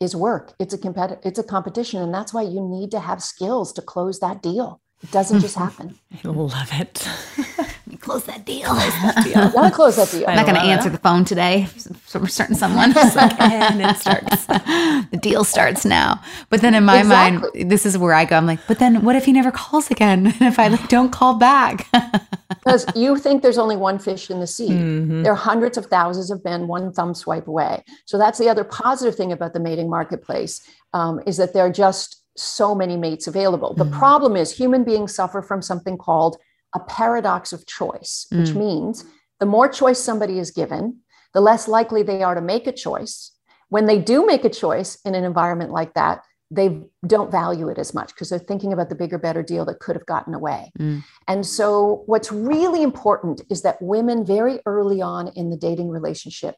is 0.00 0.16
work. 0.16 0.54
It's 0.58 0.74
a 0.74 0.78
competitive, 0.78 1.24
it's 1.24 1.38
a 1.38 1.44
competition, 1.44 2.02
and 2.02 2.12
that's 2.12 2.32
why 2.32 2.42
you 2.42 2.66
need 2.66 2.90
to 2.92 3.00
have 3.00 3.22
skills 3.22 3.72
to 3.74 3.82
close 3.82 4.20
that 4.20 4.42
deal. 4.42 4.80
It 5.02 5.10
doesn't 5.10 5.40
just 5.40 5.56
happen. 5.56 5.98
I 6.24 6.28
love 6.28 6.70
it. 6.72 7.08
close 8.00 8.24
that 8.24 8.46
deal. 8.46 8.66
Close 8.66 8.92
that 9.02 9.24
deal. 9.24 9.38
I 9.38 9.50
want 9.50 9.72
to 9.72 9.76
close 9.76 9.96
that 9.96 10.10
deal. 10.10 10.28
I'm 10.28 10.36
not 10.36 10.46
going 10.46 10.56
to 10.56 10.62
answer 10.62 10.88
the 10.88 10.98
phone 10.98 11.24
today. 11.24 11.66
So 12.06 12.18
we're 12.18 12.28
starting 12.28 12.56
someone. 12.56 12.92
like, 13.14 13.40
and 13.40 13.80
it 13.82 13.96
starts. 13.96 14.46
the 14.46 15.18
deal 15.20 15.44
starts 15.44 15.84
now. 15.84 16.22
But 16.48 16.60
then 16.60 16.74
in 16.74 16.84
my 16.84 17.00
exactly. 17.00 17.60
mind, 17.60 17.70
this 17.70 17.84
is 17.84 17.98
where 17.98 18.14
I 18.14 18.24
go. 18.24 18.36
I'm 18.36 18.46
like, 18.46 18.60
but 18.66 18.78
then 18.78 19.02
what 19.02 19.16
if 19.16 19.26
he 19.26 19.32
never 19.32 19.50
calls 19.50 19.90
again? 19.90 20.26
And 20.26 20.42
if 20.42 20.58
I 20.58 20.68
like 20.68 20.88
don't 20.88 21.10
call 21.10 21.34
back? 21.34 21.86
because 22.48 22.86
you 22.94 23.16
think 23.16 23.42
there's 23.42 23.58
only 23.58 23.76
one 23.76 23.98
fish 23.98 24.30
in 24.30 24.40
the 24.40 24.46
sea. 24.46 24.70
Mm-hmm. 24.70 25.22
There 25.22 25.32
are 25.32 25.36
hundreds 25.36 25.76
of 25.76 25.86
thousands 25.86 26.30
of 26.30 26.42
men 26.44 26.68
one 26.68 26.92
thumb 26.92 27.14
swipe 27.14 27.48
away. 27.48 27.84
So 28.06 28.18
that's 28.18 28.38
the 28.38 28.48
other 28.48 28.64
positive 28.64 29.14
thing 29.14 29.32
about 29.32 29.52
the 29.52 29.60
mating 29.60 29.90
marketplace 29.90 30.60
um, 30.94 31.20
is 31.26 31.36
that 31.36 31.52
they're 31.52 31.72
just 31.72 32.22
so 32.40 32.74
many 32.74 32.96
mates 32.96 33.26
available. 33.26 33.74
The 33.74 33.84
mm. 33.84 33.98
problem 33.98 34.36
is 34.36 34.52
human 34.52 34.84
beings 34.84 35.14
suffer 35.14 35.42
from 35.42 35.62
something 35.62 35.98
called 35.98 36.36
a 36.74 36.80
paradox 36.80 37.52
of 37.52 37.66
choice, 37.66 38.26
which 38.30 38.50
mm. 38.50 38.56
means 38.56 39.04
the 39.40 39.46
more 39.46 39.68
choice 39.68 39.98
somebody 39.98 40.38
is 40.38 40.50
given, 40.50 40.98
the 41.34 41.40
less 41.40 41.68
likely 41.68 42.02
they 42.02 42.22
are 42.22 42.34
to 42.34 42.40
make 42.40 42.66
a 42.66 42.72
choice. 42.72 43.32
When 43.68 43.86
they 43.86 43.98
do 43.98 44.26
make 44.26 44.44
a 44.44 44.50
choice 44.50 44.98
in 45.04 45.14
an 45.14 45.24
environment 45.24 45.70
like 45.70 45.94
that, 45.94 46.22
they 46.50 46.80
don't 47.06 47.30
value 47.30 47.68
it 47.68 47.78
as 47.78 47.94
much 47.94 48.08
because 48.08 48.28
they're 48.28 48.38
thinking 48.38 48.72
about 48.72 48.88
the 48.88 48.96
bigger, 48.96 49.18
better 49.18 49.42
deal 49.42 49.64
that 49.66 49.78
could 49.78 49.94
have 49.94 50.06
gotten 50.06 50.34
away. 50.34 50.72
Mm. 50.78 51.04
And 51.28 51.46
so, 51.46 52.02
what's 52.06 52.32
really 52.32 52.82
important 52.82 53.42
is 53.48 53.62
that 53.62 53.80
women, 53.80 54.26
very 54.26 54.58
early 54.66 55.00
on 55.00 55.28
in 55.28 55.50
the 55.50 55.56
dating 55.56 55.90
relationship, 55.90 56.56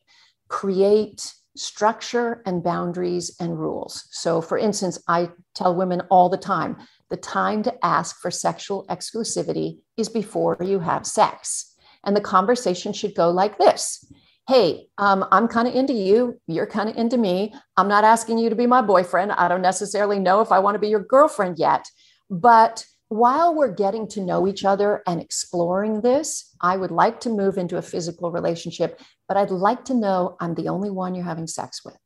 create 0.49 1.35
structure 1.57 2.43
and 2.47 2.63
boundaries 2.63 3.37
and 3.41 3.59
rules. 3.59 4.09
So, 4.11 4.41
for 4.41 4.59
instance, 4.59 4.99
I 5.09 5.31
tell 5.55 5.75
women 5.75 6.03
all 6.11 6.29
the 6.29 6.37
time 6.37 6.77
the 7.11 7.17
time 7.17 7.63
to 7.65 7.85
ask 7.85 8.21
for 8.21 8.31
sexual 8.31 8.87
exclusivity 8.89 9.79
is 9.97 10.09
before 10.09 10.57
you 10.63 10.81
have 10.81 11.07
sex. 11.07 11.75
And 12.05 12.17
the 12.17 12.23
conversation 12.23 12.93
should 12.93 13.15
go 13.15 13.31
like 13.31 13.59
this 13.59 14.05
Hey, 14.49 14.89
um, 14.99 15.25
I'm 15.31 15.47
kind 15.47 15.69
of 15.69 15.75
into 15.75 15.93
you. 15.93 16.41
You're 16.49 16.67
kind 16.67 16.89
of 16.89 16.97
into 16.97 17.17
me. 17.17 17.55
I'm 17.77 17.87
not 17.87 18.03
asking 18.03 18.39
you 18.39 18.51
to 18.51 18.57
be 18.57 18.67
my 18.67 18.83
boyfriend. 18.83 19.33
I 19.33 19.47
don't 19.47 19.63
necessarily 19.63 20.19
know 20.19 20.41
if 20.41 20.51
I 20.51 20.59
want 20.59 20.75
to 20.75 20.81
be 20.81 20.89
your 20.89 21.05
girlfriend 21.05 21.59
yet. 21.59 21.89
But 22.29 22.85
while 23.09 23.55
we're 23.55 23.75
getting 23.75 24.09
to 24.09 24.21
know 24.21 24.49
each 24.49 24.65
other 24.65 25.03
and 25.07 25.21
exploring 25.21 26.01
this, 26.01 26.57
I 26.61 26.77
would 26.77 26.91
like 26.91 27.21
to 27.21 27.31
move 27.31 27.57
into 27.57 27.77
a 27.77 27.83
physical 27.83 28.33
relationship, 28.33 29.01
but 29.33 29.41
I'd 29.41 29.51
like 29.51 29.87
to 29.87 29.95
know 29.95 30.37
I'm 30.41 30.55
the 30.55 30.69
only 30.69 30.91
one 30.91 31.15
you're 31.15 31.25
having 31.25 31.47
sex 31.47 31.83
with. 31.83 31.97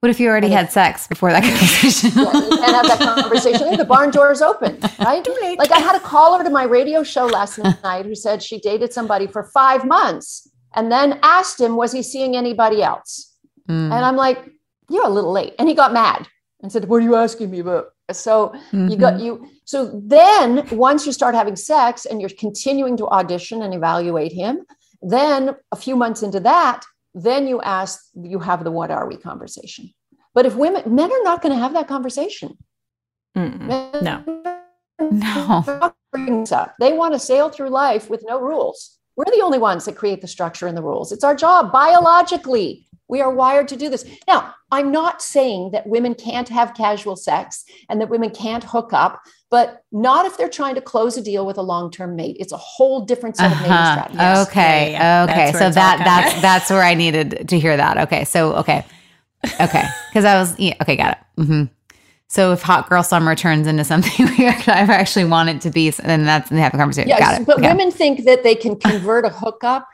What 0.00 0.10
if 0.10 0.20
you 0.20 0.28
already 0.28 0.50
had 0.50 0.70
sex 0.70 1.06
before 1.06 1.32
that 1.32 1.42
conversation? 1.42 2.10
yeah, 2.14 2.30
you 2.30 2.58
can't 2.58 2.76
have 2.76 2.98
that 2.98 3.20
conversation. 3.22 3.74
The 3.78 3.86
barn 3.86 4.10
door 4.10 4.32
is 4.32 4.42
open, 4.42 4.78
right? 4.98 5.26
Like 5.56 5.72
I 5.72 5.78
had 5.78 5.96
a 5.96 6.00
caller 6.00 6.44
to 6.44 6.50
my 6.50 6.64
radio 6.64 7.02
show 7.02 7.24
last 7.24 7.56
night 7.82 8.04
who 8.04 8.14
said 8.14 8.42
she 8.42 8.60
dated 8.60 8.92
somebody 8.92 9.26
for 9.26 9.44
five 9.44 9.86
months 9.86 10.46
and 10.74 10.92
then 10.92 11.18
asked 11.22 11.58
him, 11.58 11.74
was 11.74 11.92
he 11.92 12.02
seeing 12.02 12.36
anybody 12.36 12.82
else? 12.82 13.34
Mm. 13.66 13.84
And 13.84 14.04
I'm 14.04 14.16
like, 14.16 14.44
you're 14.90 15.06
a 15.06 15.08
little 15.08 15.32
late. 15.32 15.54
And 15.58 15.70
he 15.70 15.74
got 15.74 15.94
mad 15.94 16.28
and 16.60 16.70
said, 16.70 16.84
what 16.84 16.98
are 16.98 17.04
you 17.04 17.14
asking 17.14 17.50
me 17.50 17.60
about? 17.60 17.86
So 18.12 18.50
mm-hmm. 18.50 18.88
you 18.88 18.98
got 18.98 19.14
mm-hmm. 19.14 19.24
you. 19.24 19.48
So 19.64 20.02
then 20.04 20.68
once 20.68 21.06
you 21.06 21.12
start 21.12 21.34
having 21.34 21.56
sex 21.56 22.04
and 22.04 22.20
you're 22.20 22.36
continuing 22.38 22.98
to 22.98 23.08
audition 23.08 23.62
and 23.62 23.72
evaluate 23.72 24.32
him, 24.32 24.66
then 25.06 25.54
a 25.72 25.76
few 25.76 25.96
months 25.96 26.22
into 26.22 26.40
that, 26.40 26.84
then 27.14 27.46
you 27.46 27.60
ask, 27.62 28.06
you 28.14 28.40
have 28.40 28.64
the 28.64 28.70
what 28.70 28.90
are 28.90 29.08
we 29.08 29.16
conversation. 29.16 29.94
But 30.34 30.46
if 30.46 30.54
women, 30.54 30.82
men 30.94 31.10
are 31.10 31.22
not 31.22 31.42
going 31.42 31.54
to 31.54 31.60
have 31.60 31.72
that 31.74 31.88
conversation. 31.88 32.58
Mm-mm. 33.36 34.02
no. 34.02 34.24
No. 34.98 35.92
up. 36.52 36.74
They 36.80 36.92
want 36.92 37.14
to 37.14 37.18
sail 37.18 37.50
through 37.50 37.68
life 37.68 38.10
with 38.10 38.24
no 38.26 38.40
rules. 38.40 38.98
We're 39.16 39.24
the 39.26 39.42
only 39.42 39.58
ones 39.58 39.84
that 39.84 39.96
create 39.96 40.20
the 40.20 40.28
structure 40.28 40.66
and 40.66 40.76
the 40.76 40.82
rules. 40.82 41.12
It's 41.12 41.24
our 41.24 41.34
job 41.34 41.72
biologically. 41.72 42.86
We 43.08 43.20
are 43.20 43.30
wired 43.30 43.68
to 43.68 43.76
do 43.76 43.88
this. 43.88 44.04
Now, 44.26 44.54
I'm 44.72 44.90
not 44.90 45.22
saying 45.22 45.70
that 45.70 45.86
women 45.86 46.14
can't 46.14 46.48
have 46.48 46.74
casual 46.74 47.16
sex 47.16 47.64
and 47.88 48.00
that 48.00 48.08
women 48.08 48.30
can't 48.30 48.64
hook 48.64 48.92
up, 48.92 49.22
but 49.50 49.82
not 49.92 50.26
if 50.26 50.36
they're 50.36 50.48
trying 50.48 50.74
to 50.74 50.80
close 50.80 51.16
a 51.16 51.22
deal 51.22 51.46
with 51.46 51.56
a 51.56 51.62
long-term 51.62 52.16
mate. 52.16 52.36
It's 52.40 52.52
a 52.52 52.56
whole 52.56 53.04
different 53.04 53.36
set 53.36 53.52
of 53.52 53.58
mating 53.58 53.72
Uh-huh. 53.72 53.92
strategies. 54.08 54.48
Okay. 54.48 54.92
Yeah, 54.92 55.24
yeah. 55.24 55.30
Okay. 55.30 55.52
That's 55.52 55.58
So 55.58 55.70
that 55.70 55.98
that's 56.04 56.42
that's 56.42 56.70
where 56.70 56.82
I 56.82 56.94
needed 56.94 57.48
to 57.48 57.58
hear 57.58 57.76
that. 57.76 57.98
Okay. 57.98 58.24
So 58.24 58.54
okay. 58.56 58.84
Okay. 59.60 59.84
Because 60.10 60.24
I 60.24 60.38
was 60.40 60.58
yeah, 60.58 60.74
okay. 60.82 60.96
Got 60.96 61.18
it. 61.38 61.44
hmm 61.44 61.64
So 62.28 62.52
if 62.52 62.62
hot 62.62 62.88
girl 62.88 63.02
summer 63.02 63.34
turns 63.36 63.66
into 63.66 63.84
something 63.84 64.26
we 64.38 64.46
actually, 64.46 64.72
I 64.74 64.80
actually 64.80 65.26
want 65.26 65.48
it 65.50 65.60
to 65.60 65.70
be, 65.70 65.90
then 65.90 66.24
that's 66.24 66.48
they 66.50 66.60
have 66.60 66.74
a 66.74 66.78
conversation. 66.78 67.08
Yes, 67.10 67.18
got 67.20 67.40
it. 67.40 67.46
but 67.46 67.58
Okay. 67.58 67.68
women 67.68 67.90
think 67.90 68.24
that 68.24 68.42
they 68.42 68.54
can 68.54 68.76
convert 68.76 69.24
a 69.24 69.28
hookup 69.28 69.86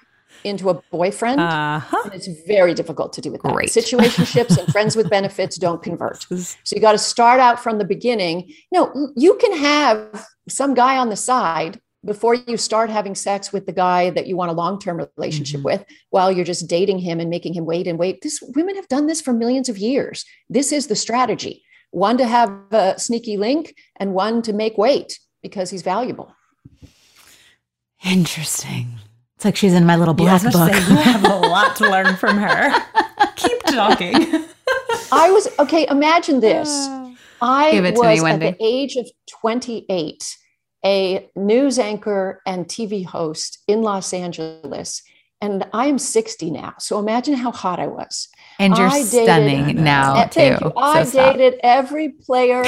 into 0.45 0.71
a 0.71 0.75
boyfriend. 0.91 1.41
Uh-huh. 1.41 1.97
And 2.05 2.15
it's 2.15 2.29
very 2.47 2.75
difficult 2.75 3.13
to 3.15 3.21
do 3.21 3.31
with 3.33 3.43
that. 3.43 3.53
Great. 3.53 3.69
Situationships 3.71 4.59
and 4.59 4.71
friends 4.73 4.97
with 4.97 5.09
benefits 5.19 5.57
don't 5.57 5.83
convert. 5.83 6.23
So 6.23 6.75
you 6.77 6.81
got 6.81 6.93
to 6.93 6.99
start 6.99 7.41
out 7.41 7.61
from 7.63 7.79
the 7.79 7.85
beginning. 7.85 8.53
No, 8.73 9.13
you 9.17 9.35
can 9.37 9.57
have 9.59 10.27
some 10.49 10.75
guy 10.75 10.99
on 10.99 11.09
the 11.09 11.17
side 11.17 11.81
before 12.05 12.35
you 12.35 12.57
start 12.57 12.91
having 12.91 13.15
sex 13.15 13.53
with 13.53 13.65
the 13.67 13.73
guy 13.73 14.11
that 14.11 14.27
you 14.27 14.37
want 14.37 14.51
a 14.51 14.55
long-term 14.55 15.07
relationship 15.17 15.61
Mhm. 15.61 15.65
with 15.65 15.85
while 16.11 16.33
you're 16.33 16.45
just 16.45 16.67
dating 16.67 16.99
him 16.99 17.21
and 17.21 17.31
making 17.31 17.55
him 17.55 17.65
wait 17.65 17.87
and 17.87 17.97
wait. 17.99 18.23
This 18.23 18.43
women 18.57 18.75
have 18.75 18.89
done 18.89 19.07
this 19.07 19.21
for 19.21 19.33
millions 19.33 19.69
of 19.69 19.79
years. 19.79 20.25
This 20.51 20.73
is 20.73 20.89
the 20.89 20.97
strategy. 20.97 21.63
One 21.93 22.19
to 22.19 22.27
have 22.27 22.51
a 22.73 22.99
sneaky 22.99 23.37
link 23.37 23.77
and 24.01 24.15
one 24.15 24.43
to 24.43 24.53
make 24.53 24.77
wait 24.77 25.21
because 25.43 25.71
he's 25.71 25.83
valuable. 25.83 26.35
Interesting. 28.05 28.95
It's 29.43 29.45
like 29.45 29.57
she's 29.57 29.75
in 29.75 29.85
my 29.85 29.97
little 29.97 30.15
black 30.15 30.41
was 30.45 30.55
gonna 30.55 30.71
book. 30.71 30.81
say, 30.81 30.89
you 30.93 30.97
have 31.01 31.25
a 31.25 31.35
lot 31.49 31.75
to 31.75 31.91
learn 31.91 32.15
from 32.15 32.37
her. 32.39 32.71
Keep 33.35 33.61
talking. 33.65 34.15
I 35.11 35.33
was 35.33 35.49
okay. 35.59 35.85
Imagine 35.91 36.39
this. 36.39 36.69
I 37.41 37.73
Give 37.73 37.85
it 37.85 37.97
to 37.97 38.01
was 38.03 38.23
me, 38.23 38.31
at 38.31 38.39
the 38.39 38.57
age 38.61 38.95
of 38.95 39.05
28 39.41 40.39
a 40.85 41.29
news 41.35 41.81
anchor 41.81 42.41
and 42.47 42.67
TV 42.67 43.05
host 43.05 43.59
in 43.67 43.83
Los 43.83 44.15
Angeles, 44.15 45.03
and 45.41 45.67
I 45.73 45.87
am 45.87 45.99
60 45.99 46.53
now. 46.53 46.75
So 46.79 47.01
imagine 47.01 47.35
how 47.35 47.51
hot 47.51 47.81
I 47.81 47.89
was. 47.89 48.29
and 48.61 48.77
you're 48.79 48.87
I 48.87 49.03
dated- 49.03 49.25
stunning 49.25 49.83
now 49.83 50.15
Uh, 50.19 50.25
too. 50.27 50.31
Thank 50.35 50.61
you. 50.61 50.73
I 50.77 51.03
So 51.03 51.11
stop. 51.11 51.35
dated 51.37 51.59
every 51.65 52.11
player, 52.11 52.63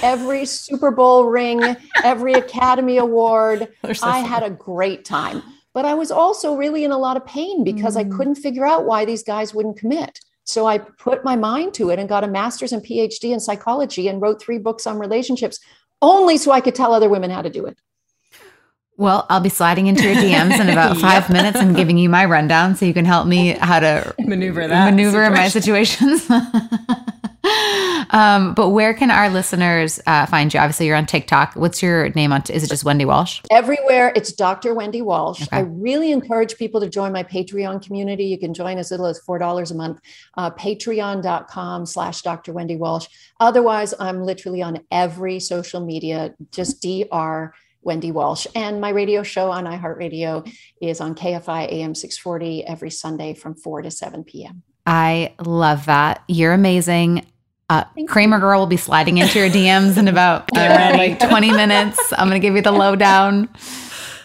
every 0.00 0.44
Super 0.44 0.92
Bowl 0.92 1.24
ring, 1.24 1.74
every 2.04 2.34
Academy 2.34 2.98
Award. 2.98 3.66
So 3.82 3.88
I 4.06 4.20
funny. 4.22 4.28
had 4.28 4.42
a 4.44 4.50
great 4.50 5.04
time, 5.04 5.42
but 5.72 5.84
I 5.84 5.94
was 5.94 6.10
also 6.10 6.54
really 6.56 6.84
in 6.84 6.90
a 6.92 6.98
lot 6.98 7.16
of 7.16 7.24
pain 7.26 7.62
because 7.64 7.96
I 7.96 8.04
Mm. 8.04 8.16
couldn't 8.16 8.34
figure 8.36 8.66
out 8.66 8.84
why 8.86 9.04
these 9.04 9.22
guys 9.22 9.54
wouldn't 9.54 9.78
commit. 9.78 10.18
So 10.44 10.66
I 10.66 10.78
put 10.78 11.24
my 11.24 11.36
mind 11.36 11.74
to 11.74 11.90
it 11.90 11.98
and 11.98 12.08
got 12.08 12.24
a 12.24 12.28
master's 12.28 12.72
and 12.72 12.82
PhD 12.84 13.32
in 13.32 13.38
psychology 13.40 14.08
and 14.08 14.20
wrote 14.20 14.42
three 14.42 14.58
books 14.58 14.86
on 14.86 14.98
relationships 14.98 15.60
only 16.02 16.36
so 16.38 16.50
I 16.50 16.60
could 16.60 16.74
tell 16.74 16.92
other 16.92 17.08
women 17.08 17.30
how 17.30 17.42
to 17.42 17.50
do 17.50 17.66
it. 17.66 17.78
Well, 18.96 19.26
I'll 19.30 19.40
be 19.40 19.48
sliding 19.48 19.86
into 19.86 20.02
your 20.02 20.14
DMs 20.16 20.58
in 20.60 20.68
about 20.68 20.96
five 21.06 21.30
minutes 21.30 21.58
and 21.58 21.76
giving 21.76 21.96
you 21.98 22.08
my 22.08 22.24
rundown 22.24 22.74
so 22.74 22.84
you 22.84 22.92
can 22.94 23.04
help 23.04 23.26
me 23.26 23.50
how 23.52 23.80
to 23.80 24.14
Maneuver 24.18 24.66
that. 24.66 24.90
maneuver 24.90 25.22
in 25.24 25.32
my 25.34 25.48
situations. 25.48 26.28
um, 28.10 28.54
but 28.54 28.70
where 28.70 28.92
can 28.92 29.10
our 29.10 29.30
listeners 29.30 30.00
uh, 30.06 30.26
find 30.26 30.52
you? 30.52 30.60
Obviously, 30.60 30.86
you're 30.86 30.96
on 30.96 31.06
TikTok. 31.06 31.54
What's 31.54 31.82
your 31.82 32.10
name 32.10 32.32
on? 32.32 32.42
Is 32.50 32.64
it 32.64 32.68
just 32.68 32.84
Wendy 32.84 33.04
Walsh? 33.04 33.40
Everywhere, 33.50 34.12
it's 34.14 34.32
Dr. 34.32 34.74
Wendy 34.74 35.02
Walsh. 35.02 35.42
Okay. 35.42 35.58
I 35.58 35.60
really 35.60 36.12
encourage 36.12 36.56
people 36.56 36.80
to 36.80 36.88
join 36.88 37.12
my 37.12 37.22
Patreon 37.22 37.84
community. 37.84 38.24
You 38.24 38.38
can 38.38 38.52
join 38.52 38.78
as 38.78 38.90
little 38.90 39.06
as 39.06 39.20
$4 39.20 39.70
a 39.70 39.74
month, 39.74 40.00
uh, 40.36 40.50
patreon.com 40.50 41.86
slash 41.86 42.22
Dr. 42.22 42.52
Wendy 42.52 42.76
Walsh. 42.76 43.06
Otherwise, 43.38 43.94
I'm 43.98 44.22
literally 44.22 44.62
on 44.62 44.80
every 44.90 45.40
social 45.40 45.80
media, 45.80 46.34
just 46.52 46.82
Dr. 46.82 47.54
Wendy 47.82 48.12
Walsh. 48.12 48.46
And 48.54 48.80
my 48.80 48.90
radio 48.90 49.22
show 49.22 49.50
on 49.50 49.64
iHeartRadio 49.64 50.52
is 50.82 51.00
on 51.00 51.14
KFI 51.14 51.72
AM 51.72 51.94
640 51.94 52.66
every 52.66 52.90
Sunday 52.90 53.34
from 53.34 53.54
4 53.54 53.82
to 53.82 53.90
7 53.90 54.24
p.m. 54.24 54.62
I 54.90 55.34
love 55.38 55.86
that. 55.86 56.24
You're 56.26 56.52
amazing. 56.52 57.24
Uh, 57.68 57.84
Kramer 58.08 58.40
Girl 58.40 58.58
will 58.58 58.66
be 58.66 58.76
sliding 58.76 59.18
into 59.18 59.38
your 59.38 59.48
DMs 59.48 59.96
in 59.96 60.08
about 60.08 60.50
uh, 60.56 60.94
like 60.96 61.20
20 61.20 61.52
minutes. 61.52 62.12
I'm 62.18 62.28
going 62.28 62.40
to 62.40 62.44
give 62.44 62.56
you 62.56 62.62
the 62.62 62.72
lowdown. 62.72 63.48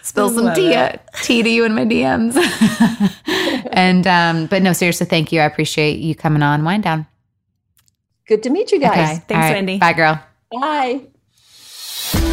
Spill 0.02 0.28
some 0.30 0.52
tea, 0.54 0.72
it. 0.72 1.00
tea 1.22 1.44
to 1.44 1.48
you 1.48 1.64
in 1.64 1.72
my 1.72 1.84
DMs. 1.84 2.36
and, 3.72 4.08
um, 4.08 4.46
but 4.46 4.60
no, 4.60 4.72
seriously, 4.72 5.06
thank 5.06 5.30
you. 5.30 5.40
I 5.40 5.44
appreciate 5.44 6.00
you 6.00 6.16
coming 6.16 6.42
on 6.42 6.64
Whine 6.64 6.80
Down. 6.80 7.06
Good 8.26 8.42
to 8.42 8.50
meet 8.50 8.72
you 8.72 8.80
guys. 8.80 9.20
Thanks, 9.20 9.30
All 9.30 9.36
right. 9.36 9.52
Wendy. 9.52 9.78
Bye, 9.78 9.92
girl. 9.92 10.20
Bye. 10.50 12.32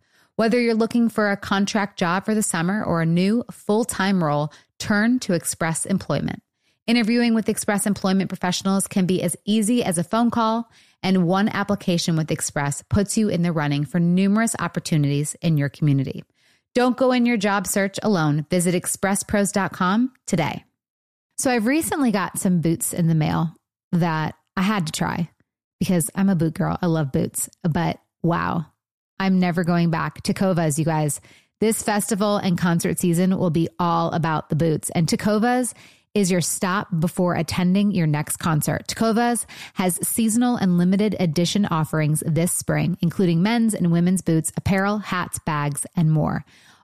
Whether 0.35 0.59
you're 0.59 0.73
looking 0.73 1.09
for 1.09 1.29
a 1.29 1.37
contract 1.37 1.99
job 1.99 2.25
for 2.25 2.33
the 2.33 2.43
summer 2.43 2.83
or 2.83 3.01
a 3.01 3.05
new 3.05 3.43
full 3.51 3.85
time 3.85 4.23
role, 4.23 4.51
turn 4.79 5.19
to 5.19 5.33
Express 5.33 5.85
Employment. 5.85 6.41
Interviewing 6.87 7.35
with 7.35 7.49
Express 7.49 7.85
Employment 7.85 8.29
professionals 8.29 8.87
can 8.87 9.05
be 9.05 9.21
as 9.21 9.35
easy 9.45 9.83
as 9.83 9.97
a 9.97 10.03
phone 10.03 10.31
call, 10.31 10.69
and 11.03 11.27
one 11.27 11.47
application 11.47 12.15
with 12.15 12.31
Express 12.31 12.83
puts 12.89 13.17
you 13.17 13.29
in 13.29 13.43
the 13.43 13.51
running 13.51 13.85
for 13.85 13.99
numerous 13.99 14.55
opportunities 14.57 15.35
in 15.41 15.57
your 15.57 15.69
community. 15.69 16.23
Don't 16.73 16.97
go 16.97 17.11
in 17.11 17.25
your 17.25 17.37
job 17.37 17.67
search 17.67 17.99
alone. 18.01 18.45
Visit 18.49 18.73
expresspros.com 18.73 20.11
today. 20.25 20.63
So, 21.37 21.51
I've 21.51 21.65
recently 21.65 22.11
got 22.11 22.39
some 22.39 22.61
boots 22.61 22.93
in 22.93 23.07
the 23.07 23.15
mail 23.15 23.53
that 23.91 24.35
I 24.55 24.61
had 24.61 24.87
to 24.87 24.93
try 24.93 25.29
because 25.79 26.09
I'm 26.15 26.29
a 26.29 26.35
boot 26.35 26.53
girl. 26.53 26.77
I 26.81 26.85
love 26.85 27.11
boots, 27.11 27.49
but 27.63 27.99
wow, 28.21 28.65
I'm 29.21 29.39
never 29.39 29.63
going 29.63 29.91
back. 29.91 30.23
Tecovas, 30.23 30.79
you 30.79 30.85
guys. 30.85 31.21
This 31.59 31.83
festival 31.83 32.37
and 32.37 32.57
concert 32.57 32.97
season 32.97 33.37
will 33.37 33.51
be 33.51 33.69
all 33.77 34.09
about 34.13 34.49
the 34.49 34.55
boots. 34.55 34.89
And 34.95 35.05
Tecovas 35.05 35.75
is 36.15 36.31
your 36.31 36.41
stop 36.41 36.87
before 36.99 37.35
attending 37.35 37.91
your 37.91 38.07
next 38.07 38.37
concert. 38.37 38.87
Tecovas 38.87 39.45
has 39.75 39.99
seasonal 40.07 40.55
and 40.55 40.79
limited 40.79 41.15
edition 41.19 41.67
offerings 41.67 42.23
this 42.25 42.51
spring, 42.51 42.97
including 43.01 43.43
men's 43.43 43.75
and 43.75 43.91
women's 43.91 44.23
boots, 44.23 44.51
apparel, 44.57 44.97
hats, 44.97 45.37
bags, 45.45 45.85
and 45.95 46.11
more. 46.11 46.43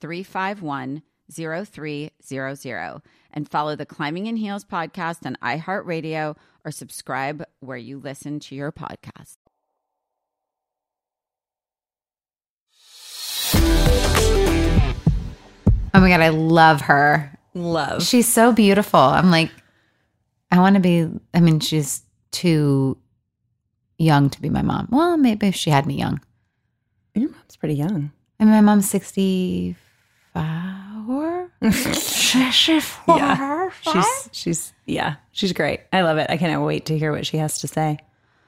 351 0.00 1.02
0300 1.32 3.02
and 3.32 3.48
follow 3.48 3.76
the 3.76 3.86
Climbing 3.86 4.26
in 4.26 4.36
Heels 4.36 4.64
podcast 4.64 5.26
on 5.26 5.36
iHeartRadio 5.42 6.36
or 6.64 6.70
subscribe 6.70 7.44
where 7.60 7.76
you 7.76 7.98
listen 7.98 8.40
to 8.40 8.54
your 8.54 8.72
podcast. 8.72 9.36
Oh 15.94 16.00
my 16.00 16.08
God, 16.10 16.20
I 16.20 16.28
love 16.28 16.82
her. 16.82 17.38
Love. 17.54 18.02
She's 18.02 18.28
so 18.30 18.52
beautiful. 18.52 19.00
I'm 19.00 19.30
like, 19.30 19.50
I 20.50 20.58
want 20.58 20.74
to 20.74 20.80
be, 20.80 21.08
I 21.32 21.40
mean, 21.40 21.60
she's 21.60 22.02
too 22.32 22.98
young 23.98 24.28
to 24.30 24.40
be 24.42 24.50
my 24.50 24.60
mom. 24.60 24.88
Well, 24.90 25.16
maybe 25.16 25.46
if 25.48 25.54
she 25.54 25.70
had 25.70 25.86
me 25.86 25.94
young. 25.94 26.20
Your 27.14 27.30
mom's 27.30 27.56
pretty 27.56 27.76
young. 27.76 28.12
I 28.38 28.44
mean, 28.44 28.52
my 28.52 28.60
mom's 28.60 28.90
64. 30.36 31.50
Yeah. 33.16 33.70
She's 33.80 34.28
she's 34.32 34.72
yeah, 34.86 35.16
she's 35.32 35.52
great. 35.52 35.80
I 35.92 36.02
love 36.02 36.18
it. 36.18 36.28
I 36.30 36.36
cannot 36.36 36.64
wait 36.64 36.86
to 36.86 36.98
hear 36.98 37.12
what 37.12 37.24
she 37.26 37.36
has 37.38 37.58
to 37.60 37.68
say 37.68 37.98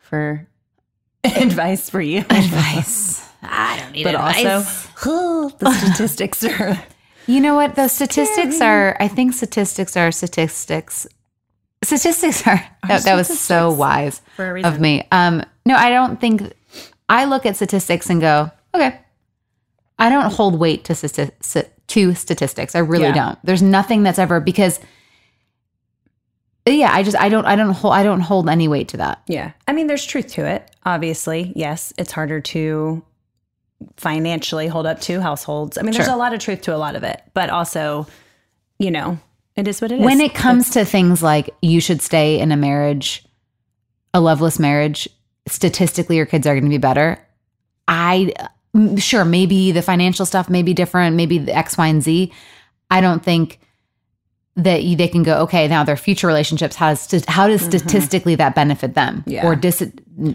for 0.02 0.46
advice 1.24 1.88
for 1.90 2.00
you. 2.00 2.18
advice. 2.20 3.26
I 3.42 3.78
don't 3.80 3.92
need 3.92 4.04
but 4.04 4.14
advice. 4.14 4.86
also 5.04 5.48
the 5.58 5.70
statistics 5.72 6.44
are 6.44 6.78
You 7.26 7.40
know 7.40 7.54
what? 7.54 7.74
The 7.76 7.88
statistics 7.88 8.60
are, 8.60 8.96
I 9.00 9.06
think 9.08 9.32
statistics 9.34 9.96
are 9.96 10.10
statistics. 10.10 11.06
Statistics 11.84 12.46
are, 12.46 12.60
that, 12.88 13.04
that 13.04 13.14
was 13.14 13.38
so 13.38 13.70
wise 13.72 14.20
of 14.38 14.80
me. 14.80 15.06
Um, 15.12 15.42
no, 15.64 15.76
I 15.76 15.90
don't 15.90 16.20
think, 16.20 16.52
I 17.08 17.26
look 17.26 17.46
at 17.46 17.54
statistics 17.56 18.10
and 18.10 18.20
go, 18.20 18.50
okay. 18.74 18.98
I 19.98 20.08
don't 20.10 20.32
hold 20.32 20.58
weight 20.58 20.84
to, 20.86 20.94
stati- 20.94 21.30
st- 21.40 21.68
to 21.88 22.14
statistics. 22.14 22.74
I 22.74 22.80
really 22.80 23.04
Yeah. 23.04 23.12
don't. 23.14 23.38
There's 23.44 23.62
nothing 23.62 24.02
that's 24.02 24.18
ever, 24.18 24.40
because 24.40 24.80
yeah, 26.66 26.90
I 26.92 27.02
just, 27.02 27.16
I 27.18 27.30
don't, 27.30 27.46
I 27.46 27.56
don't 27.56 27.70
hold, 27.72 27.94
I 27.94 28.02
don't 28.02 28.20
hold 28.20 28.46
any 28.48 28.68
weight 28.68 28.88
to 28.88 28.98
that. 28.98 29.22
Yeah. 29.26 29.52
I 29.66 29.72
mean, 29.72 29.86
there's 29.86 30.04
truth 30.04 30.28
to 30.34 30.44
it. 30.44 30.70
Obviously, 30.84 31.50
yes, 31.56 31.94
it's 31.96 32.12
harder 32.12 32.40
to 32.42 33.02
financially 33.96 34.66
hold 34.66 34.84
up 34.86 35.00
to 35.02 35.20
households. 35.22 35.78
I 35.78 35.82
mean, 35.82 35.92
there's 35.92 36.04
Sure. 36.04 36.14
a 36.14 36.18
lot 36.18 36.34
of 36.34 36.40
truth 36.40 36.60
to 36.62 36.74
a 36.74 36.76
lot 36.76 36.94
of 36.94 37.04
it, 37.04 37.22
but 37.32 37.48
also, 37.48 38.06
you 38.78 38.90
know, 38.90 39.18
it 39.56 39.66
is 39.66 39.80
what 39.80 39.92
it 39.92 39.98
is. 40.00 40.04
when 40.04 40.20
it 40.20 40.34
comes 40.34 40.70
to 40.70 40.84
things 40.84 41.22
like 41.22 41.48
you 41.62 41.80
should 41.80 42.02
stay 42.02 42.38
in 42.38 42.52
a 42.52 42.56
marriage, 42.56 43.24
a 44.12 44.20
loveless 44.20 44.58
marriage, 44.58 45.08
statistically 45.46 46.16
your 46.16 46.26
kids 46.26 46.46
are 46.46 46.52
going 46.54 46.64
to 46.64 46.68
be 46.68 46.76
better. 46.76 47.18
I 47.86 48.32
sure 48.98 49.24
maybe 49.24 49.72
the 49.72 49.82
financial 49.82 50.26
stuff 50.26 50.48
may 50.48 50.62
be 50.62 50.74
different, 50.74 51.16
maybe 51.16 51.38
the 51.38 51.54
X, 51.56 51.76
Y, 51.78 51.86
and 51.86 52.02
Z. 52.02 52.32
I 52.90 53.00
don't 53.00 53.22
think 53.22 53.58
that 54.56 54.82
you, 54.82 54.96
they 54.96 55.06
can 55.06 55.22
go 55.22 55.38
okay 55.42 55.68
now 55.68 55.84
their 55.84 55.96
future 55.96 56.26
relationships 56.26 56.74
how 56.74 56.88
does 56.92 57.24
how 57.28 57.46
does 57.46 57.62
statistically 57.62 58.34
that 58.34 58.56
benefit 58.56 58.94
them 58.94 59.18
Mm-hmm. 59.18 59.30
Yeah. 59.30 59.46
or 59.46 59.54
dis 59.54 59.88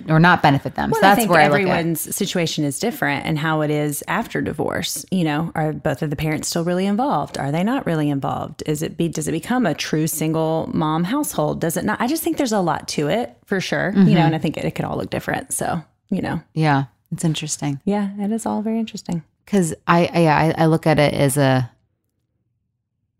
or 0.07 0.17
not 0.17 0.41
benefit 0.41 0.75
them 0.75 0.91
Well, 0.91 1.01
so 1.01 1.07
that's 1.07 1.17
I 1.17 1.21
think 1.23 1.29
where 1.31 1.41
I 1.41 1.47
look 1.49 1.59
at 1.59 1.61
everyone's 1.67 2.15
situation 2.15 2.63
is 2.63 2.79
different 2.79 3.25
and 3.25 3.37
how 3.37 3.59
it 3.59 3.69
is 3.69 4.01
after 4.07 4.39
divorce. 4.41 5.05
You 5.11 5.25
know, 5.25 5.51
are 5.55 5.73
both 5.73 6.01
of 6.01 6.09
the 6.09 6.15
parents 6.15 6.47
still 6.47 6.63
really 6.63 6.85
involved? 6.85 7.37
Are 7.37 7.51
they 7.51 7.65
not 7.65 7.85
really 7.85 8.09
involved? 8.09 8.63
Is 8.65 8.81
it 8.81 8.95
be 8.95 9.09
does 9.09 9.27
it 9.27 9.33
become 9.33 9.65
a 9.65 9.73
true 9.73 10.07
single 10.07 10.69
mom 10.73 11.03
household? 11.03 11.59
Does 11.59 11.75
it 11.75 11.83
not? 11.83 11.99
I 11.99 12.07
just 12.07 12.23
think 12.23 12.37
there's 12.37 12.53
a 12.53 12.61
lot 12.61 12.87
to 12.89 13.09
it 13.09 13.35
for 13.45 13.59
sure. 13.59 13.91
You 13.93 13.99
Mm-hmm. 14.03 14.13
know, 14.13 14.21
and 14.21 14.35
I 14.35 14.37
think 14.37 14.55
it, 14.55 14.63
it 14.63 14.71
could 14.71 14.85
all 14.85 14.95
look 14.95 15.09
different. 15.09 15.51
So, 15.51 15.83
you 16.09 16.21
know, 16.21 16.41
yeah 16.53 16.85
it's 17.13 17.23
interesting. 17.23 17.79
Yeah, 17.85 18.09
it 18.19 18.31
is 18.31 18.45
all 18.45 18.61
very 18.61 18.79
interesting. 18.79 19.23
because 19.45 19.73
I, 19.87 20.09
I 20.13 20.19
yeah 20.21 20.37
I, 20.57 20.63
I 20.63 20.65
look 20.67 20.87
at 20.87 20.99
it 20.99 21.13
as 21.13 21.37
a 21.37 21.69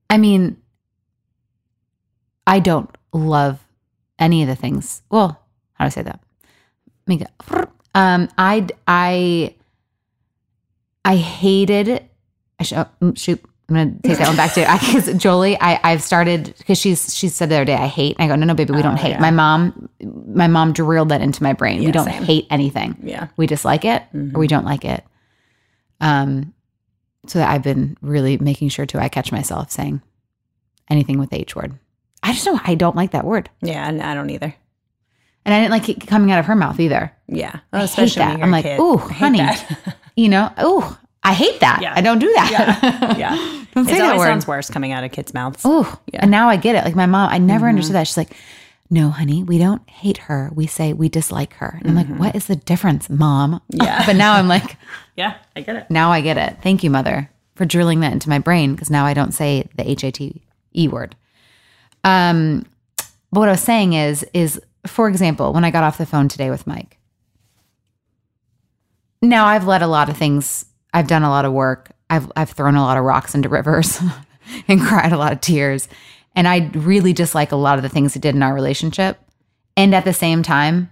I 0.10 0.18
mean 0.18 0.58
I 2.48 2.60
don't 2.60 2.89
love 3.14 3.60
any 4.20 4.41
of 4.41 4.48
the 4.48 4.56
things. 4.56 5.02
Well 5.10 5.39
how 5.74 5.86
do 5.86 5.88
I 5.88 5.89
say 5.89 6.02
that? 6.04 6.20
Make 7.08 7.22
it, 7.22 7.32
um 7.96 8.30
I 8.38 8.68
I 8.88 9.56
I 11.06 11.16
hated 11.18 12.08
I 12.60 12.64
should, 12.64 12.78
oh, 13.02 13.14
shoot 13.16 13.44
I'm 13.70 13.76
gonna 13.76 13.93
take 14.03 14.18
that 14.18 14.28
one 14.28 14.36
back 14.36 14.53
to 14.53 14.70
I 14.70 14.78
because 14.78 15.14
Jolie 15.16 15.57
I 15.59 15.80
I've 15.84 16.03
started 16.03 16.53
because 16.57 16.78
she's 16.78 17.16
she 17.16 17.30
said 17.30 17.49
the 17.49 17.55
other 17.55 17.66
day 17.66 17.76
I 17.76 17.88
hate 17.88 18.18
I 18.20 18.28
go 18.28 18.36
no 18.36 18.45
no 18.45 18.53
baby 18.53 18.74
we 18.74 18.82
don't 18.82 18.97
hate 18.97 19.20
my 19.20 19.32
mom 19.32 19.89
my 20.01 20.47
mom 20.47 20.74
drilled 20.74 21.09
that 21.09 21.22
into 21.22 21.41
my 21.41 21.53
brain 21.53 21.84
we 21.84 21.91
don't 21.91 22.05
same. 22.05 22.24
hate 22.24 22.45
anything 22.49 22.97
Yeah. 23.01 23.28
we 23.38 23.47
just 23.47 23.64
like 23.66 23.86
it 23.86 24.03
or 24.14 24.39
we 24.39 24.47
don't 24.47 24.66
like 24.66 24.84
it. 24.86 25.03
Um, 26.01 26.53
so 27.28 27.39
that 27.39 27.49
I've 27.49 27.64
been 27.64 27.97
really 28.01 28.38
making 28.38 28.68
sure 28.70 28.86
to 28.88 28.99
I 29.01 29.07
catch 29.07 29.32
myself 29.32 29.72
saying 29.72 30.01
anything 30.89 31.18
with 31.18 31.30
the 31.30 31.38
H 31.39 31.55
word. 31.55 31.80
I 32.22 32.34
just 32.34 32.45
know 32.45 32.59
I 32.66 32.76
don't 32.76 32.95
like 32.97 33.11
that 33.11 33.24
word, 33.26 33.49
Yeah, 33.61 33.88
and 33.88 34.01
I 34.01 34.14
don't 34.14 34.30
either. 34.30 34.53
and 35.45 35.53
I 35.55 35.59
didn't 35.61 35.72
like 35.72 35.88
it 35.88 36.05
coming 36.05 36.32
out 36.32 36.39
of 36.39 36.45
her 36.47 36.55
mouth 36.55 36.80
either. 36.82 37.14
Yeah. 37.28 37.59
I 37.72 37.86
hate 37.86 38.16
that. 38.16 38.41
I'm 38.43 38.51
like, 38.51 38.64
kid. 38.66 38.80
ooh, 38.80 38.97
I 38.99 39.07
hate 39.14 39.39
honey, 39.39 39.41
you 40.18 40.28
know, 40.30 40.51
ooh, 40.61 40.97
I 41.24 41.34
hate 41.34 41.59
that. 41.61 41.80
Yeah. 41.82 41.93
I 41.95 42.01
don't 42.01 42.19
do 42.19 42.32
that. 42.34 43.15
yeah. 43.17 43.36
don't 43.74 43.86
say 43.86 43.93
It 43.95 43.97
that 43.99 44.05
always 44.07 44.19
word. 44.19 44.26
sounds 44.28 44.47
worse 44.47 44.69
coming 44.69 44.91
out 44.91 45.03
of 45.03 45.11
kids' 45.11 45.34
mouths. 45.34 45.61
Oh, 45.65 45.99
Yeah. 46.11 46.19
and 46.21 46.32
now 46.32 46.49
I 46.49 46.57
get 46.57 46.76
it. 46.76 46.84
Like 46.84 46.95
my 46.95 47.05
mom, 47.05 47.30
I 47.32 47.38
never 47.38 47.67
understood 47.69 47.95
that. 47.95 48.07
She's 48.07 48.17
like, 48.17 48.36
no, 48.89 49.09
honey, 49.09 49.41
we 49.41 49.57
don't 49.57 49.88
hate 49.89 50.17
her. 50.19 50.51
We 50.53 50.67
say 50.67 50.91
we 50.93 51.07
dislike 51.09 51.53
her. 51.55 51.80
And 51.80 51.89
I'm 51.89 51.95
like, 51.95 52.19
what 52.19 52.36
is 52.36 52.47
the 52.47 52.55
difference, 52.57 53.09
mom? 53.09 53.61
Yeah. 53.69 54.03
but 54.05 54.15
now 54.17 54.34
I'm 54.34 54.47
like, 54.47 54.76
Yeah, 55.15 55.36
I 55.55 55.61
get 55.61 55.76
it. 55.78 55.89
Now 55.89 56.11
I 56.11 56.21
get 56.21 56.38
it. 56.38 56.57
Thank 56.61 56.84
you, 56.84 56.89
mother, 56.89 57.30
for 57.55 57.65
drilling 57.65 58.01
that 58.01 58.11
into 58.13 58.30
my 58.30 58.39
brain 58.39 58.74
because 58.74 58.89
now 58.89 59.05
I 59.05 59.13
don't 59.13 59.32
say 59.32 59.67
the 59.78 59.89
H 59.89 60.03
A 60.03 60.11
T 60.11 60.41
E 60.76 60.88
word. 60.88 61.15
Um, 62.03 62.65
but 63.32 63.39
what 63.39 63.47
I 63.49 63.53
was 63.53 63.61
saying 63.61 63.93
is, 63.93 64.26
is 64.34 64.59
for 64.86 65.07
example, 65.07 65.53
when 65.53 65.63
I 65.63 65.71
got 65.71 65.84
off 65.84 65.97
the 65.97 66.05
phone 66.05 66.28
today 66.28 66.49
with 66.49 66.67
Mike, 66.67 66.97
now 69.21 69.45
I've 69.45 69.65
let 69.67 69.82
a 69.82 69.88
lot 69.88 70.09
of 70.09 70.17
things, 70.17 70.65
I've 70.94 71.08
done 71.08 71.24
a 71.24 71.30
lot 71.30 71.46
of 71.46 71.54
work, 71.54 71.91
I've, 72.10 72.32
I've 72.36 72.52
thrown 72.52 72.76
a 72.76 72.82
lot 72.84 72.98
of 72.98 73.04
rocks 73.04 73.34
into 73.36 73.50
rivers 73.50 74.00
and 74.68 74.82
cried 74.82 75.12
a 75.14 75.18
lot 75.18 75.32
of 75.34 75.41
tears. 75.41 75.88
And 76.36 76.48
I 76.48 76.70
really 76.74 77.14
dislike 77.14 77.52
a 77.52 77.56
lot 77.56 77.78
of 77.78 77.84
the 77.84 77.89
things 77.89 78.14
he 78.14 78.20
did 78.20 78.36
in 78.36 78.44
our 78.44 78.54
relationship. 78.54 79.20
And 79.78 79.94
at 79.96 80.06
the 80.06 80.14
same 80.14 80.44
time, 80.44 80.91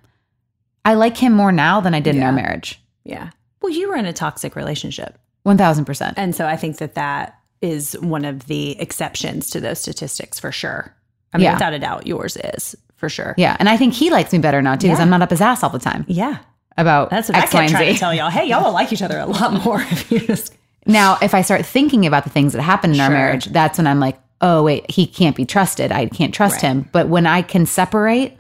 I 0.86 0.96
like 0.96 1.18
him 1.18 1.34
more 1.34 1.52
now 1.52 1.82
than 1.82 1.94
I 1.94 2.00
did 2.00 2.16
in 2.16 2.24
our 2.24 2.32
marriage. 2.32 2.82
Yeah. 3.04 3.30
Well, 3.62 3.72
you 3.72 3.90
were 3.90 3.96
in 3.96 4.06
a 4.06 4.14
toxic 4.14 4.56
relationship. 4.56 5.18
1000%. 5.46 6.14
And 6.18 6.36
so 6.36 6.46
I 6.48 6.56
think 6.58 6.78
that 6.78 6.96
that 6.96 7.38
is 7.62 7.94
one 8.00 8.26
of 8.26 8.48
the 8.48 8.80
exceptions 8.80 9.50
to 9.52 9.60
those 9.60 9.80
statistics 9.80 10.40
for 10.40 10.52
sure. 10.52 10.96
I 11.34 11.38
mean, 11.38 11.46
Yeah. 11.46 11.54
without 11.54 11.74
a 11.74 11.80
doubt, 11.80 12.08
yours 12.08 12.38
is 12.38 12.76
for 12.98 13.10
sure. 13.10 13.36
Yeah. 13.38 13.56
And 13.60 13.70
I 13.70 13.78
think 13.78 13.94
he 13.94 14.10
likes 14.10 14.32
me 14.34 14.40
better 14.40 14.62
now 14.62 14.74
too, 14.76 14.88
because 14.88 14.98
Yeah. 15.00 15.04
I'm 15.04 15.10
not 15.12 15.22
up 15.22 15.30
his 15.30 15.42
ass 15.42 15.64
all 15.64 15.70
the 15.70 15.80
time 15.80 16.06
Yeah. 16.08 16.38
About 16.78 17.10
That's 17.10 17.30
what 17.30 17.38
X, 17.38 17.54
I 17.54 17.58
Y, 17.58 17.62
kept 17.68 17.72
and 17.74 17.78
trying 17.84 17.94
to 17.94 18.00
tell 18.00 18.14
y'all. 18.14 18.30
Hey, 18.30 18.46
y'all 18.48 18.64
will 18.64 18.72
like 18.74 18.92
each 18.94 19.02
other 19.02 19.18
a 19.20 19.26
lot 19.26 19.64
more 19.66 19.82
if 19.92 20.12
you 20.12 20.20
just. 20.20 20.56
Now, 20.86 21.18
if 21.22 21.34
I 21.34 21.42
start 21.42 21.66
thinking 21.66 22.06
about 22.06 22.24
the 22.24 22.30
things 22.30 22.54
that 22.54 22.62
happened 22.62 22.96
in 22.96 23.00
our 23.02 23.10
marriage, 23.10 23.46
that's 23.46 23.78
when 23.78 23.86
I'm 23.88 24.00
like, 24.00 24.20
oh, 24.42 24.64
wait, 24.64 24.90
he 24.90 25.06
can't 25.06 25.36
be 25.36 25.46
trusted. 25.46 25.92
I 25.92 26.08
can't 26.08 26.34
trust 26.34 26.56
Right. 26.64 26.72
him. 26.72 26.90
But 26.92 27.08
when 27.08 27.28
I 27.28 27.44
can 27.44 27.66
separate 27.68 28.38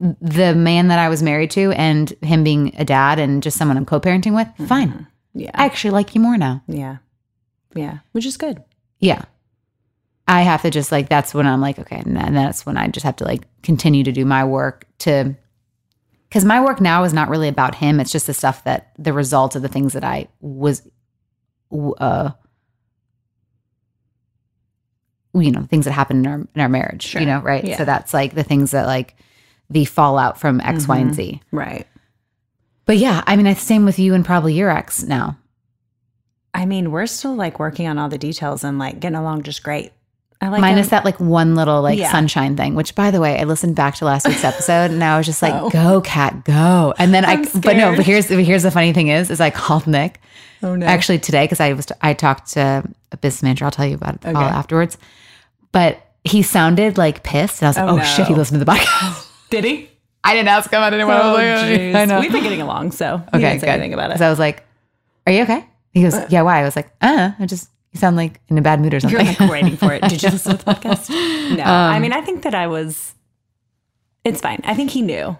the 0.00 0.54
man 0.54 0.88
that 0.88 0.98
I 0.98 1.08
was 1.08 1.22
married 1.22 1.50
to 1.52 1.70
and 1.72 2.10
him 2.22 2.42
being 2.42 2.74
a 2.76 2.84
dad 2.84 3.18
and 3.20 3.42
just 3.42 3.56
someone 3.56 3.76
I'm 3.76 3.86
co 3.86 4.00
parenting 4.00 4.34
with, 4.34 4.48
Mm-hmm. 4.48 4.66
fine. 4.66 5.06
Yeah. 5.34 5.50
I 5.54 5.66
actually 5.66 5.90
like 5.92 6.14
you 6.16 6.20
more 6.20 6.36
now. 6.36 6.62
yeah. 6.66 6.96
Yeah. 7.74 7.98
Which 8.12 8.26
is 8.26 8.36
good. 8.36 8.62
Yeah. 8.98 9.22
I 10.26 10.42
have 10.42 10.62
to 10.62 10.70
just 10.70 10.90
like, 10.90 11.08
that's 11.08 11.32
when 11.32 11.46
I'm 11.46 11.60
like, 11.60 11.78
okay. 11.78 12.02
And 12.04 12.16
that's 12.36 12.66
when 12.66 12.76
I 12.76 12.88
just 12.88 13.04
have 13.04 13.16
to 13.16 13.24
like 13.24 13.42
continue 13.62 14.02
to 14.04 14.10
do 14.12 14.24
my 14.24 14.44
work 14.44 14.84
to, 15.00 15.36
because 16.28 16.44
my 16.44 16.62
work 16.62 16.80
now 16.80 17.04
is 17.04 17.12
not 17.12 17.28
really 17.28 17.48
about 17.48 17.74
him. 17.76 18.00
It's 18.00 18.12
just 18.12 18.26
the 18.26 18.34
stuff 18.34 18.64
that 18.64 18.92
the 18.98 19.12
result 19.12 19.56
of 19.56 19.62
the 19.62 19.68
things 19.68 19.92
that 19.94 20.04
I 20.04 20.28
was, 20.40 20.82
uh, 21.72 22.30
you 25.34 25.50
know, 25.52 25.62
things 25.62 25.84
that 25.84 25.92
happened 25.92 26.26
in 26.26 26.32
our, 26.32 26.38
in 26.54 26.60
our 26.60 26.68
marriage, 26.68 27.02
Sure. 27.04 27.20
you 27.20 27.26
know, 27.26 27.40
right? 27.40 27.64
Yeah. 27.64 27.76
So 27.78 27.84
that's 27.84 28.12
like 28.12 28.34
the 28.34 28.42
things 28.42 28.72
that 28.72 28.86
like 28.86 29.16
the 29.70 29.84
fallout 29.84 30.38
from 30.40 30.60
X, 30.60 30.88
Y, 30.88 30.98
and 30.98 31.14
Z. 31.14 31.40
Right. 31.52 31.86
But 32.86 32.96
yeah, 32.96 33.22
I 33.26 33.36
mean, 33.36 33.46
it's 33.46 33.60
same 33.62 33.84
with 33.84 33.98
you 33.98 34.14
and 34.14 34.24
probably 34.24 34.54
your 34.54 34.70
ex 34.70 35.02
now. 35.02 35.38
I 36.54 36.64
mean, 36.64 36.90
we're 36.90 37.06
still 37.06 37.34
like 37.34 37.58
working 37.58 37.86
on 37.86 37.98
all 37.98 38.08
the 38.08 38.18
details 38.18 38.64
and 38.64 38.78
like 38.78 38.98
getting 39.00 39.16
along 39.18 39.42
just 39.42 39.62
great. 39.62 39.92
I 40.40 40.48
like 40.50 40.60
Minus 40.60 40.88
that 40.90 41.04
like 41.04 41.18
one 41.18 41.54
little 41.56 41.82
like 41.82 41.98
Yeah. 41.98 42.12
sunshine 42.12 42.56
thing, 42.56 42.74
which 42.76 42.94
by 42.94 43.10
the 43.10 43.20
way, 43.20 43.40
I 43.40 43.44
listened 43.44 43.74
back 43.74 43.96
to 43.96 44.04
last 44.04 44.26
week's 44.26 44.44
episode 44.44 44.90
and 44.92 45.02
I 45.02 45.16
was 45.16 45.26
just 45.26 45.42
like, 45.42 45.52
Oh. 45.54 45.68
go 45.70 46.00
cat, 46.00 46.44
go. 46.44 46.94
And 46.98 47.12
then 47.12 47.24
I, 47.24 47.32
I'm 47.32 47.42
but 47.60 47.76
no, 47.76 47.96
but 47.96 48.06
here's, 48.06 48.28
here's 48.28 48.62
the 48.62 48.70
funny 48.70 48.92
thing 48.92 49.08
is, 49.08 49.30
is 49.30 49.40
I 49.40 49.50
called 49.50 49.86
Nick 49.88 50.20
Oh 50.62 50.76
no. 50.76 50.86
actually 50.86 51.18
today 51.18 51.44
because 51.44 51.58
I 51.60 51.72
was, 51.72 51.88
I 52.02 52.14
talked 52.14 52.52
to 52.52 52.84
a 53.10 53.16
business 53.16 53.42
manager. 53.42 53.64
I'll 53.64 53.70
tell 53.72 53.86
you 53.86 53.96
about 53.96 54.14
it 54.14 54.26
all 54.26 54.36
afterwards. 54.42 54.96
But 55.72 56.00
he 56.24 56.42
sounded 56.42 56.98
like 56.98 57.24
pissed. 57.24 57.60
And 57.60 57.66
I 57.66 57.70
was 57.70 57.76
like, 57.76 57.88
Oh, 57.88 57.98
oh, 57.98 58.04
shit, 58.04 58.26
he 58.28 58.34
listened 58.34 58.60
to 58.60 58.64
the 58.64 58.70
podcast. 58.70 59.28
did 59.50 59.64
he? 59.64 59.90
I 60.22 60.34
didn't 60.34 60.48
ask 60.48 60.70
him. 60.70 60.80
I 60.82 60.90
didn't 60.90 61.08
want 61.08 61.20
to. 61.22 61.28
Oh, 61.28 61.32
like. 61.32 61.94
I 61.96 62.04
know. 62.04 62.20
We've 62.20 62.30
been 62.30 62.42
getting 62.42 62.60
along, 62.60 62.92
so 62.92 63.14
okay, 63.34 63.38
didn't 63.40 63.60
say 63.60 63.66
good. 63.66 63.72
anything 63.72 63.94
about 63.94 64.10
it. 64.10 64.14
Because 64.14 64.22
I 64.22 64.30
was 64.30 64.38
like, 64.38 64.62
are 65.26 65.32
you 65.32 65.42
okay? 65.42 65.64
He 65.92 66.02
goes, 66.02 66.14
yeah, 66.30 66.42
why? 66.42 66.60
I 66.60 66.64
was 66.64 66.76
like, 66.76 66.90
uh, 67.00 67.30
I 67.38 67.46
just, 67.46 67.70
you 67.92 68.00
sound 68.00 68.16
like 68.16 68.40
in 68.48 68.58
a 68.58 68.62
bad 68.62 68.80
mood 68.80 68.94
or 68.94 69.00
something. 69.00 69.18
You're 69.18 69.34
like 69.38 69.50
waiting 69.50 69.76
for 69.76 69.92
it. 69.92 70.02
Did 70.02 70.22
you 70.22 70.30
listen 70.30 70.56
to 70.56 70.64
the 70.64 70.72
podcast? 70.74 71.08
No. 71.56 71.62
I 71.62 71.96
um, 71.96 72.02
mean, 72.02 72.12
I 72.12 72.20
think 72.20 72.42
that 72.42 72.54
I 72.54 72.66
was. 72.66 73.14
It's 74.24 74.40
fine. 74.40 74.60
I 74.64 74.74
think 74.74 74.90
he 74.90 75.02
knew. 75.02 75.36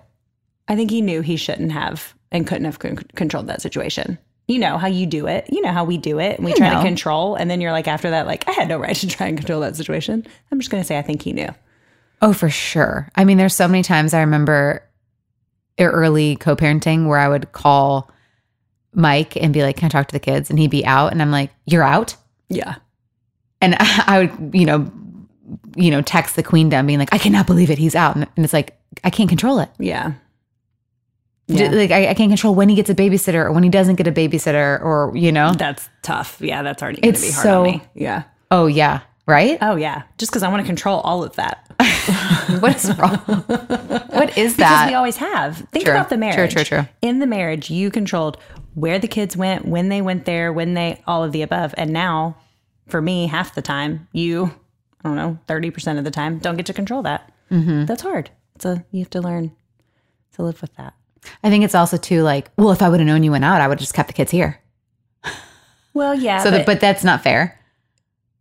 I 0.67 0.77
think 0.77 0.91
he 0.91 1.03
knew 1.03 1.21
he 1.21 1.37
shouldn't 1.37 1.73
have 1.73 2.15
and 2.31 2.47
couldn't 2.47 2.65
have 2.65 2.79
con- 2.79 2.97
controlled 3.15 3.49
that 3.49 3.63
situation. 3.63 4.19
You 4.47 4.59
know 4.59 4.79
how 4.79 4.87
you 4.87 5.05
do 5.05 5.27
it. 5.27 5.47
You 5.51 5.61
know 5.61 5.73
how 5.73 5.85
we 5.85 5.99
do 5.99 6.19
it, 6.19 6.37
and 6.39 6.45
we 6.45 6.53
I 6.53 6.57
try 6.57 6.71
know. 6.71 6.77
to 6.77 6.87
control. 6.87 7.35
And 7.35 7.51
then 7.51 7.61
you're 7.61 7.73
like, 7.73 7.87
after 7.87 8.11
that, 8.11 8.27
like 8.27 8.49
I 8.49 8.53
had 8.53 8.69
no 8.69 8.79
right 8.79 8.97
to 8.97 9.07
try 9.07 9.27
and 9.27 9.37
control 9.37 9.61
that 9.61 9.77
situation. 9.77 10.27
I'm 10.51 10.59
just 10.59 10.71
gonna 10.71 10.85
say 10.85 10.99
I 10.99 11.03
think 11.03 11.23
he 11.23 11.33
knew. 11.33 11.49
Oh, 12.23 12.33
for 12.33 12.49
sure. 12.49 13.11
I 13.15 13.25
mean, 13.25 13.37
there's 13.37 13.55
so 13.55 13.69
many 13.69 13.83
times 13.83 14.15
I 14.15 14.21
remember 14.21 14.83
early 15.79 16.35
co-parenting 16.37 17.07
where 17.07 17.19
I 17.19 17.29
would 17.29 17.53
call 17.53 18.11
Mike 18.93 19.37
and 19.37 19.53
be 19.53 19.63
like, 19.63 19.77
"Can 19.77 19.87
I 19.87 19.89
talk 19.91 20.09
to 20.09 20.13
the 20.13 20.19
kids?" 20.19 20.49
and 20.49 20.59
he'd 20.59 20.71
be 20.71 20.85
out, 20.87 21.13
and 21.13 21.21
I'm 21.21 21.31
like, 21.31 21.51
"You're 21.67 21.85
out," 21.85 22.17
Yeah. 22.49 22.77
and 23.61 23.77
I 23.81 24.19
would, 24.31 24.55
you 24.55 24.65
know, 24.67 24.91
you 25.77 25.91
know, 25.91 26.03
text 26.03 26.37
the 26.37 26.43
queendom 26.43 26.87
being 26.87 26.99
like, 26.99 27.13
"I 27.13 27.19
cannot 27.19 27.47
believe 27.47 27.71
it, 27.71 27.79
he's 27.79 27.95
out," 27.95 28.17
and 28.17 28.27
it's 28.37 28.53
like 28.53 28.79
I 29.05 29.11
can't 29.11 29.29
control 29.29 29.59
it. 29.61 29.71
Yeah. 29.79 30.13
Yeah. 31.47 31.71
Like 31.71 31.91
I, 31.91 32.09
I 32.09 32.15
can't 32.15 32.31
control 32.31 32.55
when 32.55 32.69
he 32.69 32.75
gets 32.75 32.91
a 32.91 32.95
babysitter 32.95 33.43
or 33.45 33.53
when 33.53 33.63
he 33.63 33.71
doesn't 33.71 33.95
get 33.97 34.07
a 34.07 34.13
babysitter, 34.13 34.81
or 34.83 35.13
you 35.17 35.33
know, 35.33 35.53
That's 35.55 35.89
tough. 36.03 36.39
Yeah, 36.41 36.63
that's 36.63 36.83
already 36.83 37.01
gonna 37.01 37.13
It's 37.13 37.23
be 37.27 37.33
hard 37.33 37.43
so- 37.43 37.61
on 37.61 37.71
me. 37.71 37.83
Yeah. 37.95 38.25
oh 38.51 38.67
yeah, 38.67 39.01
right. 39.27 39.57
Oh 39.63 39.77
yeah. 39.77 40.03
Just 40.19 40.31
because 40.31 40.43
I 40.43 40.49
want 40.49 40.61
to 40.61 40.67
control 40.67 41.01
all 41.01 41.25
of 41.25 41.35
that. 41.37 41.65
what 42.61 42.77
is 42.77 42.95
wrong? 42.99 43.17
what 43.19 44.37
is 44.37 44.53
Because 44.55 44.57
that? 44.57 44.87
we 44.89 44.95
always 44.95 45.17
have. 45.17 45.57
Think 45.73 45.85
True. 45.87 45.95
about 45.95 46.11
the 46.11 46.17
marriage. 46.19 46.53
True, 46.53 46.65
true, 46.65 46.83
true. 46.83 46.89
In 47.01 47.19
the 47.21 47.27
marriage, 47.27 47.71
you 47.71 47.91
controlled 47.91 48.37
where 48.79 48.99
the 48.99 49.09
kids 49.09 49.37
went, 49.37 49.67
when 49.67 49.89
they 49.89 50.01
went 50.03 50.25
there, 50.25 50.53
when 50.53 50.75
they 50.75 51.03
all 51.07 51.25
of 51.25 51.33
the 51.33 51.43
above. 51.43 51.75
And 51.77 51.93
now, 51.93 52.37
for 52.87 53.01
me, 53.03 53.27
half 53.27 53.55
the 53.55 53.63
time, 53.63 54.09
you, 54.13 54.53
I 55.05 55.09
don't 55.09 55.17
know, 55.17 55.39
thirty 55.47 55.71
percent 55.71 55.99
of 55.99 56.05
the 56.05 56.11
time, 56.11 56.39
don't 56.39 56.57
get 56.57 56.67
to 56.67 56.73
control 56.73 57.03
that. 57.03 57.33
Mm-hmm. 57.51 57.85
That's 57.87 58.03
hard. 58.03 58.31
So 58.59 58.83
you 58.91 59.01
have 59.01 59.11
to 59.11 59.21
learn 59.21 59.53
to 60.35 60.43
live 60.43 60.61
with 60.61 60.75
that. 60.77 60.95
I 61.43 61.51
think 61.51 61.65
it's 61.65 61.75
also 61.75 61.97
too 61.97 62.23
like, 62.23 62.51
well, 62.57 62.71
if 62.71 62.81
I 62.83 62.89
would 62.89 63.01
have 63.01 63.07
known 63.07 63.23
you 63.23 63.31
went 63.33 63.45
out, 63.45 63.61
I 63.61 63.69
would 63.69 63.75
have 63.79 63.81
just 63.81 63.95
kept 63.95 64.07
the 64.09 64.13
kids 64.15 64.31
here. 64.31 64.61
Well, 65.95 66.15
yeah, 66.15 66.39
So, 66.43 66.51
but, 66.51 66.57
that, 66.59 66.67
but 66.67 66.81
that's 66.81 67.05
not 67.05 67.23
fair. 67.23 67.59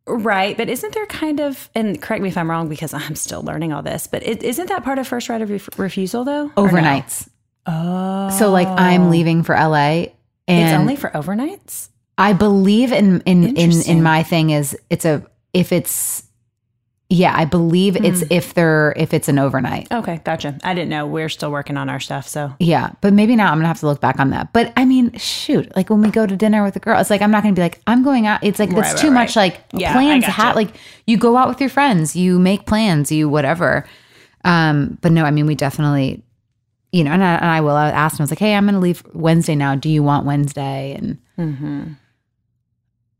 right. 0.05 0.55
But 0.55 0.69
isn't 0.69 0.93
there 0.93 1.05
kind 1.07 1.39
of, 1.39 1.69
and 1.75 2.01
correct 2.01 2.21
me 2.21 2.29
if 2.29 2.37
I'm 2.37 2.49
wrong 2.49 2.69
because 2.69 2.93
I'm 2.93 3.15
still 3.15 3.41
learning 3.41 3.73
all 3.73 3.81
this, 3.81 4.07
but 4.07 4.23
is 4.23 4.37
isn't 4.37 4.67
that 4.69 4.83
part 4.83 4.99
of 4.99 5.07
first 5.07 5.29
right 5.29 5.41
of 5.41 5.49
ref- 5.49 5.77
refusal 5.79 6.23
though? 6.23 6.51
Or 6.55 6.67
no? 6.71 6.77
Overnights. 6.77 7.29
Oh, 7.65 8.29
So 8.37 8.49
like 8.51 8.67
I'm 8.67 9.09
leaving 9.09 9.43
for 9.43 9.55
LA 9.55 10.05
and 10.47 10.69
It's 10.69 10.79
only 10.79 10.95
for 10.95 11.09
overnights. 11.11 11.89
I 12.17 12.33
believe 12.33 12.91
in 12.91 13.21
in 13.21 13.55
in 13.55 13.71
in 13.81 14.01
my 14.03 14.23
thing 14.23 14.49
is 14.51 14.75
it's 14.89 15.05
a 15.05 15.23
if 15.53 15.71
it's 15.71 16.23
yeah, 17.09 17.33
I 17.33 17.45
believe 17.45 17.95
it's 17.95 18.19
Hmm. 18.19 18.27
if 18.31 18.53
they're 18.53 18.93
if 18.97 19.13
it's 19.13 19.29
an 19.29 19.39
overnight. 19.39 19.87
Okay, 19.91 20.19
gotcha. 20.25 20.57
I 20.63 20.73
didn't 20.73 20.89
know. 20.89 21.05
We're 21.07 21.29
still 21.29 21.51
working 21.51 21.77
on 21.77 21.87
our 21.89 22.01
stuff, 22.01 22.27
so 22.27 22.51
Yeah, 22.59 22.89
but 22.99 23.13
maybe 23.13 23.35
now 23.37 23.49
I'm 23.51 23.59
gonna 23.59 23.67
have 23.69 23.79
to 23.79 23.85
look 23.85 24.01
back 24.01 24.19
on 24.19 24.31
that. 24.31 24.51
But 24.51 24.73
I 24.75 24.83
mean, 24.83 25.15
shoot, 25.17 25.73
like 25.75 25.89
when 25.89 26.01
we 26.01 26.09
go 26.09 26.25
to 26.27 26.35
dinner 26.35 26.63
with 26.65 26.75
a 26.75 26.79
girl, 26.79 26.99
it's 26.99 27.09
like 27.09 27.21
I'm 27.21 27.31
not 27.31 27.43
gonna 27.43 27.55
be 27.55 27.61
like 27.61 27.79
I'm 27.87 28.03
going 28.03 28.27
out. 28.27 28.43
It's 28.43 28.59
like 28.59 28.69
Right, 28.71 28.81
that's 28.81 28.93
right, 28.95 29.01
too 29.01 29.07
right. 29.07 29.13
much. 29.13 29.35
Like 29.37 29.61
Yeah, 29.73 29.93
plans, 29.93 30.23
gotcha. 30.23 30.31
ha- 30.33 30.53
like 30.55 30.75
you 31.05 31.17
go 31.17 31.37
out 31.37 31.47
with 31.47 31.61
your 31.61 31.69
friends, 31.69 32.13
you 32.15 32.39
make 32.39 32.65
plans, 32.65 33.09
you 33.11 33.29
whatever. 33.29 33.85
Um, 34.43 34.97
but 35.01 35.11
no, 35.13 35.23
I 35.23 35.31
mean 35.31 35.45
we 35.45 35.55
definitely, 35.55 36.23
you 36.91 37.03
know, 37.03 37.11
and 37.11 37.23
I, 37.23 37.35
and 37.35 37.45
I 37.45 37.61
will. 37.61 37.75
I 37.75 37.89
asked 37.89 38.19
him. 38.19 38.23
I 38.23 38.25
was 38.25 38.31
like, 38.31 38.39
hey, 38.39 38.55
I'm 38.55 38.65
gonna 38.65 38.79
leave 38.79 39.03
Wednesday 39.13 39.55
now. 39.55 39.75
Do 39.75 39.89
you 39.89 40.03
want 40.03 40.25
Wednesday? 40.25 40.95
And 40.97 41.17
Mm-hmm. 41.37 41.93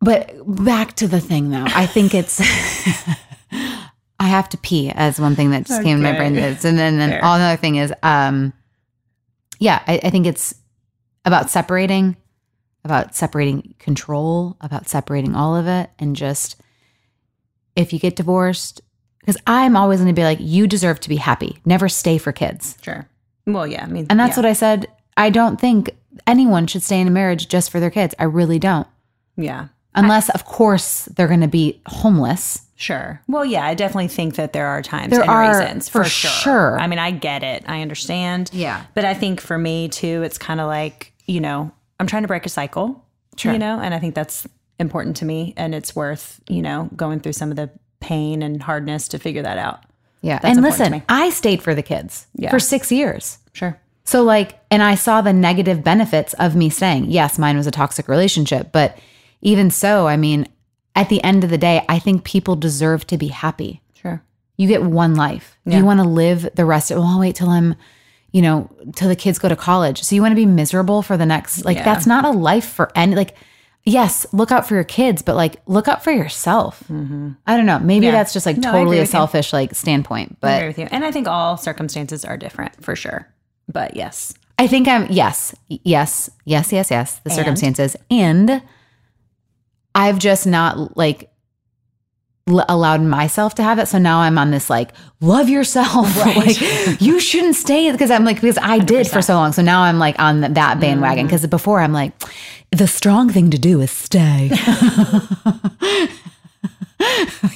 but 0.02 0.32
back 0.48 0.96
to 0.96 1.08
the 1.08 1.20
thing 1.20 1.50
though, 1.52 1.66
I 1.68 1.86
think 1.86 2.14
it's. 2.16 2.42
I 4.20 4.26
have 4.30 4.50
to 4.50 4.58
pee 4.58 4.90
as 4.90 5.20
one 5.20 5.36
thing 5.36 5.52
that 5.52 5.68
just 5.68 5.84
came 5.84 5.98
to 5.98 6.04
my 6.04 6.18
brain. 6.18 6.36
Is, 6.36 6.66
and 6.66 6.78
then, 6.78 6.98
then 6.98 7.12
Fair. 7.12 7.24
all 7.24 7.36
another 7.36 7.56
thing 7.56 7.76
is, 7.76 7.94
um, 8.02 8.52
yeah, 9.60 9.84
I, 9.86 10.00
I 10.04 10.10
think 10.10 10.26
it's 10.26 10.56
about 11.24 11.52
separating, 11.52 12.18
about 12.84 13.16
separating 13.16 13.76
control, 13.78 14.58
about 14.60 14.90
separating 14.90 15.36
all 15.36 15.56
of 15.56 15.68
it, 15.68 15.92
and 16.00 16.16
just 16.16 16.56
if 17.76 17.94
you 17.94 18.00
get 18.00 18.16
divorced, 18.16 18.82
because 19.20 19.38
I'm 19.46 19.78
always 19.78 20.00
going 20.00 20.08
to 20.14 20.20
be 20.20 20.24
like, 20.24 20.40
you 20.42 20.66
deserve 20.66 21.00
to 21.02 21.10
be 21.10 21.18
happy. 21.18 21.60
Never 21.64 21.88
stay 21.88 22.18
for 22.18 22.32
kids, 22.32 22.76
sure. 22.82 23.08
Well, 23.48 23.66
yeah, 23.66 23.84
I 23.84 23.88
mean, 23.88 24.06
and 24.10 24.20
that's 24.20 24.38
yeah. 24.38 24.44
what 24.44 24.46
I 24.46 24.54
said. 24.54 24.88
I 25.16 25.32
don't 25.32 25.60
think 25.60 25.96
anyone 26.28 26.68
should 26.68 26.84
stay 26.84 27.00
in 27.00 27.08
a 27.08 27.12
marriage 27.12 27.48
just 27.48 27.72
for 27.72 27.80
their 27.80 27.90
kids. 27.90 28.14
I 28.20 28.26
really 28.26 28.60
don't, 28.60 28.86
yeah, 29.38 29.70
unless 29.96 30.30
of 30.30 30.46
course 30.46 31.06
they're 31.06 31.28
going 31.28 31.42
to 31.42 31.48
be 31.48 31.82
homeless. 31.88 32.62
sure. 32.76 33.22
Well, 33.28 33.46
yeah, 33.46 33.66
I 33.66 33.74
definitely 33.74 34.10
think 34.10 34.36
that 34.36 34.54
there 34.54 34.68
are 34.68 34.82
times 34.84 35.12
There 35.12 35.22
and 35.22 35.30
are, 35.30 35.60
reasons 35.60 35.90
for 35.90 36.04
for, 36.04 36.10
sure. 36.10 36.32
sure. 36.32 36.80
I 36.80 36.86
mean, 36.88 37.00
I 37.00 37.10
get 37.12 37.42
it. 37.42 37.64
I 37.68 37.82
understand. 37.82 38.52
Yeah. 38.54 38.86
but 38.94 39.06
I 39.06 39.14
think 39.16 39.42
for 39.42 39.58
me 39.58 39.88
too, 39.90 40.22
it's 40.24 40.38
kind 40.38 40.60
of 40.60 40.68
like 40.68 41.14
you 41.26 41.42
know, 41.42 41.72
I'm 42.00 42.08
trying 42.08 42.22
to 42.24 42.28
break 42.28 42.46
a 42.46 42.50
cycle. 42.50 43.04
Sure. 43.38 43.54
You 43.54 43.60
know, 43.60 43.80
and 43.80 43.94
I 43.94 44.00
think 44.00 44.14
that's 44.14 44.48
important 44.80 45.18
to 45.18 45.26
me, 45.26 45.54
and 45.58 45.74
it's 45.74 45.96
worth 45.96 46.40
you 46.50 46.62
know 46.62 46.90
going 46.96 47.22
through 47.22 47.34
some 47.34 47.50
of 47.50 47.56
the 47.56 47.70
pain 48.00 48.44
and 48.44 48.62
hardness 48.62 49.08
to 49.10 49.20
figure 49.20 49.42
that 49.42 49.58
out. 49.58 49.84
Yeah, 50.22 50.40
and 50.44 50.62
listen. 50.62 51.04
I 51.08 51.30
stayed 51.30 51.62
for 51.62 51.76
the 51.76 51.84
kids 51.84 52.28
Yeah. 52.36 52.50
for 52.50 52.60
six 52.60 52.92
years. 52.92 53.38
Sure. 53.54 53.80
So 54.04 54.24
like, 54.24 54.60
and 54.72 54.82
I 54.82 54.96
saw 54.96 55.22
the 55.22 55.34
negative 55.34 55.84
benefits 55.84 56.34
of 56.36 56.56
me 56.56 56.70
staying. 56.70 57.12
Yes, 57.12 57.38
mine 57.38 57.58
was 57.58 57.68
a 57.68 57.72
toxic 57.72 58.08
relationship, 58.08 58.72
but 58.72 58.98
even 59.42 59.70
so, 59.70 60.08
I 60.08 60.18
mean, 60.18 60.48
at 60.96 61.10
the 61.10 61.24
end 61.24 61.44
of 61.44 61.50
the 61.50 61.58
day, 61.58 61.86
I 61.88 62.00
think 62.00 62.24
people 62.24 62.56
deserve 62.56 63.06
to 63.08 63.18
be 63.18 63.28
happy. 63.28 63.82
Sure. 63.94 64.24
You 64.56 64.68
get 64.68 64.82
one 64.84 65.16
life. 65.16 65.58
Yeah. 65.66 65.78
you 65.80 65.86
want 65.86 66.00
to 66.00 66.08
live 66.08 66.50
the 66.56 66.66
rest 66.66 66.90
of? 66.90 66.98
Well, 66.98 67.08
I'll 67.08 67.20
wait 67.20 67.36
till 67.36 67.50
I'm, 67.50 67.76
you 68.32 68.42
know, 68.42 68.70
till 68.96 69.08
the 69.10 69.16
kids 69.16 69.38
go 69.40 69.50
to 69.50 69.56
college. 69.56 70.02
So 70.04 70.16
you 70.16 70.22
want 70.22 70.32
to 70.32 70.36
be 70.36 70.46
miserable 70.48 71.02
for 71.04 71.18
the 71.18 71.26
next? 71.26 71.66
Like 71.66 71.78
Yeah. 71.78 71.84
that's 71.84 72.08
not 72.08 72.26
a 72.26 72.32
life 72.32 72.66
for 72.68 72.92
any. 72.96 73.14
Like, 73.16 73.36
yes, 73.88 74.26
look 74.34 74.52
out 74.52 74.68
for 74.68 74.76
your 74.76 74.84
kids, 74.84 75.22
but 75.22 75.36
like 75.36 75.62
look 75.66 75.88
out 75.88 76.04
for 76.04 76.12
yourself. 76.12 76.84
I 76.90 76.94
don't 77.58 77.66
know. 77.66 77.80
Maybe 77.80 77.98
Mm-hmm. 77.98 78.04
Yeah. 78.04 78.12
that's 78.12 78.34
just 78.34 78.46
like 78.46 78.58
No, 78.58 78.72
totally 78.72 78.98
a 78.98 79.02
with 79.02 79.08
you. 79.08 79.12
selfish 79.12 79.54
like 79.54 79.74
standpoint, 79.74 80.38
I 80.44 80.56
agree 80.56 80.68
but 80.68 80.68
with 80.68 80.80
you. 80.80 80.88
And 80.92 81.06
I 81.06 81.12
think 81.12 81.28
all 81.28 81.58
circumstances 81.58 82.26
are 82.26 82.38
different 82.38 82.84
for 82.84 82.96
sure. 82.96 83.28
But 83.72 83.96
yes. 83.96 84.34
I 84.60 84.68
think 84.68 84.88
I'm 84.88 85.08
yes, 85.12 85.56
yes, 85.70 86.30
yes, 86.46 86.72
yes, 86.74 86.92
yes. 86.92 87.20
The 87.20 87.30
And? 87.30 87.36
circumstances 87.38 87.96
and 88.12 88.62
I've 89.96 90.20
just 90.20 90.46
not 90.46 90.98
like 90.98 91.32
l- 92.48 92.66
allowed 92.70 93.02
myself 93.02 93.56
to 93.56 93.64
have 93.64 93.80
it. 93.80 93.88
So 93.88 93.98
now 93.98 94.20
I'm 94.20 94.38
on 94.38 94.52
this 94.52 94.70
like 94.70 94.92
love 95.22 95.50
yourself. 95.50 96.16
like 96.26 97.02
you 97.02 97.20
shouldn't 97.20 97.56
stay 97.56 97.92
because 97.92 98.12
I'm 98.12 98.26
like 98.26 98.38
because 98.38 98.58
I 98.62 98.80
did 98.80 99.08
for 99.08 99.22
so 99.22 99.36
long. 99.36 99.52
So 99.54 99.62
now 99.62 99.82
I'm 99.82 100.00
like 100.00 100.20
on 100.20 100.42
th- 100.42 100.54
that 100.54 100.80
bandwagon 100.80 101.26
mm. 101.26 101.30
because 101.30 101.46
before 101.48 101.80
I'm 101.80 101.94
like 101.94 102.14
the 102.72 102.88
strong 102.88 103.30
thing 103.30 103.50
to 103.52 103.58
do 103.58 103.82
is 103.82 103.92
stay. 103.92 104.50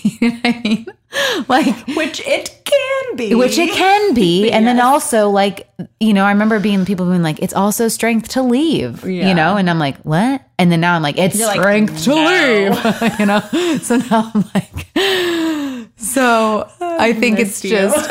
you 0.04 0.30
know 0.30 0.36
what 0.36 0.46
I 0.46 0.62
mean? 0.64 0.86
Like 1.50 1.76
Which 1.96 2.22
it 2.26 2.62
can 2.66 3.16
be. 3.18 3.36
which 3.36 3.58
it 3.58 3.72
can 3.72 4.14
be. 4.14 4.50
And 4.56 4.66
then 4.66 4.80
also 4.80 5.30
like 5.30 5.68
you 6.00 6.14
know 6.14 6.24
i 6.26 6.32
remember 6.32 6.60
being 6.60 6.86
people 6.86 7.06
being 7.06 7.22
like 7.24 7.40
it's 7.42 7.54
also 7.54 7.88
strength 7.90 8.30
to 8.30 8.42
leave 8.44 9.04
Yeah. 9.06 9.28
you 9.28 9.34
know? 9.34 9.58
And 9.58 9.70
i'm 9.70 9.80
like 9.80 9.98
what? 10.04 10.42
And 10.58 10.72
then 10.72 10.80
now 10.82 10.96
i'm 10.96 11.02
like 11.02 11.18
it's 11.18 11.38
You're 11.38 11.48
like, 11.48 11.60
strength 11.60 12.04
to 12.06 12.14
leave 12.16 13.20
you 13.20 13.26
know? 13.26 13.42
So 13.82 13.98
now 13.98 14.32
i'm 14.34 14.46
like 14.56 14.88
so 15.98 16.70
i 16.82 17.14
think 17.14 17.40
it's 17.40 17.64
you. 17.64 17.72
just 17.72 18.08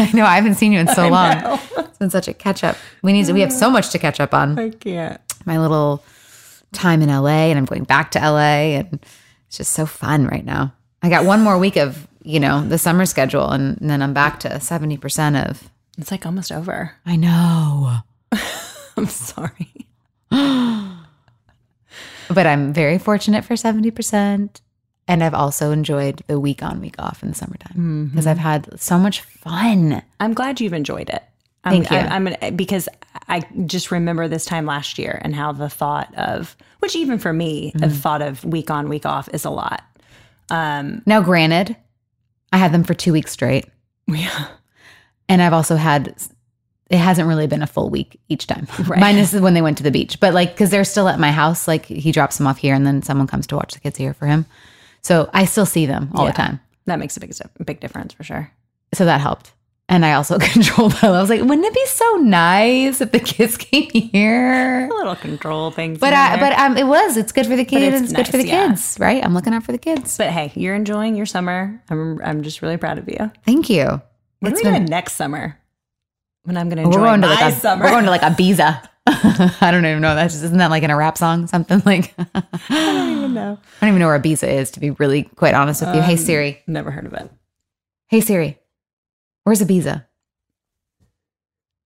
i 0.00 0.10
know 0.12 0.24
i 0.24 0.34
haven't 0.36 0.56
seen 0.56 0.72
you 0.72 0.80
in 0.80 0.88
so 0.88 1.08
long. 1.08 1.32
it's 1.78 1.98
been 1.98 2.10
such 2.10 2.28
a 2.28 2.34
catch 2.34 2.62
up 2.64 2.76
we 3.02 3.12
need 3.12 3.26
to, 3.26 3.32
we 3.32 3.40
have 3.40 3.52
so 3.52 3.70
much 3.70 3.90
to 3.90 3.98
catch 3.98 4.20
up 4.20 4.34
on. 4.34 4.58
I 4.58 4.70
can't. 4.70 5.20
my 5.46 5.58
little 5.58 6.02
time 6.72 7.02
in 7.02 7.08
la 7.08 7.26
and 7.28 7.58
i'm 7.58 7.64
going 7.66 7.84
back 7.84 8.10
to 8.12 8.18
la 8.18 8.38
and 8.38 8.98
it's 9.48 9.58
just 9.58 9.72
so 9.72 9.84
fun 9.84 10.26
right 10.26 10.44
now. 10.46 10.72
I 11.02 11.10
got 11.10 11.26
one 11.26 11.42
more 11.42 11.58
week 11.58 11.76
of 11.76 12.08
you 12.22 12.40
know 12.40 12.66
the 12.66 12.78
summer 12.78 13.06
schedule 13.06 13.50
and, 13.50 13.76
then 13.80 14.02
i'm 14.02 14.14
back 14.14 14.40
to 14.40 14.48
70% 14.48 15.48
of 15.48 15.70
It's 15.98 16.10
like 16.10 16.26
almost 16.26 16.52
over. 16.52 16.94
i 17.06 17.16
know 17.16 17.98
I'm 18.96 19.06
sorry. 19.06 19.86
but 20.30 20.36
i'm 22.46 22.72
very 22.72 22.98
fortunate 22.98 23.44
for 23.44 23.54
70% 23.54 24.60
and 25.08 25.24
i've 25.24 25.34
also 25.34 25.72
enjoyed 25.72 26.22
the 26.26 26.40
week 26.40 26.62
on 26.62 26.80
week 26.80 26.96
off 26.98 27.22
in 27.22 27.30
the 27.30 27.34
summertime 27.34 27.72
mm-hmm. 27.72 28.04
because 28.06 28.26
i've 28.26 28.38
had 28.38 28.80
so 28.80 28.98
much 28.98 29.20
fun 29.20 30.02
I'm 30.22 30.34
glad 30.34 30.60
you've 30.60 30.72
enjoyed 30.72 31.10
it. 31.10 31.22
I'm, 31.64 31.72
Thank 31.72 31.90
you. 31.90 31.96
I, 31.96 32.14
I'm 32.14 32.24
gonna, 32.24 32.52
because 32.52 32.88
I 33.28 33.40
just 33.66 33.90
remember 33.90 34.28
this 34.28 34.44
time 34.44 34.66
last 34.66 34.98
year 34.98 35.20
and 35.24 35.34
how 35.34 35.52
the 35.52 35.68
thought 35.68 36.14
of, 36.16 36.56
which 36.78 36.94
even 36.94 37.18
for 37.18 37.32
me, 37.32 37.72
the 37.74 37.86
mm-hmm. 37.86 37.96
thought 37.96 38.22
of 38.22 38.44
week 38.44 38.70
on, 38.70 38.88
week 38.88 39.04
off 39.04 39.28
is 39.32 39.44
a 39.44 39.50
lot. 39.50 39.82
Um, 40.48 41.02
now 41.06 41.20
granted 41.20 41.76
i 42.52 42.58
had 42.58 42.72
them 42.72 42.84
for 42.84 42.94
two 42.94 43.12
weeks 43.12 43.32
straight 43.32 43.66
Yeah. 44.06 44.48
and 45.28 45.40
I've 45.42 45.52
also 45.52 45.76
had 45.76 46.14
it 46.92 46.98
hasn't 46.98 47.26
really 47.26 47.46
been 47.46 47.62
a 47.62 47.66
full 47.66 47.88
week 47.88 48.20
each 48.28 48.46
time. 48.46 48.68
Minus 48.88 49.32
when 49.32 49.54
they 49.54 49.62
went 49.62 49.78
to 49.78 49.82
the 49.82 49.90
beach, 49.90 50.20
but 50.20 50.34
like 50.34 50.50
because 50.52 50.68
they're 50.68 50.84
still 50.84 51.08
at 51.08 51.18
my 51.18 51.32
house. 51.32 51.66
Like 51.66 51.86
he 51.86 52.12
drops 52.12 52.36
them 52.36 52.46
off 52.46 52.58
here, 52.58 52.74
and 52.74 52.86
then 52.86 53.00
someone 53.00 53.26
comes 53.26 53.46
to 53.46 53.56
watch 53.56 53.72
the 53.72 53.80
kids 53.80 53.96
here 53.96 54.12
for 54.12 54.26
him. 54.26 54.44
So 55.00 55.30
I 55.32 55.46
still 55.46 55.64
see 55.64 55.86
them 55.86 56.10
all 56.14 56.26
the 56.26 56.32
time. 56.32 56.60
That 56.84 56.98
makes 56.98 57.16
a 57.16 57.20
big, 57.20 57.32
big 57.64 57.80
difference 57.80 58.12
for 58.12 58.24
sure. 58.24 58.50
So 58.92 59.06
that 59.06 59.22
helped. 59.22 59.52
And 59.92 60.06
I 60.06 60.14
also 60.14 60.38
control 60.52 60.88
them. 60.88 61.12
I 61.12 61.20
was 61.20 61.28
like, 61.28 61.42
wouldn't 61.42 61.66
it 61.66 61.74
be 61.74 61.84
so 61.86 62.14
nice 62.16 63.02
if 63.02 63.12
the 63.12 63.20
kids 63.20 63.56
came 63.58 63.90
here? 63.90 64.86
A 64.90 64.94
little 64.94 65.14
control 65.16 65.70
thing. 65.70 65.96
But 65.96 66.14
I, 66.14 66.40
but 66.40 66.58
um, 66.58 66.78
it 66.78 66.86
was. 66.86 67.18
It's 67.18 67.30
good 67.30 67.46
for 67.46 67.56
the 67.56 67.64
kids. 67.66 67.94
it's 68.00 68.04
It's, 68.04 68.12
good 68.14 68.26
for 68.28 68.38
the 68.38 68.46
yeah. 68.46 68.68
kids, 68.68 68.96
right? 68.98 69.22
I'm 69.22 69.34
looking 69.34 69.52
out 69.52 69.64
for 69.64 69.72
the 69.72 69.76
kids. 69.78 70.16
but 70.16 70.30
hey, 70.30 70.50
you're 70.54 70.74
enjoying 70.74 71.14
your 71.14 71.26
summer. 71.26 71.78
I'm, 71.90 72.18
I'm 72.24 72.42
just 72.42 72.62
really 72.62 72.78
proud 72.78 72.96
of 72.96 73.06
you. 73.06 73.30
Thank 73.44 73.68
you. 73.68 73.84
What 74.40 74.52
It's 74.52 74.62
are 74.62 74.72
we 74.72 74.78
been- 74.78 74.86
next 74.86 75.12
summer? 75.12 75.58
When 76.44 76.56
I'm 76.56 76.70
going 76.70 76.78
to 76.78 76.84
We're 76.84 76.88
enjoy 76.94 77.04
going 77.04 77.20
to 77.20 77.26
my 77.28 77.34
like 77.34 77.52
a 77.52 77.56
summer. 77.56 77.84
we're 77.84 77.90
going 77.90 78.04
to 78.04 78.10
like 78.10 78.22
Ibiza. 78.22 78.88
I 79.60 79.70
don't 79.70 79.84
even 79.84 80.00
know. 80.00 80.14
That's 80.14 80.32
just, 80.32 80.44
isn't 80.44 80.56
that 80.58 80.70
like 80.70 80.82
in 80.84 80.90
a 80.90 80.96
rap 80.96 81.18
song? 81.18 81.46
Something 81.48 81.82
like 81.84 82.14
I 82.34 82.42
don't 82.70 83.12
even 83.18 83.34
know. 83.34 83.58
I 83.60 83.80
don't 83.80 83.88
even 83.90 84.00
know 84.00 84.06
where 84.06 84.18
Ibiza 84.18 84.48
is. 84.48 84.70
To 84.72 84.80
be 84.80 84.90
really 84.92 85.24
quite 85.24 85.52
honest 85.54 85.82
with 85.84 85.94
you. 85.94 86.00
hey 86.00 86.16
Siri. 86.16 86.62
Never 86.66 86.90
heard 86.90 87.04
of 87.06 87.12
it. 87.12 87.30
Hey 88.08 88.20
Siri. 88.22 88.58
Where's 89.44 89.60
Ibiza? 89.60 90.06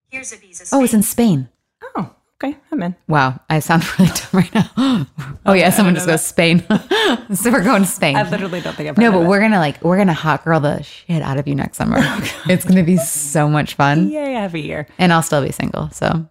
Here's 0.09 0.33
a 0.33 0.37
visa. 0.37 0.65
Oh, 0.73 0.85
it's 0.85 0.95
in 0.95 1.03
Spain. 1.03 1.49
Oh, 1.97 2.15
okay. 2.43 2.57
I'm 2.71 2.83
in. 2.83 2.95
Wow, 3.09 3.41
I 3.51 3.59
sound 3.61 3.85
really 3.99 4.11
dumb 4.13 4.29
right 4.33 4.55
now. 4.55 5.07
oh 5.47 5.53
yeah, 5.53 5.71
someone 5.71 5.95
just 5.95 6.07
goes 6.07 6.25
Spain. 6.25 6.61
so 7.35 7.51
we're 7.51 7.65
going 7.65 7.83
to 7.83 7.89
Spain. 7.89 8.17
I 8.17 8.29
literally 8.29 8.61
don't 8.61 8.75
think 8.77 8.89
I've 8.89 8.99
no, 8.99 9.11
but 9.11 9.23
of 9.23 9.27
we're 9.27 9.41
gonna 9.41 9.59
like 9.59 9.83
we're 9.83 9.97
gonna 9.97 10.15
hot 10.15 10.45
girl 10.45 10.61
the 10.61 10.83
shit 10.83 11.23
out 11.23 11.39
of 11.39 11.49
you 11.49 11.55
next 11.55 11.77
summer. 11.79 11.97
it's 12.49 12.65
gonna 12.65 12.85
be 12.85 12.97
so 12.99 13.49
much 13.49 13.75
fun, 13.75 14.09
it. 14.09 14.13
Yay, 14.13 14.37
I 14.37 14.43
have 14.43 14.55
a 14.55 14.59
year. 14.61 14.87
and 14.99 15.13
I'll 15.13 15.23
still 15.23 15.45
be 15.45 15.53
single. 15.53 15.91
So 15.91 16.29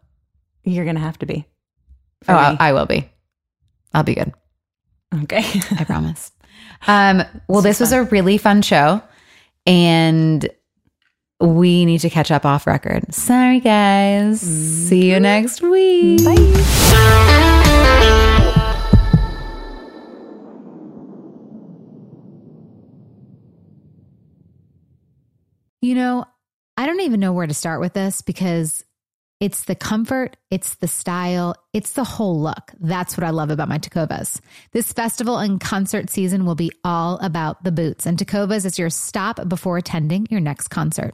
You're 0.64 0.86
going 0.86 0.96
to 0.96 1.02
have 1.02 1.20
to 1.20 1.26
be. 1.26 1.46
oh, 2.28 2.34
I. 2.34 2.58
I 2.60 2.74
will 2.74 2.86
be. 2.86 3.10
I'll 3.94 4.04
be 4.04 4.16
good. 4.16 4.34
Okay. 5.24 5.44
I 5.78 5.84
promise. 5.84 6.32
Um, 6.88 7.24
well, 7.48 7.62
this 7.62 7.80
was 7.80 7.92
a 7.92 8.04
really 8.04 8.38
fun 8.38 8.62
show, 8.62 9.02
and 9.66 10.50
we 11.46 11.86
need 11.86 12.00
to 12.00 12.10
catch 12.10 12.32
up 12.32 12.46
off 12.46 12.66
record. 12.68 13.14
Sorry, 13.14 13.60
guys. 13.60 14.42
See 14.42 15.10
you 15.10 15.16
mm-hmm. 15.16 15.24
next 15.24 15.62
week. 15.62 16.24
Bye. 16.24 16.66
You 25.82 25.94
know, 25.94 26.26
I 26.78 26.88
don't 26.88 27.02
even 27.02 27.20
know 27.20 27.32
where 27.32 27.46
to 27.46 27.54
start 27.54 27.80
with 27.80 27.94
this 27.94 28.24
because 28.24 28.84
it's 29.40 29.66
the 29.66 29.76
comfort, 29.76 30.38
it's 30.50 30.76
the 30.76 30.88
style, 30.88 31.56
it's 31.74 31.92
the 31.92 32.04
whole 32.04 32.42
look. 32.42 32.72
That's 32.80 33.18
what 33.18 33.24
I 33.24 33.30
love 33.30 33.52
about 33.52 33.70
my 33.70 33.78
Tecovas. 33.78 34.40
This 34.72 34.92
festival 34.94 35.38
and 35.38 35.60
concert 35.60 36.10
season 36.10 36.46
will 36.46 36.56
be 36.56 36.72
all 36.84 37.20
about 37.20 37.64
the 37.64 37.72
boots, 37.72 38.06
and 38.06 38.18
Tecovas 38.18 38.66
is 38.66 38.80
your 38.80 38.90
stop 38.90 39.48
before 39.48 39.78
attending 39.78 40.26
your 40.32 40.40
next 40.40 40.70
concert. 40.70 41.14